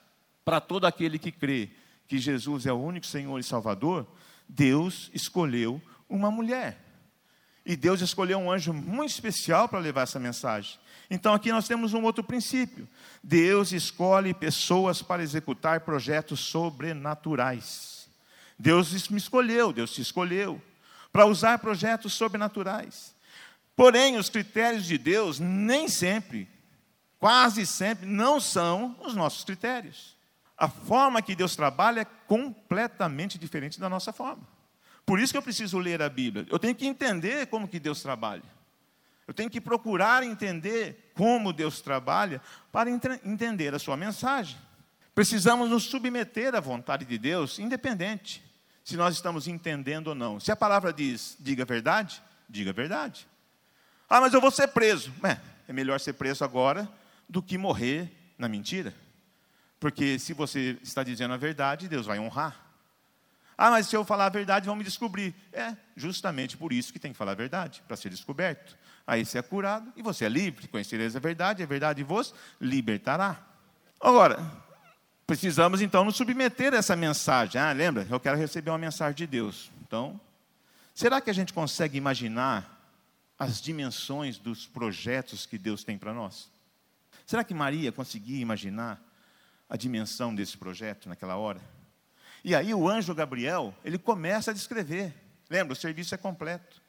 para 0.44 0.60
todo 0.60 0.86
aquele 0.86 1.18
que 1.18 1.30
crê 1.30 1.70
que 2.08 2.18
Jesus 2.18 2.66
é 2.66 2.72
o 2.72 2.80
único 2.80 3.06
Senhor 3.06 3.38
e 3.38 3.44
Salvador, 3.44 4.06
Deus 4.48 5.10
escolheu 5.12 5.80
uma 6.08 6.30
mulher. 6.30 6.85
E 7.68 7.74
Deus 7.74 8.00
escolheu 8.00 8.38
um 8.38 8.48
anjo 8.48 8.72
muito 8.72 9.10
especial 9.10 9.68
para 9.68 9.80
levar 9.80 10.02
essa 10.02 10.20
mensagem. 10.20 10.78
Então 11.10 11.34
aqui 11.34 11.50
nós 11.50 11.66
temos 11.66 11.92
um 11.94 12.02
outro 12.04 12.22
princípio. 12.22 12.88
Deus 13.20 13.72
escolhe 13.72 14.32
pessoas 14.32 15.02
para 15.02 15.20
executar 15.20 15.80
projetos 15.80 16.38
sobrenaturais. 16.38 18.08
Deus 18.56 19.08
me 19.08 19.18
escolheu, 19.18 19.72
Deus 19.72 19.92
te 19.92 20.00
escolheu 20.00 20.62
para 21.12 21.26
usar 21.26 21.58
projetos 21.58 22.12
sobrenaturais. 22.12 23.12
Porém, 23.74 24.16
os 24.16 24.30
critérios 24.30 24.86
de 24.86 24.96
Deus 24.96 25.40
nem 25.40 25.88
sempre, 25.88 26.48
quase 27.18 27.66
sempre, 27.66 28.06
não 28.06 28.38
são 28.38 28.96
os 29.04 29.16
nossos 29.16 29.42
critérios. 29.42 30.16
A 30.56 30.68
forma 30.68 31.20
que 31.20 31.34
Deus 31.34 31.56
trabalha 31.56 32.02
é 32.02 32.06
completamente 32.28 33.38
diferente 33.38 33.80
da 33.80 33.88
nossa 33.88 34.12
forma. 34.12 34.55
Por 35.06 35.20
isso 35.20 35.32
que 35.32 35.38
eu 35.38 35.42
preciso 35.42 35.78
ler 35.78 36.02
a 36.02 36.08
Bíblia. 36.08 36.44
Eu 36.50 36.58
tenho 36.58 36.74
que 36.74 36.84
entender 36.84 37.46
como 37.46 37.68
que 37.68 37.78
Deus 37.78 38.02
trabalha. 38.02 38.42
Eu 39.26 39.32
tenho 39.32 39.48
que 39.48 39.60
procurar 39.60 40.24
entender 40.24 41.12
como 41.14 41.52
Deus 41.52 41.80
trabalha 41.80 42.42
para 42.72 42.90
entender 42.90 43.74
a 43.74 43.78
sua 43.78 43.96
mensagem. 43.96 44.58
Precisamos 45.14 45.70
nos 45.70 45.84
submeter 45.84 46.54
à 46.54 46.60
vontade 46.60 47.04
de 47.04 47.16
Deus, 47.16 47.58
independente 47.58 48.44
se 48.84 48.96
nós 48.96 49.14
estamos 49.14 49.48
entendendo 49.48 50.08
ou 50.08 50.14
não. 50.14 50.38
Se 50.38 50.52
a 50.52 50.56
palavra 50.56 50.92
diz, 50.92 51.36
diga 51.40 51.64
a 51.64 51.66
verdade, 51.66 52.22
diga 52.48 52.70
a 52.70 52.74
verdade. 52.74 53.26
Ah, 54.08 54.20
mas 54.20 54.32
eu 54.32 54.40
vou 54.40 54.50
ser 54.50 54.68
preso. 54.68 55.12
É, 55.24 55.38
é 55.68 55.72
melhor 55.72 55.98
ser 55.98 56.12
preso 56.12 56.44
agora 56.44 56.88
do 57.28 57.42
que 57.42 57.58
morrer 57.58 58.12
na 58.38 58.48
mentira. 58.48 58.94
Porque 59.80 60.18
se 60.18 60.32
você 60.32 60.78
está 60.82 61.02
dizendo 61.02 61.34
a 61.34 61.36
verdade, 61.36 61.88
Deus 61.88 62.06
vai 62.06 62.20
honrar. 62.20 62.65
Ah, 63.56 63.70
mas 63.70 63.86
se 63.86 63.96
eu 63.96 64.04
falar 64.04 64.26
a 64.26 64.30
verdade, 64.30 64.66
vão 64.66 64.76
me 64.76 64.84
descobrir. 64.84 65.34
É 65.52 65.76
justamente 65.96 66.56
por 66.56 66.72
isso 66.72 66.92
que 66.92 66.98
tem 66.98 67.12
que 67.12 67.18
falar 67.18 67.32
a 67.32 67.36
verdade, 67.36 67.82
para 67.86 67.96
ser 67.96 68.10
descoberto. 68.10 68.76
Aí 69.06 69.24
você 69.24 69.38
é 69.38 69.42
curado 69.42 69.92
e 69.96 70.02
você 70.02 70.24
é 70.24 70.28
livre. 70.28 70.68
Conhecereis 70.68 71.16
a 71.16 71.20
verdade, 71.20 71.62
a 71.62 71.66
verdade 71.66 72.02
vos 72.02 72.34
libertará. 72.60 73.40
Agora, 74.00 74.38
Precisamos 75.26 75.82
então 75.82 76.04
nos 76.04 76.16
submeter 76.16 76.72
a 76.72 76.76
essa 76.76 76.94
mensagem. 76.94 77.60
Ah, 77.60 77.72
lembra? 77.72 78.06
Eu 78.08 78.20
quero 78.20 78.38
receber 78.38 78.70
uma 78.70 78.78
mensagem 78.78 79.16
de 79.16 79.26
Deus. 79.26 79.72
Então, 79.82 80.20
será 80.94 81.20
que 81.20 81.28
a 81.28 81.32
gente 81.32 81.52
consegue 81.52 81.98
imaginar 81.98 82.72
as 83.36 83.60
dimensões 83.60 84.38
dos 84.38 84.68
projetos 84.68 85.44
que 85.44 85.58
Deus 85.58 85.82
tem 85.82 85.98
para 85.98 86.14
nós? 86.14 86.48
Será 87.26 87.42
que 87.42 87.52
Maria 87.52 87.90
conseguia 87.90 88.40
imaginar 88.40 89.02
a 89.68 89.76
dimensão 89.76 90.32
desse 90.32 90.56
projeto 90.56 91.08
naquela 91.08 91.34
hora? 91.36 91.60
E 92.46 92.54
aí 92.54 92.72
o 92.72 92.88
anjo 92.88 93.12
Gabriel, 93.12 93.74
ele 93.84 93.98
começa 93.98 94.52
a 94.52 94.54
descrever. 94.54 95.12
Lembra, 95.50 95.72
o 95.72 95.76
serviço 95.76 96.14
é 96.14 96.18
completo. 96.18 96.80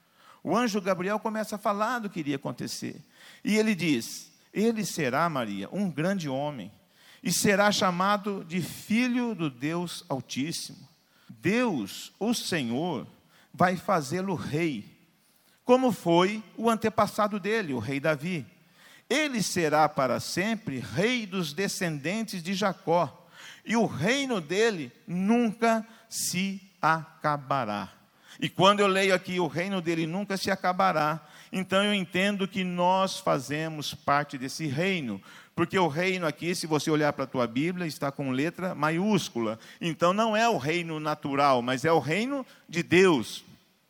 o 0.43 0.55
anjo 0.55 0.79
Gabriel 0.79 1.19
começa 1.19 1.55
a 1.55 1.57
falar 1.57 1.97
do 1.97 2.11
que 2.11 2.19
iria 2.19 2.35
acontecer. 2.35 3.03
E 3.43 3.57
ele 3.57 3.73
diz: 3.73 4.31
Ele 4.53 4.85
será, 4.85 5.27
Maria, 5.27 5.67
um 5.71 5.89
grande 5.89 6.29
homem, 6.29 6.71
e 7.23 7.33
será 7.33 7.71
chamado 7.71 8.45
de 8.47 8.61
Filho 8.61 9.33
do 9.33 9.49
Deus 9.49 10.05
Altíssimo. 10.07 10.87
Deus, 11.27 12.13
o 12.19 12.35
Senhor, 12.35 13.07
vai 13.51 13.75
fazê-lo 13.75 14.35
rei, 14.35 14.85
como 15.65 15.91
foi 15.91 16.43
o 16.55 16.69
antepassado 16.69 17.39
dele, 17.39 17.73
o 17.73 17.79
rei 17.79 17.99
Davi. 17.99 18.45
Ele 19.09 19.41
será 19.41 19.89
para 19.89 20.19
sempre 20.19 20.77
rei 20.77 21.25
dos 21.25 21.51
descendentes 21.51 22.43
de 22.43 22.53
Jacó, 22.53 23.26
e 23.67 23.75
o 23.75 23.85
reino 23.85 24.39
dele 24.39 24.91
nunca 25.05 25.85
se 26.09 26.61
acabará. 26.81 27.91
E 28.39 28.47
quando 28.47 28.79
eu 28.79 28.87
leio 28.87 29.13
aqui 29.13 29.39
o 29.39 29.47
reino 29.47 29.81
dele 29.81 30.07
nunca 30.07 30.37
se 30.37 30.49
acabará, 30.49 31.19
então 31.51 31.83
eu 31.83 31.93
entendo 31.93 32.47
que 32.47 32.63
nós 32.63 33.19
fazemos 33.19 33.93
parte 33.93 34.37
desse 34.37 34.67
reino, 34.67 35.21
porque 35.55 35.77
o 35.77 35.87
reino 35.87 36.25
aqui, 36.25 36.55
se 36.55 36.65
você 36.65 36.89
olhar 36.89 37.11
para 37.13 37.25
a 37.25 37.27
tua 37.27 37.47
Bíblia, 37.47 37.87
está 37.87 38.11
com 38.11 38.31
letra 38.31 38.73
maiúscula. 38.73 39.59
Então 39.81 40.13
não 40.13 40.37
é 40.37 40.47
o 40.47 40.57
reino 40.57 40.99
natural, 40.99 41.61
mas 41.61 41.83
é 41.83 41.91
o 41.91 41.99
reino 41.99 42.45
de 42.69 42.83
Deus. 42.83 43.43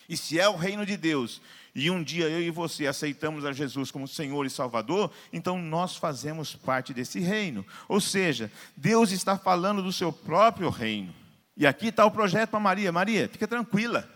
E 0.09 0.15
se 0.15 0.39
é 0.39 0.47
o 0.47 0.55
reino 0.55 0.85
de 0.85 0.95
Deus, 0.95 1.41
e 1.77 1.91
um 1.91 2.01
dia 2.01 2.27
eu 2.27 2.41
e 2.41 2.49
você 2.49 2.87
aceitamos 2.87 3.45
a 3.45 3.53
Jesus 3.53 3.91
como 3.91 4.07
Senhor 4.07 4.47
e 4.47 4.49
Salvador, 4.49 5.11
então 5.31 5.61
nós 5.61 5.95
fazemos 5.95 6.55
parte 6.55 6.91
desse 6.91 7.19
reino. 7.19 7.63
Ou 7.87 8.01
seja, 8.01 8.51
Deus 8.75 9.11
está 9.11 9.37
falando 9.37 9.83
do 9.83 9.93
seu 9.93 10.11
próprio 10.11 10.71
reino. 10.71 11.13
E 11.55 11.67
aqui 11.67 11.89
está 11.89 12.03
o 12.03 12.09
projeto 12.09 12.49
para 12.49 12.59
Maria. 12.59 12.91
Maria, 12.91 13.29
fica 13.29 13.47
tranquila. 13.47 14.09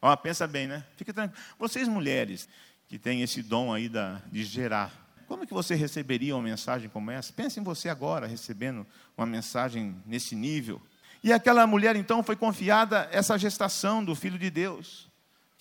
Ó, 0.00 0.14
pensa 0.14 0.46
bem, 0.46 0.68
né? 0.68 0.84
Fica 0.96 1.12
tranquila. 1.12 1.42
Vocês 1.58 1.88
mulheres 1.88 2.48
que 2.86 2.96
têm 2.96 3.22
esse 3.22 3.42
dom 3.42 3.74
aí 3.74 3.88
da, 3.88 4.22
de 4.30 4.44
gerar, 4.44 4.92
como 5.26 5.44
que 5.44 5.52
você 5.52 5.74
receberia 5.74 6.36
uma 6.36 6.44
mensagem 6.44 6.88
como 6.88 7.10
essa? 7.10 7.32
Pense 7.32 7.58
em 7.58 7.64
você 7.64 7.88
agora 7.88 8.28
recebendo 8.28 8.86
uma 9.18 9.26
mensagem 9.26 9.96
nesse 10.06 10.36
nível. 10.36 10.80
E 11.24 11.32
aquela 11.32 11.66
mulher 11.66 11.96
então 11.96 12.22
foi 12.22 12.36
confiada 12.36 13.08
essa 13.10 13.36
gestação 13.36 14.04
do 14.04 14.14
Filho 14.14 14.38
de 14.38 14.48
Deus, 14.48 15.12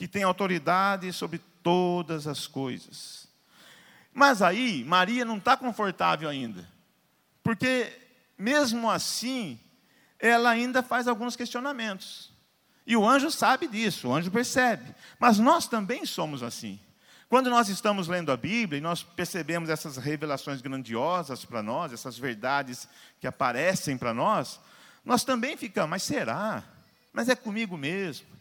que 0.03 0.07
tem 0.09 0.23
autoridade 0.23 1.13
sobre 1.13 1.39
todas 1.63 2.27
as 2.27 2.45
coisas. 2.45 3.25
Mas 4.13 4.41
aí, 4.41 4.83
Maria 4.83 5.23
não 5.23 5.37
está 5.37 5.55
confortável 5.55 6.27
ainda, 6.27 6.67
porque 7.41 7.89
mesmo 8.37 8.91
assim, 8.91 9.57
ela 10.19 10.49
ainda 10.49 10.83
faz 10.83 11.07
alguns 11.07 11.37
questionamentos. 11.37 12.33
E 12.85 12.97
o 12.97 13.07
anjo 13.07 13.31
sabe 13.31 13.65
disso, 13.65 14.09
o 14.09 14.13
anjo 14.13 14.29
percebe. 14.29 14.93
Mas 15.17 15.39
nós 15.39 15.69
também 15.69 16.05
somos 16.05 16.43
assim. 16.43 16.77
Quando 17.29 17.49
nós 17.49 17.69
estamos 17.69 18.09
lendo 18.09 18.29
a 18.29 18.35
Bíblia 18.35 18.79
e 18.79 18.81
nós 18.81 19.03
percebemos 19.03 19.69
essas 19.69 19.95
revelações 19.95 20.59
grandiosas 20.59 21.45
para 21.45 21.63
nós, 21.63 21.93
essas 21.93 22.17
verdades 22.17 22.89
que 23.21 23.27
aparecem 23.27 23.97
para 23.97 24.13
nós, 24.13 24.59
nós 25.05 25.23
também 25.23 25.55
ficamos, 25.55 25.91
mas 25.91 26.03
será? 26.03 26.61
Mas 27.13 27.29
é 27.29 27.37
comigo 27.37 27.77
mesmo. 27.77 28.33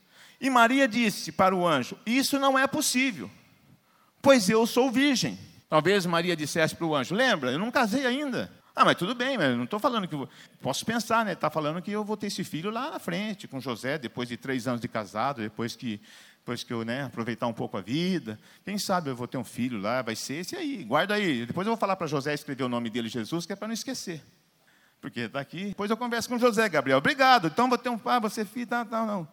E 0.43 0.51
Maria 0.51 0.89
disse 0.89 1.31
para 1.31 1.55
o 1.55 1.65
anjo: 1.65 1.97
Isso 2.05 2.37
não 2.37 2.59
é 2.59 2.67
possível, 2.67 3.31
pois 4.21 4.51
eu 4.51 4.67
sou 4.67 4.91
virgem. 4.91 5.39
Talvez 5.71 6.05
Maria 6.05 6.35
dissesse 6.35 6.75
para 6.75 6.85
o 6.85 6.97
anjo: 6.97 7.15
Lembra, 7.15 7.53
eu 7.53 7.61
não 7.61 7.71
casei 7.71 8.05
ainda. 8.05 8.51
Ah, 8.75 8.85
mas 8.85 8.97
tudo 8.97 9.15
bem, 9.15 9.39
mas 9.39 9.57
não 9.57 9.65
estou 9.65 9.79
falando 9.79 10.09
que. 10.09 10.17
Vou... 10.17 10.29
Posso 10.61 10.85
pensar, 10.85 11.25
né? 11.25 11.35
Está 11.35 11.49
falando 11.49 11.81
que 11.81 11.93
eu 11.93 12.03
vou 12.03 12.17
ter 12.17 12.27
esse 12.27 12.43
filho 12.43 12.73
lá 12.73 12.91
na 12.91 12.99
frente, 12.99 13.47
com 13.47 13.61
José, 13.61 13.99
depois 13.99 14.29
de 14.29 14.37
três 14.37 14.67
anos 14.67 14.81
de 14.81 14.89
casado, 14.89 15.43
depois 15.43 15.77
que 15.77 16.01
depois 16.39 16.65
que 16.65 16.73
eu 16.73 16.85
né, 16.85 17.05
aproveitar 17.05 17.47
um 17.47 17.53
pouco 17.53 17.77
a 17.77 17.81
vida. 17.81 18.37
Quem 18.65 18.77
sabe 18.77 19.11
eu 19.11 19.15
vou 19.15 19.29
ter 19.29 19.39
um 19.39 19.45
filho 19.45 19.81
lá, 19.81 20.03
vai 20.03 20.17
ser 20.17 20.41
esse 20.41 20.57
aí, 20.57 20.83
guarda 20.83 21.15
aí. 21.15 21.47
Depois 21.47 21.65
eu 21.65 21.71
vou 21.71 21.79
falar 21.79 21.95
para 21.95 22.09
José 22.09 22.35
escrever 22.35 22.65
o 22.65 22.69
nome 22.69 22.91
dele, 22.91 23.09
Jesus, 23.09 23.47
que 23.47 23.53
é 23.53 23.57
para 23.57 23.69
não 23.69 23.75
esquecer. 23.75 24.21
Porque 25.01 25.21
está 25.21 25.39
aqui. 25.39 25.67
Depois 25.67 25.89
eu 25.89 25.97
converso 25.97 26.29
com 26.29 26.37
José, 26.37 26.69
Gabriel. 26.69 26.99
Obrigado. 26.99 27.47
Então 27.47 27.69
vou 27.69 27.79
ter 27.79 27.91
um 27.91 27.99
pai, 27.99 28.19
você 28.19 28.45
filho, 28.45 28.67
tal, 28.67 28.85
tal, 28.85 29.07
não. 29.07 29.29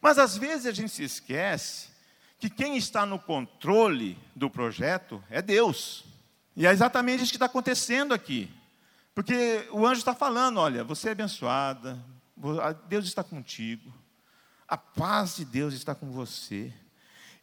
Mas 0.00 0.18
às 0.18 0.36
vezes 0.36 0.66
a 0.66 0.72
gente 0.72 0.90
se 0.90 1.04
esquece 1.04 1.88
que 2.38 2.48
quem 2.48 2.76
está 2.76 3.04
no 3.04 3.18
controle 3.18 4.16
do 4.34 4.48
projeto 4.48 5.22
é 5.28 5.42
Deus. 5.42 6.04
E 6.56 6.66
é 6.66 6.72
exatamente 6.72 7.22
isso 7.22 7.32
que 7.32 7.36
está 7.36 7.46
acontecendo 7.46 8.14
aqui. 8.14 8.50
Porque 9.14 9.68
o 9.70 9.86
anjo 9.86 9.98
está 9.98 10.14
falando: 10.14 10.58
olha, 10.58 10.82
você 10.82 11.08
é 11.08 11.12
abençoada, 11.12 12.02
Deus 12.88 13.04
está 13.04 13.22
contigo, 13.22 13.92
a 14.66 14.78
paz 14.78 15.36
de 15.36 15.44
Deus 15.44 15.74
está 15.74 15.94
com 15.94 16.10
você. 16.10 16.72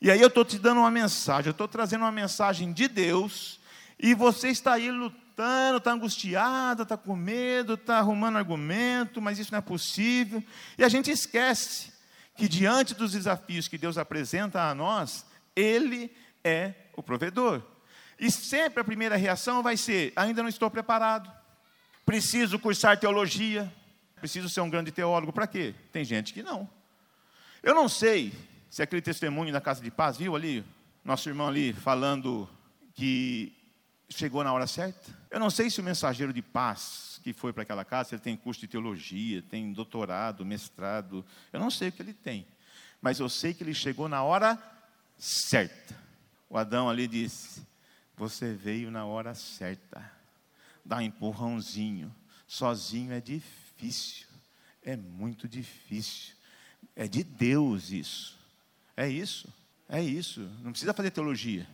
E 0.02 0.10
aí 0.10 0.22
eu 0.22 0.28
estou 0.28 0.46
te 0.46 0.58
dando 0.58 0.80
uma 0.80 0.92
mensagem, 0.92 1.48
eu 1.48 1.52
estou 1.52 1.68
trazendo 1.68 2.02
uma 2.02 2.12
mensagem 2.12 2.72
de 2.72 2.88
Deus, 2.88 3.60
e 4.00 4.14
você 4.14 4.50
está 4.50 4.74
aí 4.74 4.92
lutando, 4.92 5.78
está 5.78 5.92
angustiada, 5.92 6.84
está 6.84 6.98
com 6.98 7.16
medo, 7.16 7.76
está 7.76 7.98
arrumando 7.98 8.38
argumento, 8.38 9.22
mas 9.22 9.38
isso 9.38 9.52
não 9.52 9.60
é 9.60 9.62
possível. 9.62 10.44
E 10.78 10.84
a 10.84 10.90
gente 10.90 11.12
esquece 11.12 11.97
que 12.38 12.48
diante 12.48 12.94
dos 12.94 13.14
desafios 13.14 13.68
que 13.68 13.78
Deus 13.78 13.98
apresenta 13.98 14.70
a 14.70 14.76
nós, 14.76 15.26
Ele 15.56 16.16
é 16.44 16.74
o 16.96 17.02
provedor. 17.02 17.62
E 18.20 18.32
sempre 18.32 18.82
a 18.82 18.84
primeira 18.84 19.16
reação 19.16 19.64
vai 19.64 19.76
ser: 19.76 20.14
ainda 20.16 20.44
não 20.44 20.50
estou 20.50 20.70
preparado, 20.70 21.32
preciso 22.06 22.60
cursar 22.60 23.00
teologia, 23.00 23.72
preciso 24.16 24.48
ser 24.48 24.62
um 24.62 24.70
grande 24.70 24.92
teólogo. 24.92 25.34
Para 25.34 25.48
quê? 25.48 25.74
Tem 25.92 26.06
gente 26.06 26.34
que 26.34 26.44
não. 26.44 26.70
Eu 27.64 27.74
não 27.74 27.90
sei 27.90 28.32
se 28.70 28.84
aquele 28.84 29.02
testemunho 29.02 29.52
da 29.52 29.60
Casa 29.60 29.82
de 29.82 29.90
Paz, 29.90 30.18
viu 30.18 30.36
ali, 30.36 30.64
nosso 31.04 31.28
irmão 31.28 31.48
ali 31.48 31.74
falando 31.74 32.48
que 32.94 33.52
chegou 34.10 34.44
na 34.44 34.54
hora 34.54 34.68
certa. 34.68 35.12
Eu 35.32 35.40
não 35.40 35.50
sei 35.50 35.70
se 35.70 35.82
o 35.82 35.84
mensageiro 35.84 36.32
de 36.32 36.42
paz 36.42 37.07
que 37.28 37.34
foi 37.34 37.52
para 37.52 37.64
aquela 37.64 37.84
casa, 37.84 38.16
ele 38.16 38.22
tem 38.22 38.38
curso 38.38 38.62
de 38.62 38.70
teologia, 38.70 39.42
tem 39.42 39.74
doutorado, 39.74 40.46
mestrado, 40.46 41.26
eu 41.52 41.60
não 41.60 41.70
sei 41.70 41.90
o 41.90 41.92
que 41.92 42.02
ele 42.02 42.14
tem, 42.14 42.48
mas 43.02 43.20
eu 43.20 43.28
sei 43.28 43.54
que 43.54 43.66
ele 43.66 43.74
chegou 43.74 44.08
na 44.08 44.24
hora 44.24 44.58
certa. 45.18 45.94
O 46.50 46.58
Adão 46.58 46.90
ali 46.90 47.06
disse: 47.06 47.68
Você 48.16 48.54
veio 48.54 48.90
na 48.90 49.06
hora 49.06 49.36
certa. 49.36 50.10
Dá 50.86 50.98
um 50.98 51.02
empurrãozinho. 51.02 52.16
Sozinho 52.48 53.12
é 53.12 53.20
difícil, 53.20 54.26
é 54.82 54.96
muito 54.96 55.50
difícil. 55.50 56.34
É 56.96 57.10
de 57.10 57.26
Deus 57.26 57.92
isso. 57.92 58.40
É 58.96 59.10
isso. 59.10 59.54
É 59.90 60.02
isso. 60.02 60.50
Não 60.64 60.72
precisa 60.72 60.94
fazer 60.94 61.12
teologia. 61.12 61.68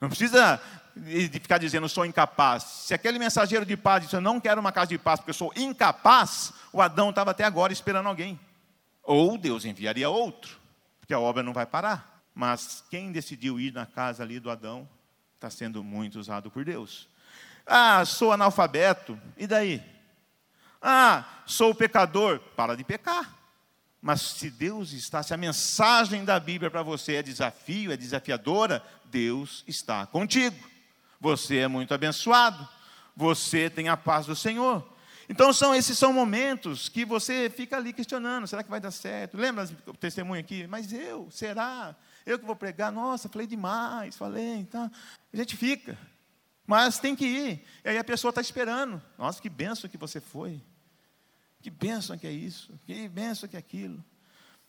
Não 0.00 0.08
precisa 0.08 0.60
de 0.96 1.28
ficar 1.40 1.58
dizendo, 1.58 1.88
sou 1.88 2.06
incapaz. 2.06 2.62
Se 2.62 2.94
aquele 2.94 3.18
mensageiro 3.18 3.66
de 3.66 3.76
paz 3.76 4.04
disse, 4.04 4.16
eu 4.16 4.20
não 4.20 4.40
quero 4.40 4.60
uma 4.60 4.72
casa 4.72 4.88
de 4.88 4.98
paz 4.98 5.20
porque 5.20 5.30
eu 5.30 5.34
sou 5.34 5.52
incapaz, 5.54 6.52
o 6.72 6.80
Adão 6.80 7.10
estava 7.10 7.32
até 7.32 7.44
agora 7.44 7.72
esperando 7.72 8.08
alguém. 8.08 8.38
Ou 9.02 9.36
Deus 9.38 9.64
enviaria 9.64 10.08
outro, 10.08 10.58
porque 10.98 11.14
a 11.14 11.20
obra 11.20 11.42
não 11.42 11.52
vai 11.52 11.66
parar. 11.66 12.22
Mas 12.34 12.84
quem 12.90 13.12
decidiu 13.12 13.60
ir 13.60 13.72
na 13.72 13.86
casa 13.86 14.22
ali 14.22 14.40
do 14.40 14.50
Adão 14.50 14.88
está 15.34 15.48
sendo 15.48 15.82
muito 15.84 16.18
usado 16.18 16.50
por 16.50 16.64
Deus. 16.64 17.08
Ah, 17.66 18.04
sou 18.04 18.32
analfabeto, 18.32 19.18
e 19.36 19.46
daí? 19.46 19.82
Ah, 20.80 21.24
sou 21.46 21.74
pecador, 21.74 22.38
para 22.54 22.76
de 22.76 22.84
pecar. 22.84 23.34
Mas 24.06 24.20
se 24.20 24.50
Deus 24.50 24.92
está, 24.92 25.20
se 25.20 25.34
a 25.34 25.36
mensagem 25.36 26.24
da 26.24 26.38
Bíblia 26.38 26.70
para 26.70 26.80
você 26.80 27.16
é 27.16 27.22
desafio, 27.24 27.90
é 27.90 27.96
desafiadora, 27.96 28.80
Deus 29.06 29.64
está 29.66 30.06
contigo. 30.06 30.56
Você 31.20 31.56
é 31.56 31.66
muito 31.66 31.92
abençoado. 31.92 32.68
Você 33.16 33.68
tem 33.68 33.88
a 33.88 33.96
paz 33.96 34.24
do 34.24 34.36
Senhor. 34.36 34.88
Então 35.28 35.52
são 35.52 35.74
esses 35.74 35.98
são 35.98 36.12
momentos 36.12 36.88
que 36.88 37.04
você 37.04 37.50
fica 37.50 37.78
ali 37.78 37.92
questionando, 37.92 38.46
será 38.46 38.62
que 38.62 38.70
vai 38.70 38.78
dar 38.78 38.92
certo? 38.92 39.36
Lembra 39.36 39.68
o 39.86 39.94
testemunho 39.94 40.40
aqui? 40.40 40.68
Mas 40.68 40.92
eu, 40.92 41.28
será? 41.32 41.96
Eu 42.24 42.38
que 42.38 42.46
vou 42.46 42.54
pregar? 42.54 42.92
Nossa, 42.92 43.28
falei 43.28 43.48
demais, 43.48 44.14
falei, 44.14 44.54
então. 44.54 44.88
A 45.32 45.36
gente 45.36 45.56
fica. 45.56 45.98
Mas 46.64 47.00
tem 47.00 47.16
que 47.16 47.26
ir. 47.26 47.64
E 47.84 47.88
aí 47.88 47.98
a 47.98 48.04
pessoa 48.04 48.30
está 48.30 48.40
esperando. 48.40 49.02
Nossa, 49.18 49.42
que 49.42 49.48
benção 49.48 49.90
que 49.90 49.98
você 49.98 50.20
foi. 50.20 50.62
Que 51.60 51.70
bênção 51.70 52.16
que 52.16 52.26
é 52.26 52.32
isso, 52.32 52.78
que 52.86 53.08
bênção 53.08 53.48
que 53.48 53.56
é 53.56 53.58
aquilo. 53.58 54.02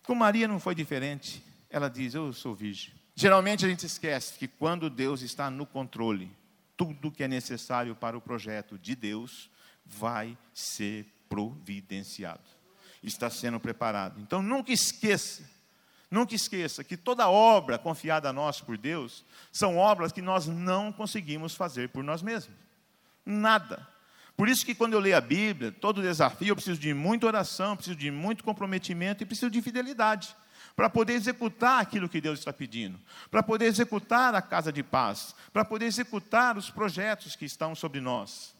Com 0.03 0.15
Maria 0.15 0.47
não 0.47 0.59
foi 0.59 0.73
diferente. 0.73 1.43
Ela 1.69 1.89
diz: 1.89 2.13
Eu 2.13 2.31
sou 2.33 2.55
virgem. 2.55 2.93
Geralmente 3.13 3.65
a 3.65 3.69
gente 3.69 3.85
esquece 3.85 4.37
que 4.37 4.47
quando 4.47 4.89
Deus 4.89 5.21
está 5.21 5.49
no 5.49 5.65
controle, 5.65 6.31
tudo 6.77 7.11
que 7.11 7.23
é 7.23 7.27
necessário 7.27 7.95
para 7.95 8.17
o 8.17 8.21
projeto 8.21 8.77
de 8.77 8.95
Deus 8.95 9.49
vai 9.83 10.37
ser 10.53 11.05
providenciado. 11.27 12.43
Está 13.01 13.29
sendo 13.29 13.59
preparado. 13.59 14.19
Então 14.21 14.41
nunca 14.41 14.71
esqueça, 14.71 15.43
nunca 16.11 16.35
esqueça 16.35 16.83
que 16.83 16.95
toda 16.95 17.27
obra 17.27 17.77
confiada 17.79 18.29
a 18.29 18.33
nós 18.33 18.61
por 18.61 18.77
Deus 18.77 19.25
são 19.51 19.77
obras 19.77 20.11
que 20.11 20.21
nós 20.21 20.45
não 20.45 20.91
conseguimos 20.91 21.55
fazer 21.55 21.89
por 21.89 22.03
nós 22.03 22.21
mesmos. 22.21 22.55
Nada. 23.25 23.87
Por 24.37 24.47
isso 24.47 24.63
que 24.63 24.75
quando 24.75 24.93
eu 24.93 24.99
leio 24.99 25.17
a 25.17 25.21
Bíblia, 25.21 25.71
todo 25.71 25.99
desafio, 25.99 26.49
eu 26.49 26.55
preciso 26.55 26.79
de 26.79 26.93
muita 26.93 27.25
oração, 27.25 27.75
preciso 27.75 27.97
de 27.97 28.11
muito 28.11 28.43
comprometimento 28.43 29.23
e 29.23 29.25
preciso 29.25 29.49
de 29.49 29.61
fidelidade. 29.61 30.35
para 30.75 30.91
poder 30.91 31.13
executar 31.13 31.81
aquilo 31.81 32.07
que 32.07 32.21
Deus 32.21 32.37
está 32.37 32.53
pedindo, 32.53 32.99
para 33.31 33.41
poder 33.41 33.65
executar 33.65 34.35
a 34.35 34.43
casa 34.43 34.71
de 34.71 34.83
paz, 34.83 35.33
para 35.51 35.65
poder 35.65 35.87
executar 35.87 36.55
os 36.55 36.69
projetos 36.69 37.35
que 37.35 37.45
estão 37.45 37.73
sobre 37.73 37.99
nós. 37.99 38.53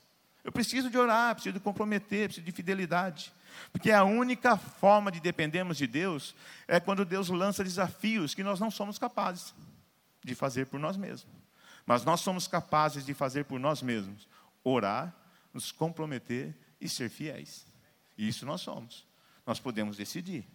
Eu 0.44 0.52
preciso 0.52 0.90
de 0.90 0.98
orar, 0.98 1.36
preciso 1.36 1.54
de 1.54 1.60
comprometer, 1.60 2.30
preciso 2.30 2.44
de 2.44 2.52
fidelidade. 2.52 3.32
Porque 3.72 3.92
a 3.92 4.04
única 4.04 4.58
forma 4.58 5.12
de 5.12 5.20
dependermos 5.20 5.78
de 5.78 5.86
Deus 5.86 6.34
é 6.68 6.80
quando 6.80 7.06
Deus 7.06 7.30
lança 7.30 7.64
desafios 7.64 8.34
que 8.34 8.44
nós 8.44 8.60
não 8.60 8.72
somos 8.72 8.98
capazes 8.98 9.54
de 10.24 10.34
fazer 10.34 10.66
por 10.66 10.80
nós 10.80 10.98
mesmos. 10.98 11.32
Mas 11.86 12.04
nós 12.04 12.22
somos 12.22 12.48
capazes 12.48 13.06
de 13.06 13.14
fazer 13.14 13.46
por 13.46 13.60
nós 13.60 13.84
mesmos: 13.84 14.28
orar, 14.64 15.14
nos 15.58 15.72
comprometer 15.72 16.56
e 16.80 16.88
ser 16.88 17.10
fiéis. 17.10 17.66
E 18.16 18.28
isso 18.28 18.46
nós 18.46 18.62
somos. 18.62 19.08
Nós 19.44 19.60
podemos 19.60 19.98
decidir. 19.98 20.46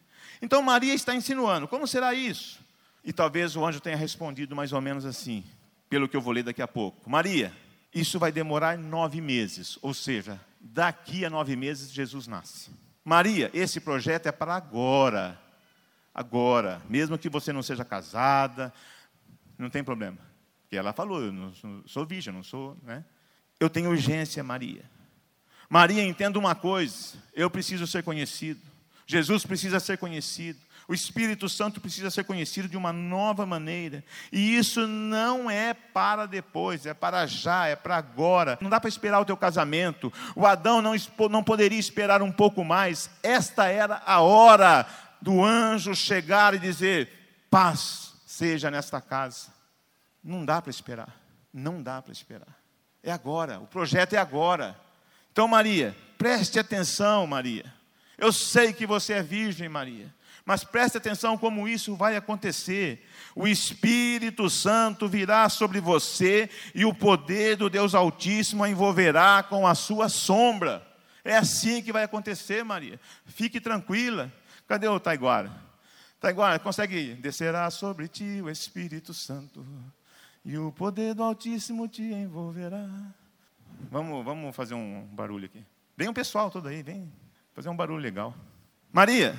Então 0.41 0.63
Maria 0.63 0.95
está 0.95 1.13
insinuando: 1.13 1.67
como 1.67 1.89
será 1.89 2.15
isso? 2.15 2.61
E 3.05 3.13
talvez 3.13 3.57
o 3.57 3.67
anjo 3.67 3.81
tenha 3.81 3.97
respondido 3.97 4.55
mais 4.55 4.73
ou 4.73 4.81
menos 4.81 5.05
assim, 5.05 5.45
pelo 5.91 6.09
que 6.09 6.17
eu 6.17 6.21
vou 6.21 6.33
ler 6.33 6.45
daqui 6.45 6.63
a 6.63 6.69
pouco: 6.69 7.11
Maria, 7.11 7.53
isso 7.93 8.17
vai 8.17 8.31
demorar 8.31 8.79
nove 8.79 9.21
meses, 9.21 9.77
ou 9.83 9.93
seja, 9.93 10.41
daqui 10.61 11.25
a 11.25 11.31
nove 11.31 11.57
meses 11.57 11.93
Jesus 11.93 12.29
nasce. 12.29 12.71
Maria, 13.05 13.51
esse 13.53 13.81
projeto 13.81 14.27
é 14.27 14.33
para 14.33 14.55
agora. 14.55 15.37
Agora, 16.15 16.81
mesmo 16.89 17.19
que 17.19 17.29
você 17.29 17.53
não 17.53 17.63
seja 17.63 17.85
casada, 17.85 18.73
não 19.59 19.69
tem 19.69 19.83
problema. 19.83 20.19
Porque 20.63 20.77
ela 20.77 20.93
falou, 20.93 21.23
eu 21.23 21.33
não 21.33 21.53
sou 21.87 22.07
virgem, 22.07 22.33
não 22.33 22.45
sou, 22.45 22.79
né? 22.85 23.05
Eu 23.63 23.71
tenho 23.71 23.91
urgência, 23.91 24.43
Maria. 24.43 24.83
Maria, 25.71 26.03
entenda 26.03 26.37
uma 26.37 26.53
coisa, 26.53 27.15
eu 27.33 27.49
preciso 27.49 27.87
ser 27.87 28.03
conhecido. 28.03 28.61
Jesus 29.07 29.47
precisa 29.47 29.79
ser 29.79 29.99
conhecido. 29.99 30.59
O 30.89 30.93
Espírito 30.93 31.49
Santo 31.49 31.81
precisa 31.81 32.11
ser 32.11 32.25
conhecido 32.25 32.69
de 32.69 32.77
uma 32.77 32.93
nova 32.93 33.47
maneira. 33.47 34.03
E 34.33 34.57
isso 34.57 34.85
não 34.89 35.49
é 35.49 35.73
para 35.75 36.27
depois, 36.27 36.87
é 36.87 36.93
para 36.93 37.25
já, 37.25 37.69
é 37.69 37.77
para 37.77 37.97
agora. 37.97 38.59
Não 38.61 38.69
dá 38.69 38.81
para 38.81 38.89
esperar 38.89 39.21
o 39.21 39.25
teu 39.25 39.37
casamento. 39.37 40.13
O 40.35 40.45
Adão 40.45 40.83
não, 40.83 40.95
não 41.31 41.45
poderia 41.45 41.79
esperar 41.79 42.21
um 42.21 42.33
pouco 42.33 42.65
mais. 42.65 43.09
Esta 43.23 43.69
era 43.69 44.03
a 44.05 44.21
hora 44.21 44.85
do 45.21 45.45
anjo 45.45 45.95
chegar 45.95 46.53
e 46.53 46.59
dizer: 46.59 47.47
paz 47.49 48.13
seja 48.27 48.73
nesta 48.73 49.01
casa. 49.01 49.53
Não 50.23 50.45
dá 50.45 50.61
para 50.61 50.71
esperar. 50.71 51.15
Não 51.55 51.81
dá 51.81 52.03
para 52.03 52.13
esperar. 52.13 52.62
É 53.03 53.11
agora. 53.11 53.59
O 53.59 53.67
projeto 53.67 54.15
é 54.15 54.19
agora. 54.19 54.79
Então, 55.33 55.49
Maria, 55.49 55.97
preste 56.17 56.59
atenção, 56.59 57.27
Maria. 57.27 57.65
Eu 58.17 58.33
sei 58.33 58.73
que 58.73 58.87
você 58.87 59.15
é 59.15 59.23
virgem, 59.23 59.69
Maria. 59.69 60.13
Mas 60.45 60.65
preste 60.65 60.97
atenção 60.97 61.39
como 61.39 61.69
isso 61.69 61.95
vai 61.95 62.17
acontecer. 62.17 63.07
O 63.35 63.47
Espírito 63.47 64.51
Santo 64.51 65.09
virá 65.09 65.49
sobre 65.49 65.81
você 65.81 66.51
e 66.75 66.85
o 66.85 66.95
poder 66.95 67.57
do 67.57 67.71
Deus 67.71 67.95
Altíssimo 67.95 68.65
a 68.65 68.69
envolverá 68.69 69.43
com 69.43 69.67
a 69.67 69.75
sua 69.75 70.09
sombra. 70.09 70.87
É 71.25 71.37
assim 71.37 71.81
que 71.81 71.93
vai 71.93 72.03
acontecer, 72.05 72.65
Maria. 72.65 73.01
Fique 73.27 73.61
tranquila. 73.61 74.33
Cadê 74.67 74.89
o 74.89 74.99
Taiguara? 74.99 75.53
Taiguara, 76.21 76.59
consegue? 76.59 77.15
Descerá 77.15 77.71
sobre 77.71 78.09
ti 78.09 78.41
o 78.43 78.51
Espírito 78.51 79.15
Santo 79.15 79.65
e 80.45 80.59
o 80.59 80.73
poder 80.73 81.15
do 81.15 81.23
Altíssimo 81.23 81.89
te 81.89 82.03
envolverá. 82.03 82.89
Vamos, 83.91 84.25
vamos 84.25 84.55
fazer 84.55 84.75
um 84.75 85.07
barulho 85.13 85.47
aqui. 85.47 85.65
Vem 85.97 86.09
o 86.09 86.15
pessoal 86.15 86.51
todo 86.51 86.69
aí, 86.69 86.83
vem 86.83 87.13
fazer 87.55 87.69
um 87.69 87.77
barulho 87.77 88.01
legal. 88.01 88.35
Maria, 88.93 89.39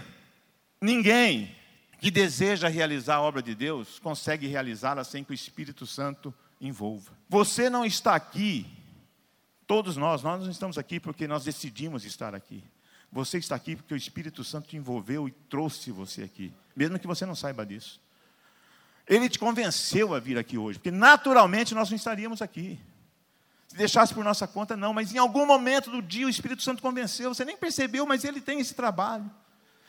Ninguém 0.84 1.56
que 1.98 2.12
deseja 2.12 2.68
realizar 2.68 3.16
a 3.16 3.22
obra 3.22 3.42
de 3.42 3.56
Deus 3.56 4.00
consegue 4.00 4.48
realizá-la 4.48 5.06
sem 5.06 5.24
que 5.24 5.32
o 5.32 5.34
Espírito 5.34 5.88
Santo 5.88 6.34
envolva. 6.60 7.14
Você 7.30 7.70
não 7.70 7.86
está 7.86 8.16
aqui, 8.16 8.66
todos 9.66 9.96
nós, 9.96 10.22
nós 10.22 10.44
não 10.44 10.52
estamos 10.52 10.78
aqui 10.78 11.00
porque 11.00 11.26
nós 11.26 11.46
decidimos 11.46 12.04
estar 12.04 12.36
aqui. 12.36 12.62
Você 13.10 13.38
está 13.38 13.56
aqui 13.56 13.78
porque 13.78 13.94
o 13.94 13.98
Espírito 13.98 14.44
Santo 14.44 14.68
te 14.68 14.76
envolveu 14.76 15.26
e 15.26 15.32
trouxe 15.32 15.90
você 15.90 16.24
aqui, 16.24 16.54
mesmo 16.76 17.00
que 17.00 17.08
você 17.08 17.26
não 17.26 17.34
saiba 17.34 17.66
disso. 17.66 18.02
Ele 19.08 19.30
te 19.30 19.38
convenceu 19.38 20.14
a 20.14 20.20
vir 20.20 20.38
aqui 20.38 20.58
hoje, 20.58 20.80
porque 20.80 20.92
naturalmente 20.92 21.76
nós 21.76 21.90
não 21.90 21.96
estaríamos 21.96 22.42
aqui. 22.42 22.80
Se 23.68 23.76
deixasse 23.76 24.14
por 24.14 24.24
nossa 24.24 24.48
conta, 24.48 24.78
não, 24.78 24.94
mas 24.94 25.14
em 25.14 25.18
algum 25.18 25.46
momento 25.46 25.90
do 25.90 26.02
dia 26.02 26.26
o 26.26 26.30
Espírito 26.30 26.62
Santo 26.62 26.82
convenceu, 26.82 27.34
você 27.34 27.44
nem 27.44 27.58
percebeu, 27.58 28.06
mas 28.06 28.24
ele 28.24 28.40
tem 28.40 28.60
esse 28.60 28.74
trabalho. 28.74 29.30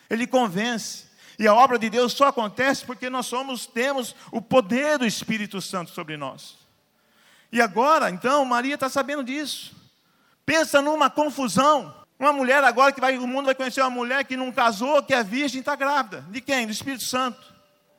Ele 0.08 0.26
convence. 0.26 1.04
E 1.38 1.46
a 1.46 1.54
obra 1.54 1.78
de 1.78 1.90
Deus 1.90 2.12
só 2.12 2.28
acontece 2.28 2.84
porque 2.84 3.10
nós 3.10 3.26
somos, 3.26 3.66
temos 3.66 4.14
o 4.30 4.40
poder 4.40 4.98
do 4.98 5.06
Espírito 5.06 5.60
Santo 5.60 5.90
sobre 5.90 6.16
nós. 6.16 6.56
E 7.52 7.60
agora, 7.60 8.10
então, 8.10 8.44
Maria 8.44 8.74
está 8.74 8.88
sabendo 8.88 9.22
disso. 9.22 9.76
Pensa 10.44 10.82
numa 10.82 11.08
confusão. 11.08 11.94
Uma 12.18 12.32
mulher 12.32 12.62
agora 12.64 12.92
que 12.92 13.00
vai, 13.00 13.18
o 13.18 13.26
mundo 13.26 13.46
vai 13.46 13.54
conhecer 13.54 13.80
uma 13.80 13.90
mulher 13.90 14.24
que 14.24 14.36
não 14.36 14.50
casou, 14.50 15.02
que 15.02 15.12
é 15.14 15.22
virgem, 15.22 15.60
está 15.60 15.76
grávida. 15.76 16.24
De 16.30 16.40
quem? 16.40 16.66
Do 16.66 16.72
Espírito 16.72 17.04
Santo. 17.04 17.53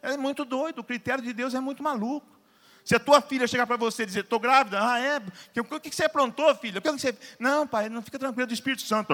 É 0.06 0.18
muito 0.18 0.46
doido, 0.46 0.80
o 0.80 0.84
critério 0.84 1.24
de 1.24 1.34
Deus 1.34 1.54
é 1.54 1.60
muito 1.60 1.82
maluco. 1.82 2.28
Se 2.84 2.96
a 2.96 3.00
tua 3.00 3.20
filha 3.20 3.48
chegar 3.48 3.66
para 3.66 3.78
você 3.78 4.04
e 4.04 4.06
dizer, 4.06 4.20
estou 4.20 4.40
grávida, 4.40 4.78
ah, 4.80 5.00
é? 5.00 5.18
O 5.60 5.80
que 5.80 5.92
você 5.92 6.06
aprontou, 6.06 6.54
filha? 6.56 6.78
O 6.78 6.82
que 6.82 6.92
você... 6.92 7.18
Não, 7.40 7.66
pai, 7.66 7.90
não 7.90 8.02
fica 8.04 8.20
tranquilo 8.20 8.46
do 8.46 8.54
Espírito 8.54 8.84
Santo. 8.84 9.12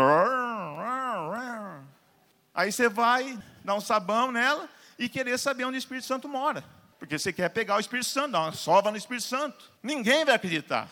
Aí 2.54 2.70
você 2.70 2.90
vai 2.90 3.40
dar 3.64 3.76
um 3.76 3.80
sabão 3.80 4.30
nela 4.30 4.68
e 5.00 5.08
querer 5.08 5.38
saber 5.38 5.64
onde 5.64 5.78
o 5.78 5.80
Espírito 5.80 6.06
Santo 6.06 6.28
mora. 6.28 6.66
Porque 7.00 7.18
você 7.18 7.32
quer 7.32 7.48
pegar 7.50 7.78
o 7.78 7.80
Espírito 7.80 8.10
Santo, 8.10 8.34
dar 8.34 8.42
uma 8.42 8.52
sova 8.52 8.92
no 8.92 8.98
Espírito 8.98 9.26
Santo. 9.26 9.72
Ninguém 9.82 10.26
vai 10.26 10.36
acreditar. 10.36 10.90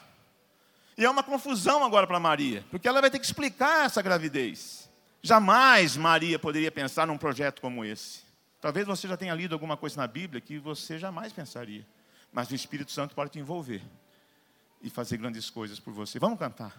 E 0.97 1.03
é 1.03 1.09
uma 1.09 1.21
confusão 1.21 1.83
agora 1.83 2.07
para 2.07 2.19
Maria, 2.19 2.65
porque 2.71 2.87
ela 2.87 3.01
vai 3.01 3.11
ter 3.11 3.19
que 3.19 3.25
explicar 3.25 3.85
essa 3.85 4.01
gravidez. 4.01 4.89
Jamais 5.21 5.97
Maria 5.97 6.39
poderia 6.39 6.71
pensar 6.71 7.05
num 7.05 7.17
projeto 7.17 7.61
como 7.61 7.83
esse. 7.83 8.28
Talvez 8.61 8.85
você 8.85 9.07
já 9.07 9.15
tenha 9.15 9.33
lido 9.33 9.53
alguma 9.53 9.77
coisa 9.77 9.97
na 9.97 10.07
Bíblia 10.07 10.41
que 10.41 10.59
você 10.59 10.99
jamais 10.99 11.31
pensaria. 11.31 11.85
Mas 12.31 12.51
o 12.51 12.55
Espírito 12.55 12.91
Santo 12.91 13.15
pode 13.15 13.31
te 13.31 13.39
envolver 13.39 13.81
e 14.81 14.89
fazer 14.89 15.17
grandes 15.17 15.49
coisas 15.49 15.79
por 15.79 15.93
você. 15.93 16.19
Vamos 16.19 16.37
cantar. 16.37 16.77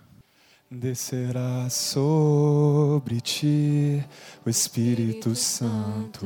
Descerá 0.70 1.68
sobre 1.68 3.20
ti 3.20 4.04
o 4.46 4.50
Espírito 4.50 5.34
Santo, 5.34 6.24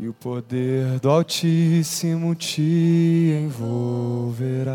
e 0.00 0.08
o 0.08 0.12
poder 0.12 0.98
do 0.98 1.08
Altíssimo 1.08 2.34
te 2.34 3.40
envolverá. 3.44 4.72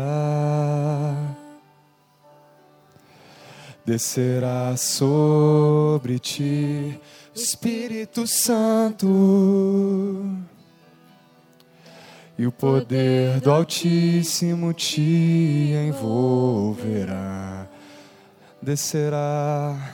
Descerá 3.84 4.74
sobre 4.78 6.18
ti 6.18 6.98
Espírito 7.40 8.26
Santo 8.26 9.06
e 12.38 12.46
o 12.46 12.52
poder 12.52 13.40
do 13.40 13.50
Altíssimo 13.50 14.72
te 14.72 15.72
envolverá. 15.88 17.66
Descerá, 18.62 19.92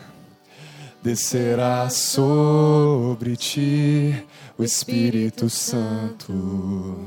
descerá 1.03 1.89
sobre 1.89 3.35
ti 3.35 4.27
o 4.59 4.63
Espírito 4.63 5.49
Santo. 5.49 7.03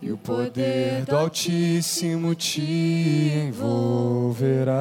E 0.00 0.10
o 0.10 0.16
poder 0.16 1.04
do 1.04 1.14
Altíssimo 1.18 2.34
te 2.34 3.32
envolverá. 3.46 4.80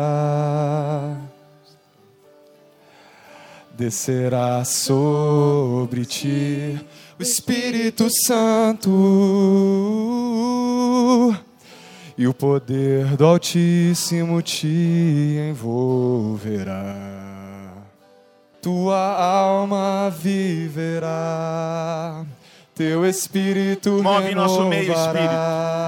Descerá 3.80 4.66
sobre 4.66 6.04
ti 6.04 6.78
o 7.18 7.24
Espírito 7.24 8.10
Santo 8.26 8.92
e 12.18 12.28
o 12.28 12.34
poder 12.34 13.16
do 13.16 13.26
Altíssimo 13.26 14.42
te 14.42 15.38
envolverá. 15.50 16.94
Tua 18.62 18.98
alma 18.98 20.10
viverá 20.10 21.08
teu 22.80 23.06
espírito 23.06 24.02
Move 24.02 24.34
nosso 24.34 24.64
meio, 24.64 24.94
Espírito. 24.94 25.34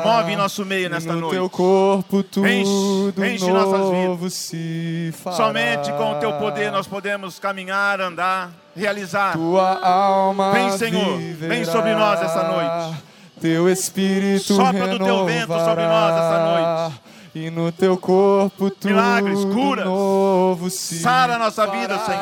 Move 0.05 0.35
nosso 0.35 0.65
meio 0.65 0.89
nesta 0.89 1.13
no 1.13 1.21
noite. 1.21 1.35
teu 1.35 1.49
corpo 1.49 2.21
tudo 2.21 2.45
enche, 2.45 3.13
enche 3.33 3.49
novo 3.49 4.29
se 4.29 5.13
fará. 5.13 5.37
Somente 5.37 5.89
com 5.93 6.11
o 6.11 6.15
teu 6.15 6.33
poder 6.33 6.69
nós 6.69 6.87
podemos 6.87 7.39
caminhar, 7.39 8.01
andar, 8.01 8.51
realizar. 8.75 9.31
Tua 9.31 9.79
alma 9.81 10.51
Vem, 10.51 10.77
Senhor. 10.77 11.17
viverá. 11.17 11.55
Vem 11.55 11.63
sobre 11.63 11.95
nós 11.95 12.21
essa 12.21 12.43
noite. 12.43 12.97
Teu 13.39 13.69
espírito 13.69 14.53
Sopra 14.53 14.87
do 14.89 14.99
teu 14.99 15.25
vento 15.25 15.47
sobre 15.47 15.85
nós 15.87 16.13
essa 16.13 16.37
renovará. 16.37 16.91
e 17.33 17.49
no 17.49 17.71
teu 17.71 17.95
corpo 17.95 18.69
tudo 18.69 18.89
Milagres, 18.89 19.45
curas. 19.45 19.85
novo 19.85 20.69
se 20.69 20.99
Sara 20.99 21.35
a 21.35 21.39
nossa 21.39 21.65
vida, 21.67 21.97
fará. 21.99 22.17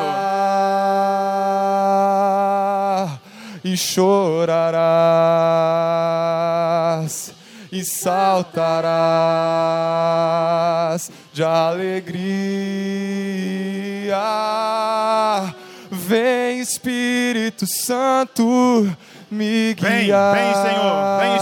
E 3.72 3.78
chorarás 3.78 4.80
e 7.72 7.86
saltarás 7.86 8.32
de 11.32 11.44
alegria. 11.44 12.10
Vem 15.92 16.62
Espírito 16.62 17.68
Santo 17.68 18.44
me 19.30 19.76
Vem, 19.76 20.06
guiar. 20.06 20.34
vem, 20.34 20.52
Senhor, 20.56 21.20
vem, 21.20 21.38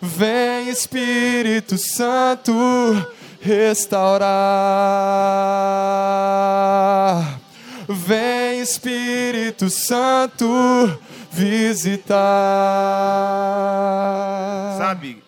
Vem 0.00 0.68
Espírito 0.68 1.76
Santo 1.76 2.52
restaurar. 3.40 4.20
Vem 7.88 8.41
Espírito 8.62 9.68
Santo 9.68 10.46
visitar. 11.32 12.14
Sabe, 14.78 15.22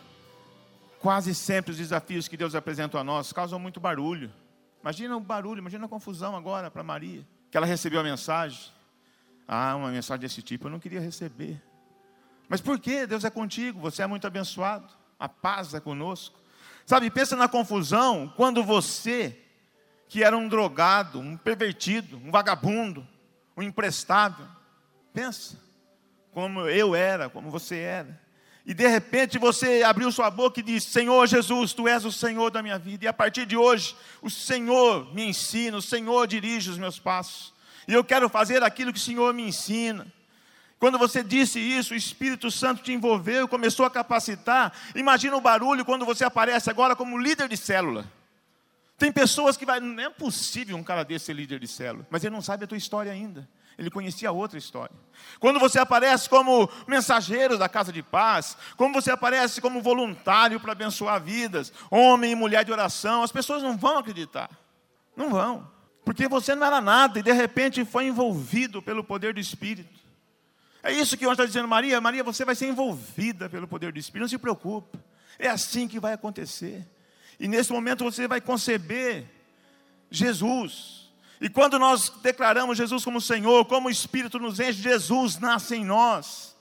quase 1.01 1.35
sempre 1.35 1.73
os 1.73 1.79
desafios 1.79 2.29
que 2.29 2.37
Deus 2.37 2.55
apresentou 2.55 3.01
a 3.01 3.05
nós 3.05 3.33
causam 3.33 3.59
muito 3.59 3.81
barulho. 3.81 4.33
Imagina 4.81 5.16
o 5.16 5.20
barulho, 5.20 5.59
imagina 5.59 5.87
a 5.87 5.88
confusão 5.88 6.37
agora 6.37 6.70
para 6.70 6.85
Maria, 6.85 7.27
que 7.51 7.57
ela 7.57 7.66
recebeu 7.66 8.01
a 8.01 8.05
mensagem. 8.05 8.73
Ah, 9.49 9.75
uma 9.75 9.90
mensagem 9.90 10.20
desse 10.20 10.40
tipo 10.40 10.68
eu 10.68 10.70
não 10.70 10.79
queria 10.79 11.01
receber. 11.01 11.61
Mas 12.49 12.61
por 12.61 12.79
quê? 12.79 13.05
Deus 13.05 13.25
é 13.25 13.31
contigo, 13.31 13.81
você 13.81 14.03
é 14.03 14.07
muito 14.07 14.27
abençoado, 14.29 14.87
a 15.18 15.29
paz 15.29 15.75
é 15.75 15.81
conosco. 15.81 16.38
Sabe, 16.87 17.11
pensa 17.11 17.35
na 17.35 17.49
confusão 17.49 18.33
quando 18.37 18.62
você, 18.62 19.37
que 20.07 20.23
era 20.23 20.37
um 20.37 20.49
drogado, 20.49 21.18
um 21.18 21.37
pervertido, 21.37 22.18
um 22.18 22.31
vagabundo, 22.31 23.05
um 23.57 23.62
imprestável, 23.62 24.47
pensa 25.12 25.59
como 26.33 26.69
eu 26.69 26.95
era, 26.95 27.31
como 27.31 27.51
você 27.51 27.79
era. 27.79 28.21
E 28.67 28.73
de 28.73 28.87
repente 28.87 29.38
você 29.38 29.83
abriu 29.83 30.11
sua 30.11 30.31
boca 30.31 30.59
e 30.59 30.62
disse: 30.62 30.90
Senhor 30.90 31.27
Jesus, 31.27 31.73
tu 31.73 31.87
és 31.87 32.05
o 32.05 32.12
Senhor 32.12 32.51
da 32.51 32.62
minha 32.62 32.79
vida. 32.79 33.05
E 33.05 33.09
a 33.09 33.12
partir 33.12 33.45
de 33.45 33.57
hoje, 33.57 33.95
o 34.23 34.31
Senhor 34.31 35.14
me 35.14 35.25
ensina, 35.25 35.77
o 35.77 35.83
Senhor 35.83 36.27
dirige 36.27 36.71
os 36.71 36.79
meus 36.79 36.99
passos. 36.99 37.53
E 37.87 37.93
eu 37.93 38.03
quero 38.03 38.29
fazer 38.29 38.62
aquilo 38.62 38.93
que 38.93 38.99
o 38.99 39.03
Senhor 39.03 39.33
me 39.35 39.43
ensina. 39.43 40.07
Quando 40.79 40.99
você 40.99 41.23
disse 41.23 41.59
isso, 41.61 41.95
o 41.95 41.97
Espírito 41.97 42.51
Santo 42.51 42.83
te 42.83 42.93
envolveu, 42.93 43.47
começou 43.47 43.87
a 43.87 43.90
capacitar. 43.90 44.73
Imagina 44.95 45.37
o 45.37 45.40
barulho 45.40 45.85
quando 45.85 46.05
você 46.05 46.25
aparece 46.25 46.69
agora 46.69 46.97
como 46.97 47.19
líder 47.19 47.49
de 47.49 47.57
célula. 47.57 48.11
Tem 48.96 49.11
pessoas 49.11 49.57
que 49.57 49.66
vai, 49.66 49.80
não 49.80 50.02
é 50.02 50.09
possível 50.09 50.76
um 50.76 50.85
cara 50.85 51.04
desse 51.04 51.26
ser 51.26 51.33
líder 51.35 51.59
de 51.59 51.66
célula, 51.66 52.07
mas 52.11 52.22
ele 52.22 52.35
não 52.35 52.42
sabe 52.42 52.64
a 52.64 52.66
tua 52.66 52.78
história 52.78 53.11
ainda. 53.11 53.48
Ele 53.76 53.90
conhecia 53.90 54.30
outra 54.30 54.57
história. 54.57 54.94
Quando 55.40 55.59
você 55.59 55.80
aparece 55.80 56.28
como 56.28 56.70
mensageiro 56.87 57.59
da 57.59 57.68
casa 57.68 57.92
de 57.92 58.02
paz, 58.02 58.57
como 58.76 58.94
você 58.94 59.11
aparece 59.11 59.61
como 59.61 59.83
voluntário 59.83 60.61
para 60.61 60.72
abençoar 60.72 61.20
vidas, 61.20 61.72
homem 61.90 62.33
e 62.33 62.37
mulher 62.37 62.64
de 62.64 62.70
oração, 62.70 63.22
as 63.22 63.33
pessoas 63.33 63.62
não 63.62 63.76
vão 63.76 63.98
acreditar. 63.98 64.48
Não 65.16 65.30
vão. 65.30 65.68
Porque 66.04 66.28
você 66.28 66.54
não 66.54 66.66
era 66.66 66.80
nada 66.80 67.18
e 67.18 67.22
de 67.22 67.33
repente 67.33 67.85
foi 67.85 68.07
envolvido 68.07 68.80
pelo 68.80 69.02
poder 69.02 69.35
do 69.35 69.40
Espírito. 69.40 70.04
É 70.83 70.92
isso 70.92 71.16
que 71.16 71.24
anjo 71.24 71.33
está 71.33 71.46
dizendo, 71.46 71.66
Maria. 71.66 72.00
Maria, 72.00 72.22
você 72.22 72.44
vai 72.44 72.54
ser 72.54 72.68
envolvida 72.68 73.48
pelo 73.48 73.66
poder 73.66 73.90
do 73.90 73.98
Espírito. 73.98 74.20
Não 74.20 74.28
se 74.28 74.38
preocupe. 74.38 74.98
É 75.38 75.48
assim 75.48 75.88
que 75.88 75.98
vai 75.98 76.12
acontecer. 76.12 76.87
E 77.38 77.49
nesse 77.49 77.73
momento 77.73 78.05
você 78.05 78.29
vai 78.29 78.40
conceber 78.40 79.25
Jesus. 80.11 81.11
E 81.40 81.49
quando 81.49 81.79
nós 81.79 82.11
declaramos 82.23 82.79
Jesus 82.79 83.05
como 83.05 83.20
Senhor, 83.20 83.64
como 83.66 83.88
o 83.88 83.90
Espírito 83.90 84.38
nos 84.38 84.61
enche, 84.61 84.81
Jesus 84.81 85.38
nasce 85.38 85.77
em 85.77 85.85
nós. 85.85 86.55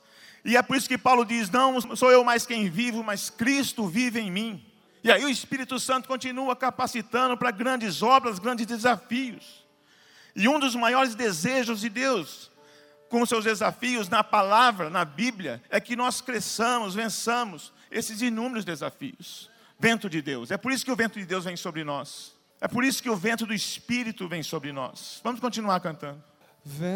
E 0.43 0.57
é 0.57 0.62
por 0.62 0.75
isso 0.75 0.88
que 0.88 0.97
Paulo 0.97 1.23
diz: 1.23 1.49
Não 1.49 1.95
sou 1.95 2.12
eu 2.12 2.23
mais 2.23 2.45
quem 2.45 2.69
vivo, 2.69 3.03
mas 3.03 3.29
Cristo 3.29 3.88
vive 3.88 4.19
em 4.19 4.31
mim. 4.31 4.65
E 5.03 5.12
aí 5.12 5.23
o 5.23 5.29
Espírito 5.29 5.79
Santo 5.79 6.07
continua 6.07 6.55
capacitando 6.55 7.38
para 7.38 7.51
grandes 7.51 8.01
obras, 8.01 8.39
grandes 8.39 8.65
desafios. 8.65 9.63
E 10.36 10.47
um 10.47 10.59
dos 10.59 10.75
maiores 10.75 11.13
desejos 11.13 11.81
de 11.81 11.89
Deus, 11.89 12.49
com 13.09 13.25
seus 13.25 13.43
desafios 13.43 14.09
na 14.09 14.23
palavra, 14.23 14.89
na 14.89 15.05
Bíblia, 15.05 15.62
é 15.69 15.79
que 15.79 15.95
nós 15.95 16.21
cresçamos, 16.21 16.95
vençamos 16.95 17.71
esses 17.91 18.21
inúmeros 18.21 18.65
desafios. 18.65 19.49
Vento 19.79 20.09
de 20.09 20.21
Deus. 20.21 20.51
É 20.51 20.57
por 20.57 20.71
isso 20.71 20.86
que 20.86 20.91
o 20.91 20.95
vento 20.95 21.19
de 21.19 21.25
Deus 21.25 21.45
vem 21.45 21.55
sobre 21.57 21.83
nós. 21.83 22.33
É 22.62 22.67
por 22.67 22.83
isso 22.83 23.03
que 23.03 23.09
o 23.09 23.15
vento 23.15 23.45
do 23.45 23.53
Espírito 23.53 24.27
vem 24.27 24.41
sobre 24.41 24.71
nós. 24.71 25.19
Vamos 25.23 25.41
continuar 25.41 25.79
cantando. 25.81 26.23
Vento 26.63 26.88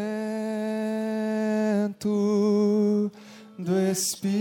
do 3.59 3.77
Espírito, 3.91 4.39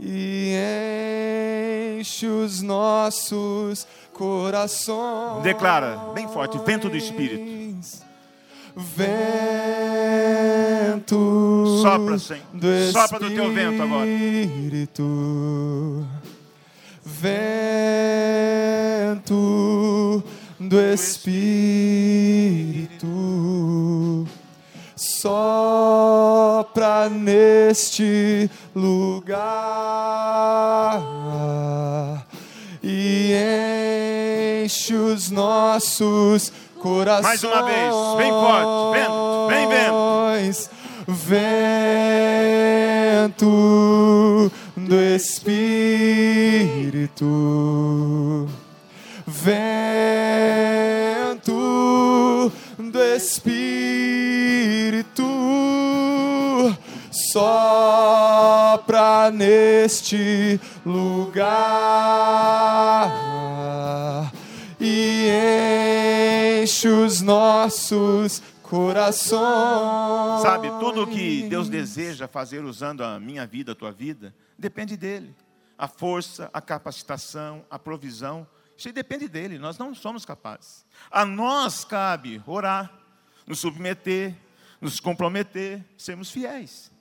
e 0.00 0.54
enche 2.00 2.26
os 2.26 2.62
nossos 2.62 3.86
corações. 4.12 5.42
Declara 5.42 5.96
bem 6.14 6.26
forte: 6.28 6.58
vento 6.64 6.88
do 6.88 6.96
Espírito. 6.96 7.62
Vento 8.74 9.12
Sopra, 11.82 12.18
Senhor. 12.18 12.42
do 12.54 12.90
Sopra 12.90 13.18
do 13.20 13.30
teu 13.30 13.52
vento 13.52 13.82
agora. 13.82 14.08
Espírito. 14.08 16.06
Vento 17.04 17.52
do 20.58 20.80
Espírito. 20.80 21.82
Sopra 24.96 25.71
neste 27.10 28.50
lugar 28.74 29.42
e 32.82 33.32
enche 34.64 34.94
os 34.94 35.30
nossos 35.30 36.52
corações. 36.80 37.22
Mais 37.24 37.44
uma 37.44 37.62
vez, 37.62 37.94
bem 38.16 38.30
forte, 38.30 38.98
vento, 38.98 39.48
vem 39.48 39.68
Vento 43.22 44.50
do 44.76 45.00
Espírito. 45.16 45.58
Vento 49.26 49.72
do 52.78 53.02
Espírito. 53.16 53.62
Sopra 57.32 59.30
neste 59.30 60.60
lugar 60.84 61.50
e 64.78 65.30
enche 66.62 66.88
os 66.88 67.22
nossos 67.22 68.42
corações. 68.62 70.42
Sabe, 70.42 70.68
tudo 70.78 71.04
o 71.04 71.06
que 71.06 71.44
Deus 71.48 71.70
deseja 71.70 72.28
fazer 72.28 72.62
usando 72.64 73.02
a 73.02 73.18
minha 73.18 73.46
vida, 73.46 73.72
a 73.72 73.74
tua 73.74 73.92
vida, 73.92 74.34
depende 74.58 74.94
dele. 74.94 75.34
A 75.78 75.88
força, 75.88 76.50
a 76.52 76.60
capacitação, 76.60 77.64
a 77.70 77.78
provisão, 77.78 78.46
isso 78.76 78.92
depende 78.92 79.26
dele, 79.26 79.58
nós 79.58 79.78
não 79.78 79.94
somos 79.94 80.26
capazes. 80.26 80.84
A 81.10 81.24
nós 81.24 81.82
cabe 81.82 82.42
orar, 82.46 82.92
nos 83.46 83.58
submeter, 83.60 84.36
nos 84.82 85.00
comprometer, 85.00 85.82
sermos 85.96 86.30
fiéis. 86.30 86.91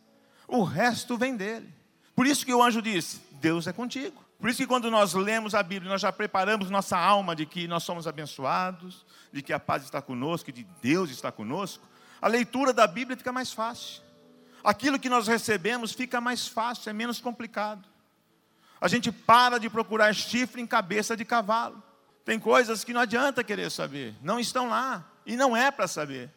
O 0.51 0.63
resto 0.63 1.17
vem 1.17 1.37
dele. 1.37 1.73
Por 2.13 2.27
isso 2.27 2.45
que 2.45 2.53
o 2.53 2.61
anjo 2.61 2.81
disse: 2.81 3.21
Deus 3.39 3.67
é 3.67 3.73
contigo. 3.73 4.21
Por 4.37 4.49
isso 4.49 4.57
que 4.57 4.67
quando 4.67 4.91
nós 4.91 5.13
lemos 5.13 5.55
a 5.55 5.63
Bíblia, 5.63 5.89
nós 5.89 6.01
já 6.01 6.11
preparamos 6.11 6.69
nossa 6.69 6.97
alma 6.97 7.33
de 7.33 7.45
que 7.45 7.69
nós 7.69 7.83
somos 7.83 8.05
abençoados, 8.05 9.05
de 9.31 9.41
que 9.41 9.53
a 9.53 9.59
paz 9.59 9.83
está 9.83 10.01
conosco, 10.01 10.51
de 10.51 10.67
Deus 10.81 11.09
está 11.09 11.31
conosco. 11.31 11.87
A 12.21 12.27
leitura 12.27 12.73
da 12.73 12.85
Bíblia 12.85 13.15
fica 13.15 13.31
mais 13.31 13.53
fácil. 13.53 14.03
Aquilo 14.61 14.99
que 14.99 15.07
nós 15.07 15.25
recebemos 15.25 15.93
fica 15.93 16.19
mais 16.19 16.47
fácil, 16.47 16.89
é 16.89 16.93
menos 16.93 17.21
complicado. 17.21 17.87
A 18.81 18.89
gente 18.89 19.09
para 19.09 19.57
de 19.57 19.69
procurar 19.69 20.13
chifre 20.13 20.61
em 20.61 20.67
cabeça 20.67 21.15
de 21.15 21.23
cavalo. 21.23 21.81
Tem 22.25 22.37
coisas 22.37 22.83
que 22.83 22.91
não 22.91 23.01
adianta 23.01 23.41
querer 23.41 23.71
saber, 23.71 24.15
não 24.21 24.37
estão 24.37 24.67
lá 24.67 25.07
e 25.25 25.37
não 25.37 25.55
é 25.55 25.71
para 25.71 25.87
saber. 25.87 26.29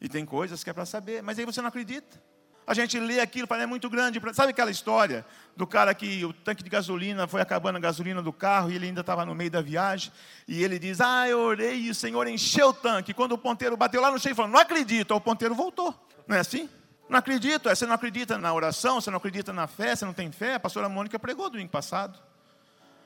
E 0.00 0.08
tem 0.08 0.26
coisas 0.26 0.64
que 0.64 0.70
é 0.70 0.72
para 0.72 0.84
saber, 0.84 1.22
mas 1.22 1.38
aí 1.38 1.44
você 1.44 1.60
não 1.60 1.68
acredita. 1.68 2.31
A 2.66 2.74
gente 2.74 2.98
lê 2.98 3.20
aquilo, 3.20 3.46
fala, 3.46 3.62
é 3.62 3.66
muito 3.66 3.90
grande. 3.90 4.20
Sabe 4.34 4.50
aquela 4.50 4.70
história 4.70 5.26
do 5.56 5.66
cara 5.66 5.92
que 5.94 6.24
o 6.24 6.32
tanque 6.32 6.62
de 6.62 6.70
gasolina 6.70 7.26
foi 7.26 7.40
acabando 7.40 7.76
a 7.76 7.80
gasolina 7.80 8.22
do 8.22 8.32
carro 8.32 8.70
e 8.70 8.76
ele 8.76 8.86
ainda 8.86 9.00
estava 9.00 9.26
no 9.26 9.34
meio 9.34 9.50
da 9.50 9.60
viagem 9.60 10.12
e 10.46 10.62
ele 10.62 10.78
diz: 10.78 11.00
Ah, 11.00 11.28
eu 11.28 11.40
orei 11.40 11.80
e 11.80 11.90
o 11.90 11.94
Senhor 11.94 12.26
encheu 12.28 12.68
o 12.68 12.72
tanque. 12.72 13.12
Quando 13.12 13.32
o 13.32 13.38
ponteiro 13.38 13.76
bateu 13.76 14.00
lá 14.00 14.10
no 14.10 14.18
cheio, 14.18 14.34
falou: 14.34 14.50
Não 14.50 14.60
acredito. 14.60 15.14
O 15.14 15.20
ponteiro 15.20 15.54
voltou. 15.54 15.94
Não 16.26 16.36
é 16.36 16.40
assim? 16.40 16.70
Não 17.08 17.18
acredito. 17.18 17.68
É, 17.68 17.74
você 17.74 17.84
não 17.84 17.94
acredita 17.94 18.38
na 18.38 18.54
oração, 18.54 19.00
você 19.00 19.10
não 19.10 19.18
acredita 19.18 19.52
na 19.52 19.66
fé, 19.66 19.96
você 19.96 20.04
não 20.04 20.12
tem 20.12 20.30
fé. 20.30 20.54
A 20.54 20.60
pastora 20.60 20.88
Mônica 20.88 21.18
pregou 21.18 21.50
domingo 21.50 21.70
passado. 21.70 22.18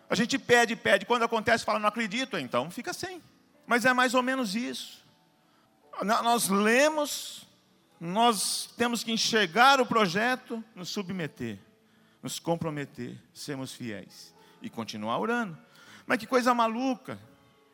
A 0.09 0.15
gente 0.15 0.39
pede, 0.39 0.77
pede. 0.77 1.07
Quando 1.07 1.25
acontece, 1.25 1.65
fala: 1.65 1.79
Não 1.79 1.89
acredito. 1.89 2.37
Então 2.37 2.71
fica 2.71 2.93
sem. 2.93 3.23
Mas 3.67 3.87
é 3.87 3.93
mais 3.95 4.13
ou 4.13 4.23
menos 4.23 4.55
isso. 4.55 5.05
Nós 6.03 6.51
lemos 6.51 7.46
nós 8.01 8.73
temos 8.77 9.03
que 9.03 9.13
enxergar 9.13 9.81
o 9.81 9.87
projeto, 9.87 10.63
nos 10.75 10.89
submeter, 10.89 11.59
nos 12.23 12.39
comprometer, 12.39 13.17
sermos 13.33 13.73
fiéis 13.73 14.35
e 14.61 14.69
continuar 14.69 15.19
orando. 15.19 15.57
Mas 16.07 16.19
que 16.19 16.27
coisa 16.27 16.55
maluca! 16.55 17.19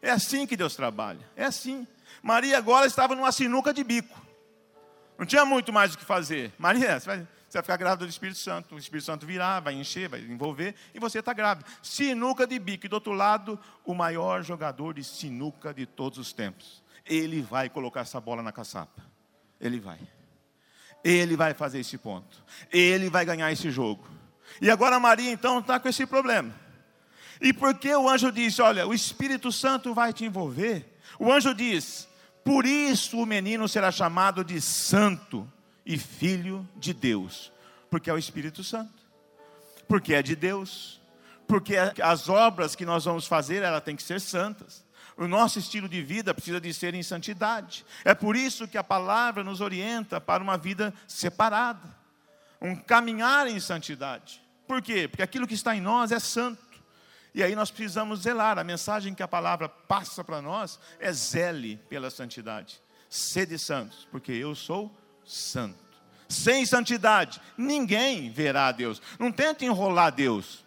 É 0.00 0.10
assim 0.10 0.46
que 0.46 0.56
Deus 0.56 0.74
trabalha, 0.74 1.20
é 1.36 1.44
assim. 1.44 1.86
Maria 2.22 2.58
agora 2.58 2.86
estava 2.86 3.14
numa 3.14 3.30
sinuca 3.30 3.72
de 3.72 3.84
bico, 3.84 4.20
não 5.16 5.26
tinha 5.26 5.44
muito 5.44 5.72
mais 5.72 5.94
o 5.94 5.98
que 5.98 6.04
fazer. 6.04 6.52
Maria, 6.58 6.98
você 6.98 7.06
vai, 7.06 7.18
você 7.48 7.58
vai 7.58 7.62
ficar 7.62 7.76
grávida 7.76 8.04
do 8.04 8.10
Espírito 8.10 8.38
Santo, 8.38 8.74
o 8.74 8.78
Espírito 8.78 9.04
Santo 9.04 9.24
virá, 9.24 9.60
vai 9.60 9.74
encher, 9.74 10.08
vai 10.08 10.20
envolver, 10.20 10.74
e 10.92 10.98
você 10.98 11.20
está 11.20 11.32
grávida. 11.32 11.68
Sinuca 11.80 12.44
de 12.46 12.58
bico, 12.58 12.86
e 12.86 12.88
do 12.88 12.94
outro 12.94 13.12
lado, 13.12 13.56
o 13.84 13.94
maior 13.94 14.42
jogador 14.42 14.94
de 14.94 15.04
sinuca 15.04 15.72
de 15.72 15.86
todos 15.86 16.18
os 16.18 16.32
tempos. 16.32 16.82
Ele 17.06 17.40
vai 17.40 17.68
colocar 17.68 18.00
essa 18.00 18.20
bola 18.20 18.42
na 18.42 18.50
caçapa. 18.50 19.11
Ele 19.62 19.78
vai. 19.78 19.98
Ele 21.04 21.36
vai 21.36 21.54
fazer 21.54 21.78
esse 21.78 21.96
ponto. 21.96 22.44
Ele 22.70 23.08
vai 23.08 23.24
ganhar 23.24 23.50
esse 23.52 23.70
jogo. 23.70 24.06
E 24.60 24.68
agora 24.70 25.00
Maria 25.00 25.30
então 25.30 25.60
está 25.60 25.78
com 25.78 25.88
esse 25.88 26.04
problema. 26.04 26.52
E 27.40 27.52
porque 27.52 27.94
o 27.94 28.08
anjo 28.08 28.30
disse: 28.30 28.60
Olha, 28.60 28.86
o 28.86 28.92
Espírito 28.92 29.50
Santo 29.50 29.94
vai 29.94 30.12
te 30.12 30.24
envolver. 30.24 30.98
O 31.18 31.32
anjo 31.32 31.54
diz: 31.54 32.08
Por 32.44 32.66
isso 32.66 33.18
o 33.18 33.26
menino 33.26 33.68
será 33.68 33.90
chamado 33.90 34.44
de 34.44 34.60
Santo 34.60 35.50
e 35.86 35.96
Filho 35.96 36.68
de 36.76 36.92
Deus. 36.92 37.52
Porque 37.88 38.10
é 38.10 38.12
o 38.12 38.18
Espírito 38.18 38.62
Santo. 38.62 39.02
Porque 39.88 40.14
é 40.14 40.22
de 40.22 40.36
Deus. 40.36 41.00
Porque 41.46 41.74
as 42.02 42.28
obras 42.28 42.74
que 42.74 42.86
nós 42.86 43.04
vamos 43.04 43.26
fazer, 43.26 43.62
elas 43.62 43.82
têm 43.82 43.96
que 43.96 44.02
ser 44.02 44.20
santas. 44.20 44.81
O 45.16 45.26
nosso 45.26 45.58
estilo 45.58 45.88
de 45.88 46.02
vida 46.02 46.32
precisa 46.32 46.60
de 46.60 46.72
ser 46.72 46.94
em 46.94 47.02
santidade. 47.02 47.84
É 48.04 48.14
por 48.14 48.36
isso 48.36 48.66
que 48.66 48.78
a 48.78 48.84
palavra 48.84 49.44
nos 49.44 49.60
orienta 49.60 50.20
para 50.20 50.42
uma 50.42 50.56
vida 50.56 50.92
separada, 51.06 51.96
um 52.60 52.74
caminhar 52.74 53.46
em 53.46 53.60
santidade. 53.60 54.40
Por 54.66 54.80
quê? 54.80 55.06
Porque 55.08 55.22
aquilo 55.22 55.46
que 55.46 55.54
está 55.54 55.76
em 55.76 55.80
nós 55.80 56.12
é 56.12 56.18
santo. 56.18 56.62
E 57.34 57.42
aí 57.42 57.54
nós 57.54 57.70
precisamos 57.70 58.20
zelar. 58.20 58.58
A 58.58 58.64
mensagem 58.64 59.14
que 59.14 59.22
a 59.22 59.28
palavra 59.28 59.68
passa 59.68 60.22
para 60.22 60.42
nós 60.42 60.78
é 60.98 61.12
zele 61.12 61.78
pela 61.88 62.10
santidade. 62.10 62.80
Sede 63.08 63.58
santos, 63.58 64.06
porque 64.10 64.32
eu 64.32 64.54
sou 64.54 64.94
santo. 65.24 65.78
Sem 66.28 66.64
santidade, 66.64 67.40
ninguém 67.58 68.30
verá 68.30 68.68
a 68.68 68.72
Deus. 68.72 69.02
Não 69.18 69.30
tente 69.30 69.66
enrolar 69.66 70.12
Deus. 70.12 70.64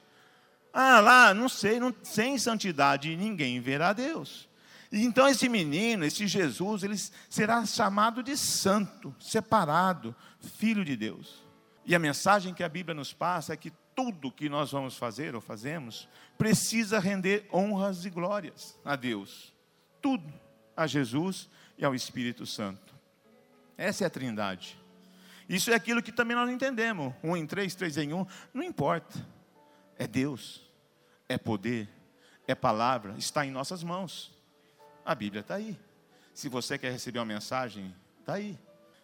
Ah, 0.78 1.00
lá, 1.00 1.34
não 1.34 1.48
sei, 1.48 1.80
não, 1.80 1.96
sem 2.04 2.38
santidade 2.38 3.16
ninguém 3.16 3.62
verá 3.62 3.94
Deus. 3.94 4.50
Então 4.92 5.26
esse 5.26 5.48
menino, 5.48 6.04
esse 6.04 6.28
Jesus, 6.28 6.84
ele 6.84 6.98
será 7.30 7.66
chamado 7.66 8.22
de 8.22 8.36
santo, 8.36 9.16
separado, 9.18 10.14
filho 10.58 10.84
de 10.84 10.98
Deus. 10.98 11.46
E 11.86 11.96
a 11.96 12.00
mensagem 12.00 12.54
que 12.54 12.62
a 12.62 12.68
Bíblia 12.68 12.94
nos 12.94 13.14
passa 13.14 13.54
é 13.54 13.58
que 13.58 13.72
tudo 13.96 14.30
que 14.30 14.50
nós 14.50 14.74
vamos 14.74 14.98
fazer 14.98 15.34
ou 15.34 15.40
fazemos 15.40 16.10
precisa 16.38 17.00
render 17.00 17.48
honras 17.54 18.04
e 18.04 18.10
glórias 18.10 18.78
a 18.84 18.98
Deus. 18.98 19.54
Tudo 20.02 20.34
a 20.76 20.86
Jesus 20.86 21.50
e 21.78 21.86
ao 21.86 21.96
Espírito 21.96 22.46
Santo. 22.46 22.94
Essa 23.78 24.04
é 24.04 24.08
a 24.08 24.10
Trindade. 24.10 24.78
Isso 25.48 25.72
é 25.72 25.74
aquilo 25.74 26.04
que 26.04 26.12
também 26.12 26.36
nós 26.36 26.50
entendemos. 26.50 27.14
Um 27.24 27.38
em 27.38 27.48
três, 27.48 27.76
três 27.76 27.96
em 27.96 28.12
um, 28.12 28.26
não 28.54 28.62
importa. 28.62 29.26
É 29.98 30.06
Deus 30.06 30.64
é 31.28 31.38
poder, 31.38 31.90
é 32.48 32.56
palavra, 32.56 33.16
está 33.18 33.46
em 33.46 33.52
nossas 33.52 33.84
mãos. 33.84 34.32
A 35.06 35.14
Bíblia 35.14 35.42
está 35.42 35.56
aí. 35.56 35.78
Se 36.34 36.50
você 36.50 36.78
quer 36.78 36.92
receber 36.92 37.20
uma 37.20 37.26
mensagem, 37.26 37.94
está 38.20 38.34
aí. 38.34 38.58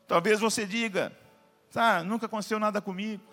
Talvez 0.08 0.40
você 0.40 0.66
diga, 0.66 1.12
tá, 1.72 2.04
nunca 2.04 2.26
aconteceu 2.26 2.60
nada 2.60 2.82
comigo. 2.82 3.24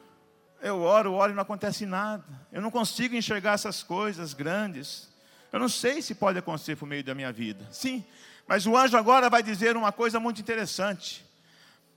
Eu 0.61 0.81
oro, 0.81 1.13
oro 1.13 1.33
e 1.33 1.35
não 1.35 1.43
acontece 1.43 1.87
nada. 1.87 2.25
Eu 2.53 2.61
não 2.61 2.71
consigo 2.71 3.15
enxergar 3.15 3.53
essas 3.53 3.83
coisas 3.83 4.35
grandes. 4.35 5.09
Eu 5.53 5.59
não 5.59 5.69
sei 5.69 6.03
se 6.03 6.15
pode 6.15 6.39
acontecer 6.39 6.77
por 6.77 6.87
meio 6.87 7.03
da 7.05 7.15
minha 7.15 7.33
vida. 7.33 7.67
Sim, 7.71 8.05
mas 8.47 8.67
o 8.67 8.77
anjo 8.77 8.97
agora 8.97 9.31
vai 9.31 9.43
dizer 9.43 9.77
uma 9.77 9.93
coisa 9.93 10.19
muito 10.19 10.41
interessante. 10.41 11.25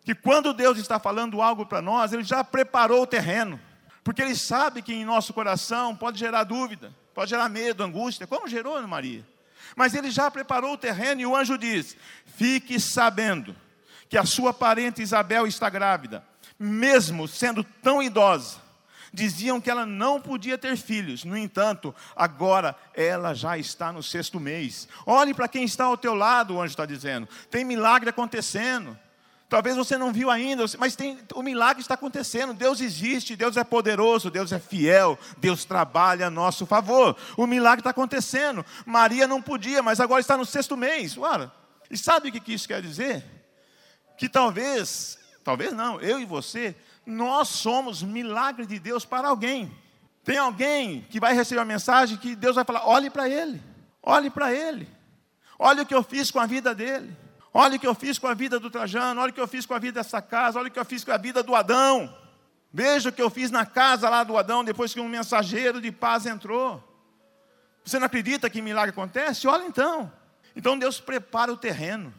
Que 0.03 0.15
quando 0.15 0.53
Deus 0.53 0.77
está 0.77 0.99
falando 0.99 1.41
algo 1.41 1.65
para 1.65 1.81
nós, 1.81 2.11
Ele 2.13 2.23
já 2.23 2.43
preparou 2.43 3.03
o 3.03 3.07
terreno. 3.07 3.59
Porque 4.03 4.21
ele 4.21 4.35
sabe 4.35 4.81
que 4.81 4.93
em 4.93 5.05
nosso 5.05 5.33
coração 5.33 5.95
pode 5.95 6.19
gerar 6.19 6.43
dúvida, 6.43 6.93
pode 7.13 7.29
gerar 7.29 7.47
medo, 7.49 7.83
angústia, 7.83 8.25
como 8.25 8.47
gerou 8.47 8.81
Maria. 8.87 9.25
Mas 9.75 9.93
ele 9.93 10.09
já 10.09 10.29
preparou 10.29 10.73
o 10.73 10.77
terreno 10.77 11.21
e 11.21 11.25
o 11.25 11.35
anjo 11.35 11.57
diz: 11.57 11.95
Fique 12.25 12.79
sabendo 12.79 13.55
que 14.09 14.17
a 14.17 14.25
sua 14.25 14.53
parente 14.53 15.01
Isabel 15.01 15.47
está 15.47 15.69
grávida, 15.69 16.23
mesmo 16.59 17.27
sendo 17.27 17.63
tão 17.63 18.01
idosa. 18.01 18.59
Diziam 19.13 19.59
que 19.59 19.69
ela 19.69 19.85
não 19.85 20.21
podia 20.21 20.57
ter 20.57 20.77
filhos, 20.77 21.25
no 21.25 21.35
entanto, 21.35 21.93
agora 22.15 22.73
ela 22.93 23.33
já 23.33 23.57
está 23.57 23.91
no 23.91 24.01
sexto 24.01 24.39
mês. 24.39 24.87
Olhe 25.05 25.33
para 25.33 25.49
quem 25.49 25.65
está 25.65 25.83
ao 25.83 25.97
teu 25.97 26.13
lado, 26.13 26.55
o 26.55 26.61
anjo 26.61 26.71
está 26.71 26.85
dizendo: 26.85 27.27
tem 27.49 27.65
milagre 27.65 28.09
acontecendo. 28.09 28.97
Talvez 29.51 29.75
você 29.75 29.97
não 29.97 30.13
viu 30.13 30.31
ainda, 30.31 30.63
mas 30.79 30.95
tem, 30.95 31.19
o 31.35 31.43
milagre 31.43 31.81
está 31.81 31.95
acontecendo. 31.95 32.53
Deus 32.53 32.79
existe, 32.79 33.35
Deus 33.35 33.57
é 33.57 33.65
poderoso, 33.65 34.31
Deus 34.31 34.53
é 34.53 34.59
fiel, 34.59 35.19
Deus 35.39 35.65
trabalha 35.65 36.27
a 36.27 36.29
nosso 36.29 36.65
favor. 36.65 37.17
O 37.35 37.45
milagre 37.45 37.81
está 37.81 37.89
acontecendo. 37.89 38.65
Maria 38.85 39.27
não 39.27 39.41
podia, 39.41 39.83
mas 39.83 39.99
agora 39.99 40.21
está 40.21 40.37
no 40.37 40.45
sexto 40.45 40.77
mês. 40.77 41.17
Ora, 41.17 41.51
e 41.89 41.97
sabe 41.97 42.29
o 42.29 42.31
que 42.31 42.53
isso 42.53 42.65
quer 42.65 42.81
dizer? 42.81 43.25
Que 44.17 44.29
talvez, 44.29 45.19
talvez 45.43 45.73
não, 45.73 45.99
eu 45.99 46.17
e 46.17 46.23
você, 46.23 46.73
nós 47.05 47.49
somos 47.49 48.01
milagre 48.01 48.65
de 48.65 48.79
Deus 48.79 49.03
para 49.03 49.27
alguém. 49.27 49.69
Tem 50.23 50.37
alguém 50.37 51.05
que 51.09 51.19
vai 51.19 51.33
receber 51.33 51.59
uma 51.59 51.65
mensagem 51.65 52.15
que 52.15 52.37
Deus 52.37 52.55
vai 52.55 52.63
falar: 52.63 52.87
olhe 52.87 53.09
para 53.09 53.27
ele, 53.27 53.61
olhe 54.01 54.29
para 54.29 54.53
ele, 54.53 54.87
olhe 55.59 55.81
o 55.81 55.85
que 55.85 55.93
eu 55.93 56.03
fiz 56.03 56.31
com 56.31 56.39
a 56.39 56.45
vida 56.45 56.73
dele. 56.73 57.19
Olha 57.53 57.75
o 57.75 57.79
que 57.79 57.87
eu 57.87 57.93
fiz 57.93 58.17
com 58.17 58.27
a 58.27 58.33
vida 58.33 58.59
do 58.59 58.69
Trajano, 58.69 59.19
olha 59.19 59.31
o 59.31 59.33
que 59.33 59.41
eu 59.41 59.47
fiz 59.47 59.65
com 59.65 59.73
a 59.73 59.79
vida 59.79 59.99
dessa 59.99 60.21
casa, 60.21 60.57
olha 60.57 60.69
o 60.69 60.71
que 60.71 60.79
eu 60.79 60.85
fiz 60.85 61.03
com 61.03 61.11
a 61.11 61.17
vida 61.17 61.43
do 61.43 61.53
Adão. 61.53 62.15
Veja 62.73 63.09
o 63.09 63.11
que 63.11 63.21
eu 63.21 63.29
fiz 63.29 63.51
na 63.51 63.65
casa 63.65 64.09
lá 64.09 64.23
do 64.23 64.37
Adão, 64.37 64.63
depois 64.63 64.93
que 64.93 65.01
um 65.01 65.09
mensageiro 65.09 65.81
de 65.81 65.91
paz 65.91 66.25
entrou. 66.25 66.81
Você 67.83 67.99
não 67.99 68.05
acredita 68.05 68.49
que 68.49 68.61
milagre 68.61 68.91
acontece? 68.91 69.47
Olha 69.47 69.65
então. 69.65 70.11
Então 70.55 70.79
Deus 70.79 70.99
prepara 70.99 71.51
o 71.51 71.57
terreno. 71.57 72.13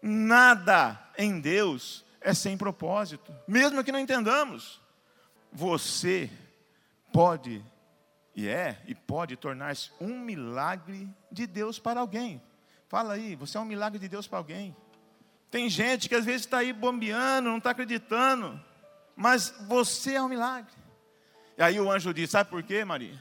Nada 0.00 1.00
em 1.18 1.40
Deus 1.40 2.04
é 2.20 2.32
sem 2.32 2.56
propósito, 2.56 3.34
mesmo 3.48 3.82
que 3.82 3.90
não 3.90 3.98
entendamos. 3.98 4.80
Você 5.52 6.30
pode, 7.12 7.64
e 8.34 8.46
é, 8.46 8.80
e 8.86 8.94
pode 8.94 9.36
tornar-se 9.36 9.90
um 10.00 10.18
milagre 10.18 11.08
de 11.32 11.46
Deus 11.46 11.78
para 11.78 12.00
alguém. 12.00 12.40
Fala 12.88 13.14
aí, 13.14 13.34
você 13.34 13.58
é 13.58 13.60
um 13.60 13.64
milagre 13.64 13.98
de 13.98 14.08
Deus 14.08 14.28
para 14.28 14.38
alguém. 14.38 14.74
Tem 15.50 15.68
gente 15.68 16.08
que 16.08 16.14
às 16.14 16.24
vezes 16.24 16.42
está 16.42 16.58
aí 16.58 16.72
bombeando, 16.72 17.48
não 17.48 17.58
está 17.58 17.70
acreditando, 17.70 18.60
mas 19.16 19.54
você 19.66 20.14
é 20.14 20.22
um 20.22 20.28
milagre. 20.28 20.72
E 21.58 21.62
aí 21.62 21.80
o 21.80 21.90
anjo 21.90 22.12
diz: 22.12 22.30
Sabe 22.30 22.50
por 22.50 22.62
quê, 22.62 22.84
Maria? 22.84 23.20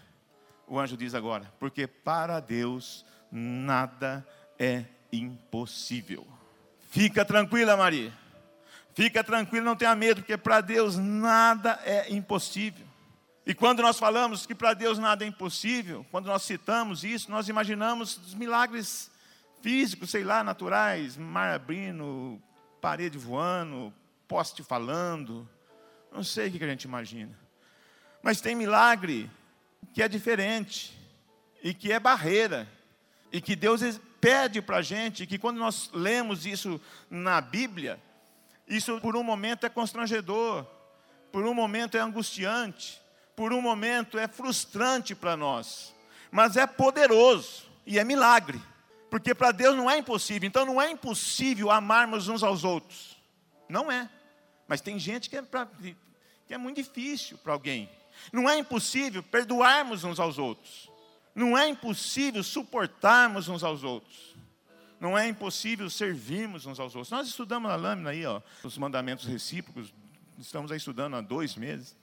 O 0.67 0.79
anjo 0.79 0.97
diz 0.97 1.15
agora: 1.15 1.51
Porque 1.59 1.87
para 1.87 2.39
Deus 2.39 3.05
nada 3.31 4.25
é 4.59 4.85
impossível. 5.11 6.27
Fica 6.91 7.25
tranquila, 7.25 7.75
Maria. 7.75 8.13
Fica 8.93 9.23
tranquila, 9.23 9.65
não 9.65 9.75
tenha 9.75 9.95
medo, 9.95 10.21
porque 10.21 10.37
para 10.37 10.61
Deus 10.61 10.95
nada 10.97 11.79
é 11.83 12.13
impossível. 12.13 12.85
E 13.45 13.53
quando 13.53 13.81
nós 13.81 13.99
falamos 13.99 14.45
que 14.45 14.55
para 14.55 14.73
Deus 14.73 14.97
nada 14.97 15.23
é 15.23 15.27
impossível, 15.27 16.05
quando 16.09 16.27
nós 16.27 16.43
citamos 16.43 17.03
isso, 17.03 17.29
nós 17.29 17.49
imaginamos 17.49 18.17
os 18.17 18.33
milagres 18.33 19.11
físicos, 19.65 20.11
sei 20.11 20.23
lá, 20.23 20.43
naturais, 20.43 21.17
mar 21.17 21.55
abrindo, 21.55 22.39
parede 22.79 23.17
voando, 23.17 23.91
poste 24.27 24.61
falando, 24.61 25.49
não 26.11 26.23
sei 26.23 26.49
o 26.49 26.51
que 26.51 26.63
a 26.63 26.67
gente 26.67 26.83
imagina. 26.83 27.35
Mas 28.21 28.39
tem 28.39 28.53
milagre 28.53 29.27
que 29.91 30.03
é 30.03 30.07
diferente 30.07 30.95
e 31.63 31.73
que 31.73 31.91
é 31.91 31.99
barreira 31.99 32.71
e 33.31 33.41
que 33.41 33.55
Deus 33.55 33.81
pede 34.21 34.61
para 34.61 34.77
a 34.77 34.81
gente 34.83 35.25
que 35.25 35.39
quando 35.39 35.57
nós 35.57 35.89
lemos 35.91 36.45
isso 36.45 36.79
na 37.09 37.41
Bíblia, 37.41 37.99
isso 38.67 39.01
por 39.01 39.15
um 39.15 39.23
momento 39.23 39.65
é 39.65 39.69
constrangedor. 39.69 40.63
por 41.31 41.43
um 41.43 41.55
momento 41.55 41.97
é 41.97 42.01
angustiante, 42.01 43.01
por 43.35 43.51
um 43.51 43.61
momento 43.61 44.19
é 44.19 44.27
frustrante 44.27 45.15
para 45.15 45.35
nós, 45.35 45.91
mas 46.29 46.55
é 46.55 46.67
poderoso 46.67 47.65
e 47.83 47.97
é 47.97 48.03
milagre, 48.03 48.61
porque 49.15 49.33
para 49.33 49.53
Deus 49.53 49.77
não 49.77 49.89
é 49.89 49.97
impossível, 49.97 50.45
então 50.45 50.65
não 50.65 50.81
é 50.81 50.91
impossível 50.91 51.71
amarmos 51.71 52.27
uns 52.27 52.43
aos 52.43 52.65
outros, 52.65 53.15
não 53.69 53.89
é, 53.89 54.09
mas 54.67 54.81
tem 54.81 54.99
gente 54.99 55.29
que 55.29 55.37
é, 55.37 55.41
pra, 55.41 55.65
que 56.45 56.53
é 56.53 56.57
muito 56.57 56.75
difícil 56.75 57.37
para 57.37 57.53
alguém, 57.53 57.89
não 58.29 58.49
é 58.49 58.57
impossível 58.57 59.23
perdoarmos 59.23 60.03
uns 60.03 60.19
aos 60.19 60.37
outros, 60.37 60.91
não 61.33 61.57
é 61.57 61.65
impossível 61.65 62.43
suportarmos 62.43 63.47
uns 63.47 63.63
aos 63.63 63.85
outros. 63.85 64.35
Não 64.97 65.17
é 65.17 65.27
impossível 65.27 65.89
servirmos 65.89 66.65
uns 66.65 66.79
aos 66.79 66.95
outros. 66.95 67.11
Nós 67.11 67.27
estudamos 67.27 67.69
na 67.69 67.75
lâmina 67.75 68.11
aí, 68.11 68.25
ó, 68.25 68.41
os 68.63 68.77
mandamentos 68.77 69.25
recíprocos. 69.25 69.93
Estamos 70.39 70.71
aí 70.71 70.77
estudando 70.77 71.17
há 71.17 71.21
dois 71.21 71.55
meses. 71.55 71.97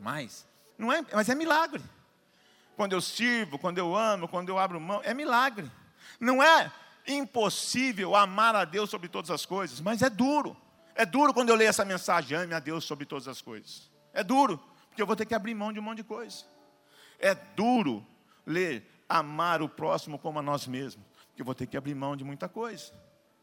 Mais. 0.00 0.44
Não 0.76 0.92
é, 0.92 1.04
mas 1.12 1.28
é 1.28 1.34
milagre. 1.36 1.80
Quando 2.76 2.92
eu 2.92 3.00
sirvo, 3.00 3.56
quando 3.56 3.78
eu 3.78 3.96
amo, 3.96 4.26
quando 4.26 4.48
eu 4.48 4.58
abro 4.58 4.80
mão, 4.80 5.00
é 5.04 5.14
milagre. 5.14 5.70
Não 6.20 6.42
é 6.42 6.70
impossível 7.06 8.14
amar 8.14 8.54
a 8.54 8.64
Deus 8.64 8.90
sobre 8.90 9.08
todas 9.08 9.30
as 9.30 9.44
coisas, 9.44 9.80
mas 9.80 10.02
é 10.02 10.10
duro. 10.10 10.56
É 10.94 11.04
duro 11.04 11.34
quando 11.34 11.48
eu 11.48 11.56
leio 11.56 11.68
essa 11.68 11.84
mensagem, 11.84 12.36
ame 12.36 12.54
a 12.54 12.60
Deus 12.60 12.84
sobre 12.84 13.04
todas 13.04 13.26
as 13.26 13.42
coisas. 13.42 13.90
É 14.12 14.22
duro, 14.22 14.58
porque 14.88 15.02
eu 15.02 15.06
vou 15.06 15.16
ter 15.16 15.26
que 15.26 15.34
abrir 15.34 15.54
mão 15.54 15.72
de 15.72 15.80
um 15.80 15.82
monte 15.82 15.98
de 15.98 16.04
coisa. 16.04 16.44
É 17.18 17.34
duro 17.34 18.06
ler, 18.46 18.88
amar 19.08 19.60
o 19.60 19.68
próximo 19.68 20.18
como 20.18 20.38
a 20.38 20.42
nós 20.42 20.66
mesmos, 20.66 21.04
porque 21.28 21.42
eu 21.42 21.46
vou 21.46 21.54
ter 21.54 21.66
que 21.66 21.76
abrir 21.76 21.94
mão 21.94 22.16
de 22.16 22.24
muita 22.24 22.48
coisa. 22.48 22.92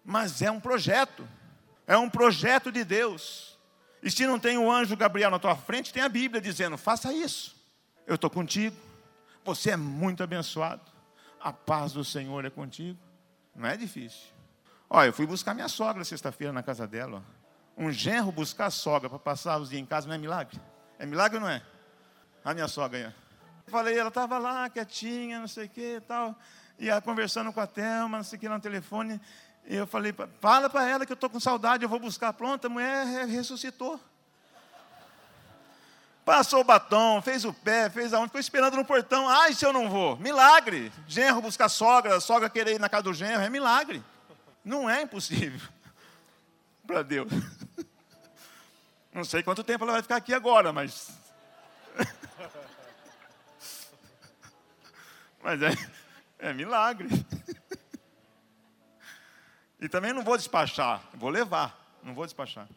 Mas 0.03 0.41
é 0.41 0.49
um 0.49 0.59
projeto, 0.59 1.27
é 1.85 1.97
um 1.97 2.09
projeto 2.09 2.71
de 2.71 2.83
Deus. 2.83 3.57
E 4.01 4.09
se 4.09 4.25
não 4.25 4.39
tem 4.39 4.57
o 4.57 4.71
anjo 4.71 4.95
Gabriel 4.95 5.29
na 5.29 5.37
tua 5.37 5.55
frente, 5.55 5.93
tem 5.93 6.01
a 6.01 6.09
Bíblia 6.09 6.41
dizendo: 6.41 6.77
faça 6.77 7.13
isso. 7.13 7.55
Eu 8.07 8.15
estou 8.15 8.29
contigo. 8.29 8.75
Você 9.43 9.71
é 9.71 9.77
muito 9.77 10.23
abençoado. 10.23 10.90
A 11.43 11.51
paz 11.51 11.93
do 11.93 12.03
Senhor 12.05 12.45
é 12.45 12.49
contigo. 12.49 12.99
Não 13.55 13.67
é 13.67 13.75
difícil. 13.75 14.27
Olha, 14.89 15.07
eu 15.07 15.13
fui 15.13 15.25
buscar 15.25 15.53
minha 15.53 15.67
sogra 15.67 16.03
sexta-feira 16.03 16.53
na 16.53 16.61
casa 16.61 16.87
dela. 16.87 17.23
Ó. 17.77 17.83
Um 17.83 17.91
genro 17.91 18.31
buscar 18.31 18.67
a 18.67 18.71
sogra 18.71 19.09
para 19.09 19.17
passar 19.17 19.57
os 19.59 19.69
dias 19.69 19.81
em 19.81 19.85
casa 19.85 20.07
não 20.07 20.13
é 20.15 20.17
milagre? 20.17 20.59
É 20.99 21.05
milagre 21.05 21.37
ou 21.37 21.41
não 21.41 21.49
é? 21.49 21.61
A 22.43 22.53
minha 22.53 22.67
sogra 22.67 23.07
aí. 23.07 23.13
Falei, 23.67 23.97
ela 23.97 24.09
estava 24.09 24.37
lá, 24.37 24.69
quietinha, 24.69 25.39
não 25.39 25.47
sei 25.47 25.65
o 25.65 25.69
que 25.69 25.95
e 25.95 26.01
tal. 26.01 26.35
E 26.77 26.89
conversando 27.01 27.53
com 27.53 27.59
a 27.59 27.67
Thelma, 27.67 28.17
não 28.17 28.23
sei 28.23 28.37
o 28.37 28.39
que, 28.39 28.49
no 28.49 28.59
telefone. 28.59 29.19
E 29.65 29.75
eu 29.75 29.87
falei, 29.87 30.13
fala 30.39 30.69
para 30.69 30.87
ela 30.87 31.05
que 31.05 31.11
eu 31.11 31.15
estou 31.15 31.29
com 31.29 31.39
saudade, 31.39 31.83
eu 31.83 31.89
vou 31.89 31.99
buscar. 31.99 32.33
Pronto, 32.33 32.65
a 32.65 32.69
mulher 32.69 33.05
ressuscitou. 33.27 33.99
Passou 36.23 36.61
o 36.61 36.63
batom, 36.63 37.21
fez 37.21 37.43
o 37.45 37.53
pé, 37.53 37.89
fez 37.89 38.13
aonde, 38.13 38.27
ficou 38.27 38.39
esperando 38.39 38.77
no 38.77 38.85
portão. 38.85 39.27
Ai, 39.27 39.53
se 39.53 39.65
eu 39.65 39.73
não 39.73 39.89
vou. 39.89 40.17
Milagre. 40.17 40.91
Genro 41.07 41.41
buscar 41.41 41.67
sogra, 41.67 42.19
sogra 42.19 42.49
querer 42.49 42.75
ir 42.75 42.79
na 42.79 42.89
casa 42.89 43.03
do 43.03 43.13
genro, 43.13 43.41
é 43.41 43.49
milagre. 43.49 44.03
Não 44.63 44.89
é 44.89 45.01
impossível 45.01 45.67
para 46.85 47.01
Deus. 47.01 47.31
Não 49.13 49.25
sei 49.25 49.43
quanto 49.43 49.61
tempo 49.61 49.83
ela 49.83 49.91
vai 49.91 50.01
ficar 50.01 50.15
aqui 50.15 50.33
agora, 50.33 50.71
mas. 50.71 51.11
mas 55.43 55.61
é, 55.61 55.71
é 56.39 56.53
milagre. 56.53 57.09
E 59.81 59.89
também 59.89 60.13
não 60.13 60.23
vou 60.23 60.37
despachar, 60.37 61.01
vou 61.15 61.29
levar, 61.29 61.75
não 62.03 62.13
vou 62.13 62.23
despachar. 62.23 62.69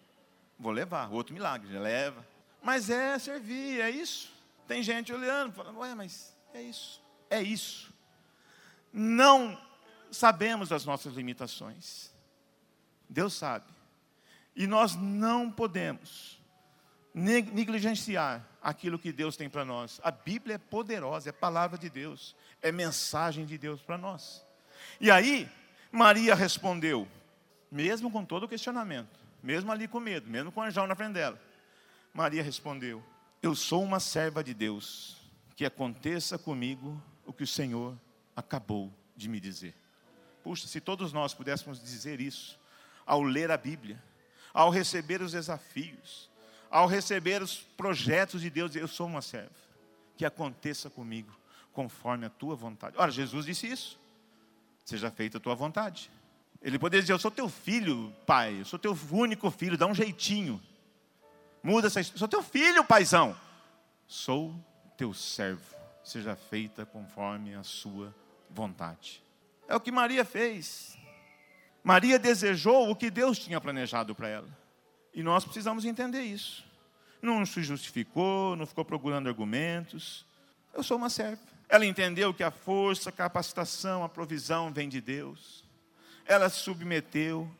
Vou 0.59 0.73
levar, 0.73 1.13
outro 1.13 1.35
milagre, 1.35 1.79
leva. 1.79 2.27
Mas 2.65 2.89
é 2.89 3.19
servir, 3.19 3.83
é 3.83 3.91
isso. 3.91 4.33
Tem 4.67 4.83
gente 4.83 5.13
olhando, 5.13 5.53
falando, 5.53 5.79
ué, 5.81 5.95
mas 5.95 6.35
é 6.55 6.63
isso, 6.63 7.03
é 7.29 7.43
isso. 7.43 7.93
Não 8.91 9.61
sabemos 10.11 10.71
das 10.71 10.87
nossas 10.87 11.13
limitações. 11.13 12.11
Deus 13.07 13.35
sabe. 13.35 13.67
E 14.57 14.67
nós 14.67 14.97
não 14.97 15.51
podemos 15.51 16.41
negligenciar 17.13 18.43
aquilo 18.63 18.99
que 18.99 19.13
Deus 19.13 19.37
tem 19.37 19.51
para 19.51 19.65
nós. 19.65 20.01
A 20.03 20.11
Bíblia 20.11 20.55
é 20.55 20.59
poderosa, 20.59 21.29
é 21.29 21.33
palavra 21.33 21.77
de 21.77 21.91
Deus, 21.91 22.35
é 22.63 22.73
mensagem 22.73 23.45
de 23.45 23.59
Deus 23.59 23.83
para 23.83 23.99
nós. 23.99 24.43
E 24.99 25.11
aí, 25.11 25.51
Maria 25.93 26.35
respondeu, 26.35 27.07
mesmo 27.71 28.11
com 28.11 28.25
todo 28.25 28.45
o 28.45 28.49
questionamento, 28.49 29.21
mesmo 29.43 29.71
ali 29.71 29.87
com 29.87 30.01
medo, 30.01 30.31
mesmo 30.31 30.51
com 30.51 30.61
o 30.61 30.65
anjão 30.65 30.87
na 30.87 30.95
frente 30.95 31.13
dela. 31.13 31.39
Maria 32.15 32.43
respondeu: 32.43 33.03
Eu 33.43 33.55
sou 33.55 33.83
uma 33.83 33.99
serva 34.01 34.43
de 34.43 34.55
Deus, 34.55 35.17
que 35.57 35.67
aconteça 35.67 36.39
comigo 36.39 37.03
o 37.27 37.33
que 37.33 37.43
o 37.43 37.47
Senhor 37.47 37.99
acabou 38.37 38.91
de 39.17 39.29
me 39.29 39.41
dizer. 39.41 39.75
Puxa, 40.43 40.69
se 40.69 40.81
todos 40.81 41.13
nós 41.13 41.35
pudéssemos 41.35 41.83
dizer 41.83 42.21
isso 42.21 42.59
ao 43.05 43.23
ler 43.23 43.51
a 43.51 43.57
Bíblia, 43.57 44.03
ao 44.53 44.71
receber 44.71 45.21
os 45.21 45.33
desafios, 45.33 46.31
ao 46.71 46.87
receber 46.87 47.43
os 47.43 47.57
projetos 47.77 48.41
de 48.41 48.49
Deus, 48.49 48.75
eu 48.77 48.89
sou 48.89 49.07
uma 49.07 49.21
serva, 49.21 49.51
que 50.17 50.25
aconteça 50.25 50.89
comigo 50.89 51.37
conforme 51.73 52.25
a 52.25 52.31
tua 52.31 52.55
vontade. 52.55 52.97
Ora, 52.97 53.11
Jesus 53.11 53.45
disse 53.45 53.67
isso 53.67 53.99
seja 54.85 55.11
feita 55.11 55.39
a 55.39 55.41
tua 55.41 55.55
vontade. 55.55 56.11
Ele 56.61 56.79
poderia 56.79 57.03
dizer: 57.03 57.13
Eu 57.13 57.19
sou 57.19 57.31
teu 57.31 57.49
filho, 57.49 58.13
pai, 58.27 58.61
eu 58.61 58.65
sou 58.65 58.79
teu 58.79 58.97
único 59.11 59.51
filho, 59.51 59.77
dá 59.77 59.87
um 59.87 59.95
jeitinho. 59.95 60.61
Muda 61.65 61.87
essa 61.87 61.99
história. 61.99 62.19
Sou 62.19 62.29
teu 62.29 62.43
filho, 62.43 62.85
paizão. 62.85 63.35
Sou 64.07 64.55
teu 64.99 65.15
servo, 65.15 65.75
seja 66.05 66.37
feita 66.37 66.85
conforme 66.85 67.55
a 67.55 67.63
sua 67.63 68.15
vontade. 68.51 69.23
É 69.67 69.75
o 69.75 69.81
que 69.81 69.91
Maria 69.91 70.27
fez. 70.27 70.99
Maria 71.83 72.19
desejou 72.19 72.91
o 72.91 72.95
que 72.95 73.11
Deus 73.11 73.39
tinha 73.39 73.59
planejado 73.63 74.15
para 74.15 74.29
ela. 74.29 74.49
E 75.15 75.23
nós 75.23 75.43
precisamos 75.43 75.87
entender 75.87 76.21
isso. 76.21 76.63
Não 77.23 77.47
se 77.47 77.63
justificou, 77.63 78.55
não 78.57 78.67
ficou 78.67 78.85
procurando 78.85 79.29
argumentos. 79.29 80.27
Eu 80.75 80.83
sou 80.83 80.99
uma 80.99 81.09
serva. 81.09 81.41
Ela 81.67 81.87
entendeu 81.87 82.35
que 82.35 82.45
a 82.45 82.51
força, 82.51 83.09
a 83.09 83.13
capacitação, 83.13 84.05
a 84.05 84.09
provisão 84.09 84.71
vem 84.71 84.87
de 84.87 85.01
Deus. 85.01 85.65
Ela 86.27 86.51
se 86.51 86.61
submeteu. 86.61 87.51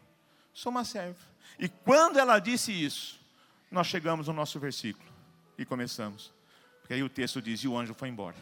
Sou 0.53 0.71
uma 0.71 0.85
serva. 0.85 1.19
E 1.59 1.71
quando 1.71 2.19
ela 2.19 2.39
disse 2.39 2.71
isso, 2.71 3.24
nós 3.75 3.89
chegamos 3.89 4.29
no 4.29 4.33
nosso 4.33 4.59
versículo 4.59 5.05
e 5.59 5.65
começamos. 5.65 6.33
Porque 6.81 6.95
aí 6.95 7.03
o 7.03 7.09
texto 7.09 7.43
diz: 7.43 7.61
e 7.61 7.69
o 7.69 7.77
anjo 7.77 7.93
foi 7.93 8.09
embora. 8.09 8.37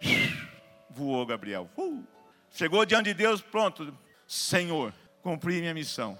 Voou 0.88 1.26
Gabriel. 1.26 1.68
Uh! 1.76 2.04
Chegou 2.50 2.86
diante 2.86 3.06
de 3.06 3.14
Deus, 3.14 3.42
pronto. 3.42 3.92
Senhor, 4.26 4.94
cumpri 5.22 5.60
minha 5.60 5.74
missão. 5.74 6.18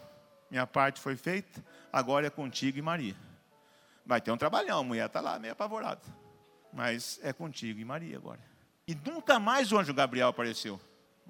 Minha 0.50 0.66
parte 0.66 1.00
foi 1.00 1.16
feita, 1.16 1.64
agora 1.92 2.26
é 2.26 2.30
contigo 2.30 2.78
e 2.78 2.82
Maria. 2.82 3.16
Vai 4.04 4.20
ter 4.20 4.30
um 4.30 4.36
trabalhão, 4.36 4.80
a 4.80 4.84
mulher 4.84 5.06
está 5.06 5.20
lá 5.20 5.38
meio 5.38 5.52
apavorada. 5.52 6.02
Mas 6.72 7.18
é 7.22 7.32
contigo 7.32 7.80
e 7.80 7.84
Maria 7.84 8.16
agora. 8.16 8.40
E 8.86 8.94
nunca 8.94 9.40
mais 9.40 9.72
o 9.72 9.78
anjo 9.78 9.92
Gabriel 9.92 10.28
apareceu. 10.28 10.80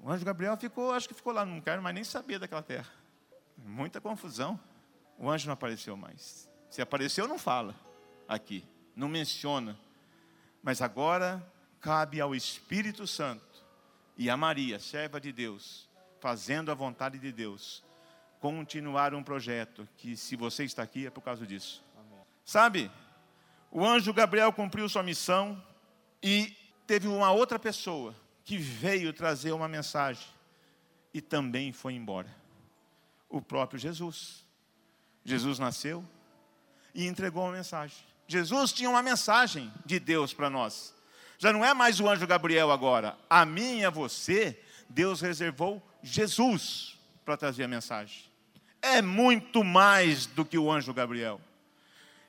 O 0.03 0.11
anjo 0.11 0.23
Gabriel 0.23 0.55
ficou, 0.57 0.93
acho 0.93 1.07
que 1.07 1.15
ficou 1.15 1.33
lá, 1.33 1.45
não 1.45 1.59
quero 1.59 1.81
mais 1.81 1.95
nem 1.95 2.03
saber 2.03 2.37
daquela 2.37 2.61
terra. 2.61 2.91
Muita 3.57 3.99
confusão. 3.99 4.59
O 5.17 5.29
anjo 5.29 5.47
não 5.47 5.53
apareceu 5.53 5.97
mais. 5.97 6.47
Se 6.69 6.81
apareceu, 6.81 7.27
não 7.27 7.39
fala 7.39 7.75
aqui, 8.27 8.63
não 8.95 9.07
menciona. 9.07 9.77
Mas 10.61 10.81
agora 10.81 11.45
cabe 11.79 12.19
ao 12.19 12.35
Espírito 12.35 13.07
Santo 13.07 13.63
e 14.17 14.29
a 14.29 14.35
Maria, 14.35 14.79
serva 14.79 15.21
de 15.21 15.31
Deus, 15.31 15.87
fazendo 16.19 16.71
a 16.71 16.75
vontade 16.75 17.19
de 17.19 17.31
Deus, 17.31 17.83
continuar 18.39 19.13
um 19.13 19.23
projeto 19.23 19.87
que, 19.97 20.17
se 20.17 20.35
você 20.35 20.63
está 20.63 20.83
aqui, 20.83 21.07
é 21.07 21.09
por 21.09 21.21
causa 21.21 21.45
disso. 21.45 21.83
Amém. 21.97 22.19
Sabe, 22.43 22.91
o 23.71 23.85
anjo 23.85 24.13
Gabriel 24.13 24.51
cumpriu 24.51 24.89
sua 24.89 25.03
missão 25.03 25.61
e 26.21 26.55
teve 26.85 27.07
uma 27.07 27.31
outra 27.31 27.59
pessoa 27.59 28.15
que 28.43 28.57
veio 28.57 29.13
trazer 29.13 29.51
uma 29.51 29.67
mensagem 29.67 30.27
e 31.13 31.21
também 31.21 31.71
foi 31.71 31.93
embora. 31.93 32.33
O 33.29 33.41
próprio 33.41 33.79
Jesus. 33.79 34.45
Jesus 35.23 35.59
nasceu 35.59 36.03
e 36.97 37.05
entregou 37.05 37.43
uma 37.43 37.51
mensagem. 37.51 37.95
Jesus 38.27 38.73
tinha 38.73 38.89
uma 38.89 39.03
mensagem 39.03 39.71
de 39.85 39.99
Deus 39.99 40.33
para 40.33 40.49
nós. 40.49 40.95
Já 41.37 41.53
não 41.53 41.63
é 41.63 41.71
mais 41.71 41.99
o 41.99 42.09
anjo 42.09 42.25
Gabriel 42.25 42.71
agora. 42.71 43.15
A 43.29 43.45
mim 43.45 43.81
e 43.81 43.85
a 43.85 43.91
você, 43.91 44.59
Deus 44.89 45.21
reservou 45.21 45.81
Jesus 46.01 46.97
para 47.23 47.37
trazer 47.37 47.65
a 47.65 47.67
mensagem. 47.67 48.23
É 48.81 48.99
muito 48.99 49.63
mais 49.63 50.25
do 50.25 50.43
que 50.43 50.57
o 50.57 50.71
anjo 50.71 50.91
Gabriel. 50.91 51.39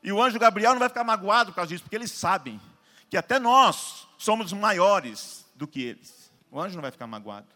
E 0.03 0.13
o 0.13 0.23
anjo 0.23 0.39
Gabriel 0.39 0.73
não 0.73 0.81
vai 0.81 0.91
ficar 0.91 1.03
magoado 1.03 1.51
por 1.51 1.57
causa 1.57 1.71
disso, 1.71 1.85
porque 1.85 1.97
eles 1.97 2.13
sabem 2.13 2.61
que 3.09 3.17
até 3.17 3.39
nós 3.39 4.07
somos 4.19 4.53
maiores 4.53 5.47
do 5.55 5.67
que 5.67 5.81
eles. 5.81 6.31
O 6.51 6.61
anjo 6.61 6.75
não 6.75 6.83
vai 6.83 6.91
ficar 6.91 7.07
magoado. 7.07 7.49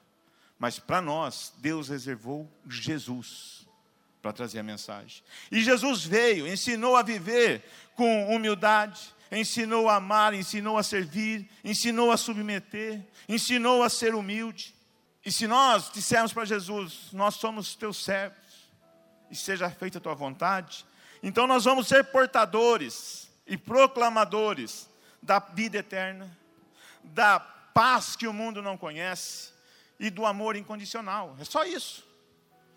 Mas 0.58 0.78
para 0.78 1.02
nós, 1.02 1.52
Deus 1.58 1.90
reservou 1.90 2.50
Jesus 2.66 3.66
para 4.22 4.32
trazer 4.32 4.60
a 4.60 4.62
mensagem. 4.62 5.22
E 5.50 5.62
Jesus 5.62 6.04
veio, 6.04 6.46
ensinou 6.46 6.96
a 6.96 7.02
viver 7.02 7.68
com 7.96 8.32
humildade, 8.34 9.12
ensinou 9.32 9.88
a 9.88 9.96
amar, 9.96 10.32
ensinou 10.32 10.78
a 10.78 10.82
servir, 10.82 11.50
ensinou 11.64 12.12
a 12.12 12.16
submeter, 12.16 13.02
ensinou 13.28 13.82
a 13.82 13.90
ser 13.90 14.14
humilde. 14.14 14.72
E 15.24 15.32
se 15.32 15.48
nós 15.48 15.90
dissermos 15.92 16.32
para 16.32 16.44
Jesus, 16.44 17.08
nós 17.12 17.34
somos 17.34 17.74
teus 17.74 18.02
servos, 18.02 18.38
e 19.30 19.34
seja 19.34 19.68
feita 19.70 19.98
a 19.98 20.00
tua 20.00 20.14
vontade, 20.14 20.84
então 21.22 21.46
nós 21.46 21.64
vamos 21.64 21.88
ser 21.88 22.04
portadores 22.04 23.30
e 23.46 23.56
proclamadores 23.56 24.88
da 25.20 25.38
vida 25.38 25.78
eterna, 25.78 26.36
da 27.02 27.40
paz 27.40 28.14
que 28.14 28.26
o 28.28 28.32
mundo 28.32 28.60
não 28.60 28.76
conhece 28.76 29.52
e 29.98 30.10
do 30.10 30.26
amor 30.26 30.54
incondicional. 30.54 31.36
É 31.40 31.44
só 31.44 31.64
isso. 31.64 32.11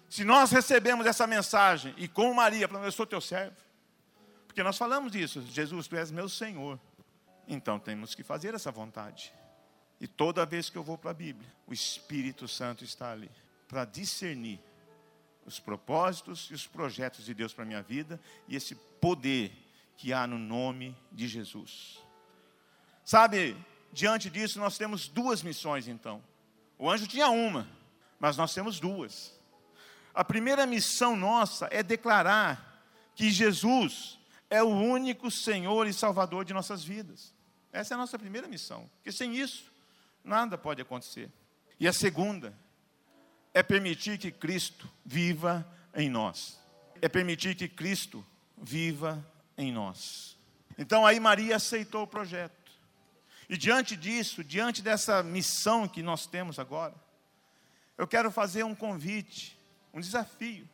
Se 0.09 0.23
nós 0.23 0.51
recebemos 0.51 1.05
essa 1.05 1.25
mensagem 1.27 1.93
e 1.97 2.07
com 2.07 2.33
Maria, 2.33 2.67
falando, 2.67 2.85
eu 2.85 2.91
sou 2.91 3.05
teu 3.05 3.19
servo, 3.19 3.55
porque 4.47 4.63
nós 4.63 4.77
falamos 4.77 5.13
isso, 5.15 5.41
Jesus, 5.47 5.87
tu 5.87 5.95
és 5.95 6.11
meu 6.11 6.29
Senhor. 6.29 6.79
Então 7.47 7.77
temos 7.77 8.15
que 8.15 8.23
fazer 8.23 8.53
essa 8.53 8.71
vontade. 8.71 9.33
E 9.99 10.07
toda 10.07 10.45
vez 10.45 10.69
que 10.69 10.77
eu 10.77 10.83
vou 10.83 10.97
para 10.97 11.11
a 11.11 11.13
Bíblia, 11.13 11.51
o 11.67 11.73
Espírito 11.73 12.47
Santo 12.47 12.83
está 12.83 13.11
ali 13.11 13.29
para 13.67 13.85
discernir 13.85 14.59
os 15.45 15.59
propósitos 15.59 16.47
e 16.49 16.53
os 16.53 16.65
projetos 16.65 17.25
de 17.25 17.33
Deus 17.33 17.53
para 17.53 17.63
a 17.63 17.67
minha 17.67 17.81
vida 17.81 18.19
e 18.47 18.55
esse 18.55 18.75
poder 18.75 19.51
que 19.97 20.11
há 20.11 20.25
no 20.25 20.37
nome 20.37 20.95
de 21.11 21.27
Jesus. 21.27 21.99
Sabe, 23.03 23.55
diante 23.93 24.29
disso 24.29 24.59
nós 24.59 24.77
temos 24.77 25.07
duas 25.07 25.43
missões 25.43 25.87
então. 25.87 26.23
O 26.77 26.89
anjo 26.89 27.07
tinha 27.07 27.29
uma, 27.29 27.67
mas 28.19 28.35
nós 28.35 28.53
temos 28.53 28.79
duas. 28.79 29.34
A 30.15 30.23
primeira 30.23 30.65
missão 30.65 31.15
nossa 31.15 31.67
é 31.69 31.83
declarar 31.83 32.81
que 33.13 33.29
Jesus 33.29 34.17
é 34.49 34.63
o 34.63 34.69
único 34.69 35.29
Senhor 35.29 35.85
e 35.87 35.93
Salvador 35.93 36.45
de 36.45 36.53
nossas 36.53 36.83
vidas. 36.83 37.33
Essa 37.71 37.93
é 37.93 37.95
a 37.95 37.97
nossa 37.97 38.17
primeira 38.17 38.47
missão, 38.47 38.89
porque 38.95 39.11
sem 39.11 39.35
isso, 39.35 39.69
nada 40.23 40.57
pode 40.57 40.81
acontecer. 40.81 41.29
E 41.77 41.85
a 41.85 41.91
segunda 41.91 42.53
é 43.53 43.61
permitir 43.61 44.17
que 44.17 44.31
Cristo 44.31 44.89
viva 45.05 45.67
em 45.93 46.09
nós. 46.09 46.57
É 47.01 47.09
permitir 47.09 47.53
que 47.55 47.67
Cristo 47.67 48.25
viva 48.57 49.25
em 49.57 49.71
nós. 49.71 50.37
Então 50.77 51.05
aí 51.05 51.19
Maria 51.19 51.57
aceitou 51.57 52.03
o 52.03 52.07
projeto. 52.07 52.71
E 53.49 53.57
diante 53.57 53.95
disso, 53.95 54.43
diante 54.43 54.81
dessa 54.81 55.21
missão 55.21 55.87
que 55.87 56.01
nós 56.01 56.25
temos 56.25 56.57
agora, 56.57 56.95
eu 57.97 58.07
quero 58.07 58.31
fazer 58.31 58.63
um 58.63 58.75
convite, 58.75 59.54
um 59.95 60.01
desafio 60.01 60.67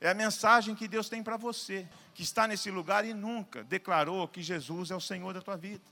é 0.00 0.08
a 0.08 0.14
mensagem 0.14 0.74
que 0.74 0.86
Deus 0.86 1.08
tem 1.08 1.22
para 1.22 1.36
você, 1.36 1.86
que 2.14 2.22
está 2.22 2.46
nesse 2.46 2.70
lugar 2.70 3.04
e 3.04 3.12
nunca 3.12 3.64
declarou 3.64 4.26
que 4.28 4.40
Jesus 4.42 4.90
é 4.90 4.96
o 4.96 5.00
Senhor 5.00 5.34
da 5.34 5.40
tua 5.40 5.56
vida, 5.56 5.84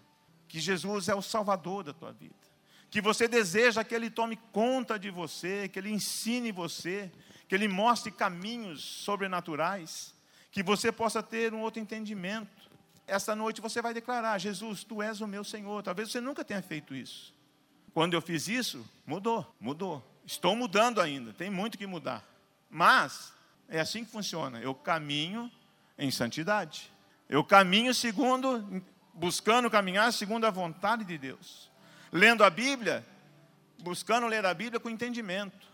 que 0.49 0.61
Jesus 0.61 1.09
é 1.09 1.15
o 1.15 1.23
Salvador 1.23 1.83
da 1.83 1.93
tua 1.93 2.13
vida, 2.13 2.35
que 2.89 3.01
você 3.01 3.27
deseja 3.27 3.85
que 3.85 3.95
Ele 3.95 4.09
tome 4.09 4.37
conta 4.53 4.99
de 4.99 5.11
você, 5.11 5.69
que 5.69 5.81
Ele 5.81 5.91
ensine 5.91 6.53
você, 6.53 7.11
que 7.49 7.55
Ele 7.55 7.67
mostre 7.69 8.13
caminhos 8.13 8.83
sobrenaturais, 8.83 10.15
que 10.53 10.63
você 10.63 10.91
possa 10.93 11.23
ter 11.23 11.53
um 11.53 11.61
outro 11.61 11.81
entendimento. 11.81 12.71
Esta 13.07 13.35
noite 13.35 13.61
você 13.61 13.83
vai 13.83 13.95
declarar: 13.95 14.39
Jesus, 14.39 14.85
tu 14.85 15.03
és 15.03 15.21
o 15.21 15.27
meu 15.27 15.45
Senhor. 15.45 15.83
Talvez 15.83 16.11
você 16.11 16.21
nunca 16.21 16.45
tenha 16.45 16.63
feito 16.63 16.95
isso. 16.95 17.35
Quando 17.93 18.15
eu 18.15 18.21
fiz 18.21 18.49
isso, 18.49 18.85
mudou, 19.07 19.55
mudou. 19.61 20.05
Estou 20.25 20.55
mudando 20.55 21.01
ainda, 21.01 21.33
tem 21.33 21.51
muito 21.51 21.77
que 21.79 21.87
mudar. 21.87 22.30
Mas 22.71 23.33
é 23.69 23.81
assim 23.81 24.05
que 24.05 24.11
funciona. 24.11 24.61
Eu 24.61 24.75
caminho 24.75 25.51
em 25.99 26.11
santidade. 26.11 26.91
Eu 27.29 27.45
caminho 27.45 27.93
segundo, 27.93 28.83
buscando 29.13 29.71
caminhar 29.71 30.13
segundo 30.13 30.47
a 30.47 30.51
vontade 30.51 31.05
de 31.05 31.19
Deus. 31.19 31.71
Lendo 32.13 32.45
a 32.45 32.51
Bíblia, 32.51 33.05
buscando 33.83 34.27
ler 34.27 34.47
a 34.47 34.55
Bíblia 34.55 34.81
com 34.81 34.89
entendimento. 34.89 35.69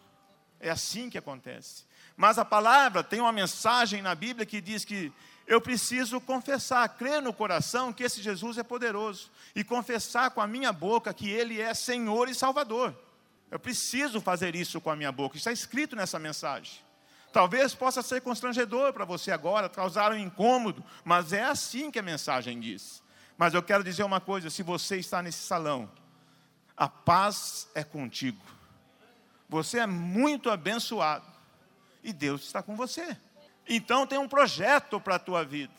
É 0.59 0.71
assim 0.71 1.11
que 1.11 1.19
acontece. 1.19 1.85
Mas 2.17 2.39
a 2.39 2.45
palavra 2.45 3.05
tem 3.05 3.21
uma 3.21 3.33
mensagem 3.33 4.01
na 4.01 4.15
Bíblia 4.15 4.47
que 4.47 4.61
diz 4.61 4.85
que 4.85 5.13
eu 5.47 5.61
preciso 5.61 6.21
confessar, 6.21 6.89
crer 6.97 7.23
no 7.23 7.33
coração 7.33 7.93
que 7.93 8.03
esse 8.03 8.23
Jesus 8.23 8.59
é 8.59 8.63
poderoso 8.63 9.31
e 9.55 9.63
confessar 9.63 10.31
com 10.31 10.41
a 10.41 10.47
minha 10.47 10.73
boca 10.73 11.15
que 11.15 11.31
ele 11.31 11.61
é 11.61 11.73
Senhor 11.73 12.29
e 12.29 12.35
Salvador. 12.35 12.97
Eu 13.51 13.59
preciso 13.59 14.21
fazer 14.21 14.57
isso 14.57 14.81
com 14.81 14.91
a 14.91 14.97
minha 14.97 15.13
boca. 15.13 15.37
Está 15.37 15.53
escrito 15.53 15.95
nessa 15.95 16.19
mensagem. 16.19 16.86
Talvez 17.37 17.75
possa 17.75 18.01
ser 18.01 18.23
constrangedor 18.23 18.95
para 18.95 19.05
você 19.05 19.31
agora, 19.31 19.69
causar 19.69 20.11
um 20.11 20.17
incômodo, 20.17 20.83
mas 21.05 21.35
é 21.35 21.43
assim 21.43 21.91
que 21.91 21.99
a 21.99 22.03
mensagem 22.03 22.59
diz. 22.59 23.03
Mas 23.37 23.53
eu 23.53 23.63
quero 23.63 23.85
dizer 23.85 24.05
uma 24.05 24.23
coisa: 24.23 24.49
se 24.49 24.63
você 24.63 24.97
está 24.97 25.21
nesse 25.21 25.41
salão, 25.41 25.87
a 26.75 26.89
paz 26.89 27.69
é 27.75 27.85
contigo. 27.85 28.43
Você 29.51 29.79
é 29.79 29.87
muito 29.87 30.49
abençoado 30.49 31.27
e 32.03 32.11
Deus 32.11 32.41
está 32.41 32.63
com 32.63 32.75
você. 32.75 33.15
Então 33.69 34.07
tem 34.07 34.19
um 34.19 34.27
projeto 34.27 34.99
para 34.99 35.17
a 35.17 35.19
tua 35.19 35.45
vida. 35.45 35.75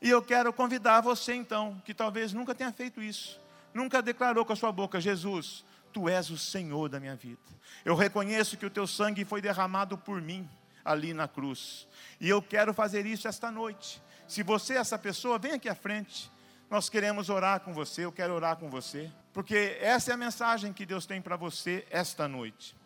E 0.00 0.08
eu 0.08 0.22
quero 0.22 0.52
convidar 0.52 1.00
você 1.00 1.34
então, 1.34 1.82
que 1.84 1.92
talvez 1.92 2.32
nunca 2.32 2.54
tenha 2.54 2.72
feito 2.72 3.02
isso, 3.02 3.40
nunca 3.74 4.00
declarou 4.00 4.44
com 4.44 4.52
a 4.52 4.56
sua 4.56 4.70
boca, 4.70 5.00
Jesus, 5.00 5.64
Tu 5.94 6.08
és 6.08 6.28
o 6.28 6.36
Senhor 6.36 6.88
da 6.88 6.98
minha 6.98 7.14
vida. 7.14 7.40
Eu 7.84 7.94
reconheço 7.94 8.56
que 8.56 8.66
o 8.66 8.70
teu 8.70 8.84
sangue 8.84 9.24
foi 9.24 9.40
derramado 9.40 9.96
por 9.96 10.20
mim 10.20 10.50
ali 10.84 11.14
na 11.14 11.28
cruz. 11.28 11.86
E 12.20 12.28
eu 12.28 12.42
quero 12.42 12.74
fazer 12.74 13.06
isso 13.06 13.28
esta 13.28 13.48
noite. 13.48 14.02
Se 14.26 14.42
você 14.42 14.74
é 14.74 14.78
essa 14.78 14.98
pessoa, 14.98 15.38
vem 15.38 15.52
aqui 15.52 15.68
à 15.68 15.74
frente. 15.74 16.28
Nós 16.68 16.88
queremos 16.88 17.28
orar 17.28 17.60
com 17.60 17.72
você, 17.72 18.04
eu 18.04 18.10
quero 18.10 18.34
orar 18.34 18.56
com 18.56 18.68
você, 18.68 19.08
porque 19.32 19.78
essa 19.80 20.10
é 20.10 20.14
a 20.14 20.16
mensagem 20.16 20.72
que 20.72 20.84
Deus 20.84 21.06
tem 21.06 21.22
para 21.22 21.36
você 21.36 21.86
esta 21.88 22.26
noite. 22.26 22.76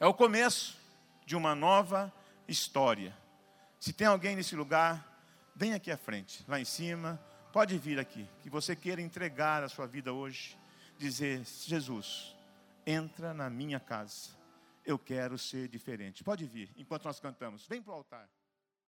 É 0.00 0.06
o 0.06 0.12
começo 0.12 0.76
de 1.24 1.36
uma 1.36 1.54
nova 1.54 2.12
história. 2.48 3.16
Se 3.78 3.92
tem 3.92 4.08
alguém 4.08 4.34
nesse 4.34 4.56
lugar, 4.56 5.06
vem 5.54 5.74
aqui 5.74 5.92
à 5.92 5.96
frente, 5.96 6.44
lá 6.48 6.58
em 6.58 6.64
cima, 6.64 7.20
pode 7.52 7.78
vir 7.78 8.00
aqui, 8.00 8.28
que 8.42 8.50
você 8.50 8.74
queira 8.74 9.00
entregar 9.00 9.62
a 9.62 9.68
sua 9.68 9.86
vida 9.86 10.12
hoje 10.12 10.58
dizer: 11.02 11.44
Jesus, 11.44 12.36
entra 12.86 13.34
na 13.34 13.50
minha 13.50 13.80
casa, 13.80 14.30
eu 14.84 14.98
quero 14.98 15.36
ser 15.36 15.68
diferente. 15.68 16.24
Pode 16.24 16.46
vir, 16.46 16.72
enquanto 16.76 17.04
nós 17.04 17.20
cantamos, 17.20 17.66
vem 17.66 17.82
para 17.82 17.92
o 17.92 17.96
altar. 17.96 18.28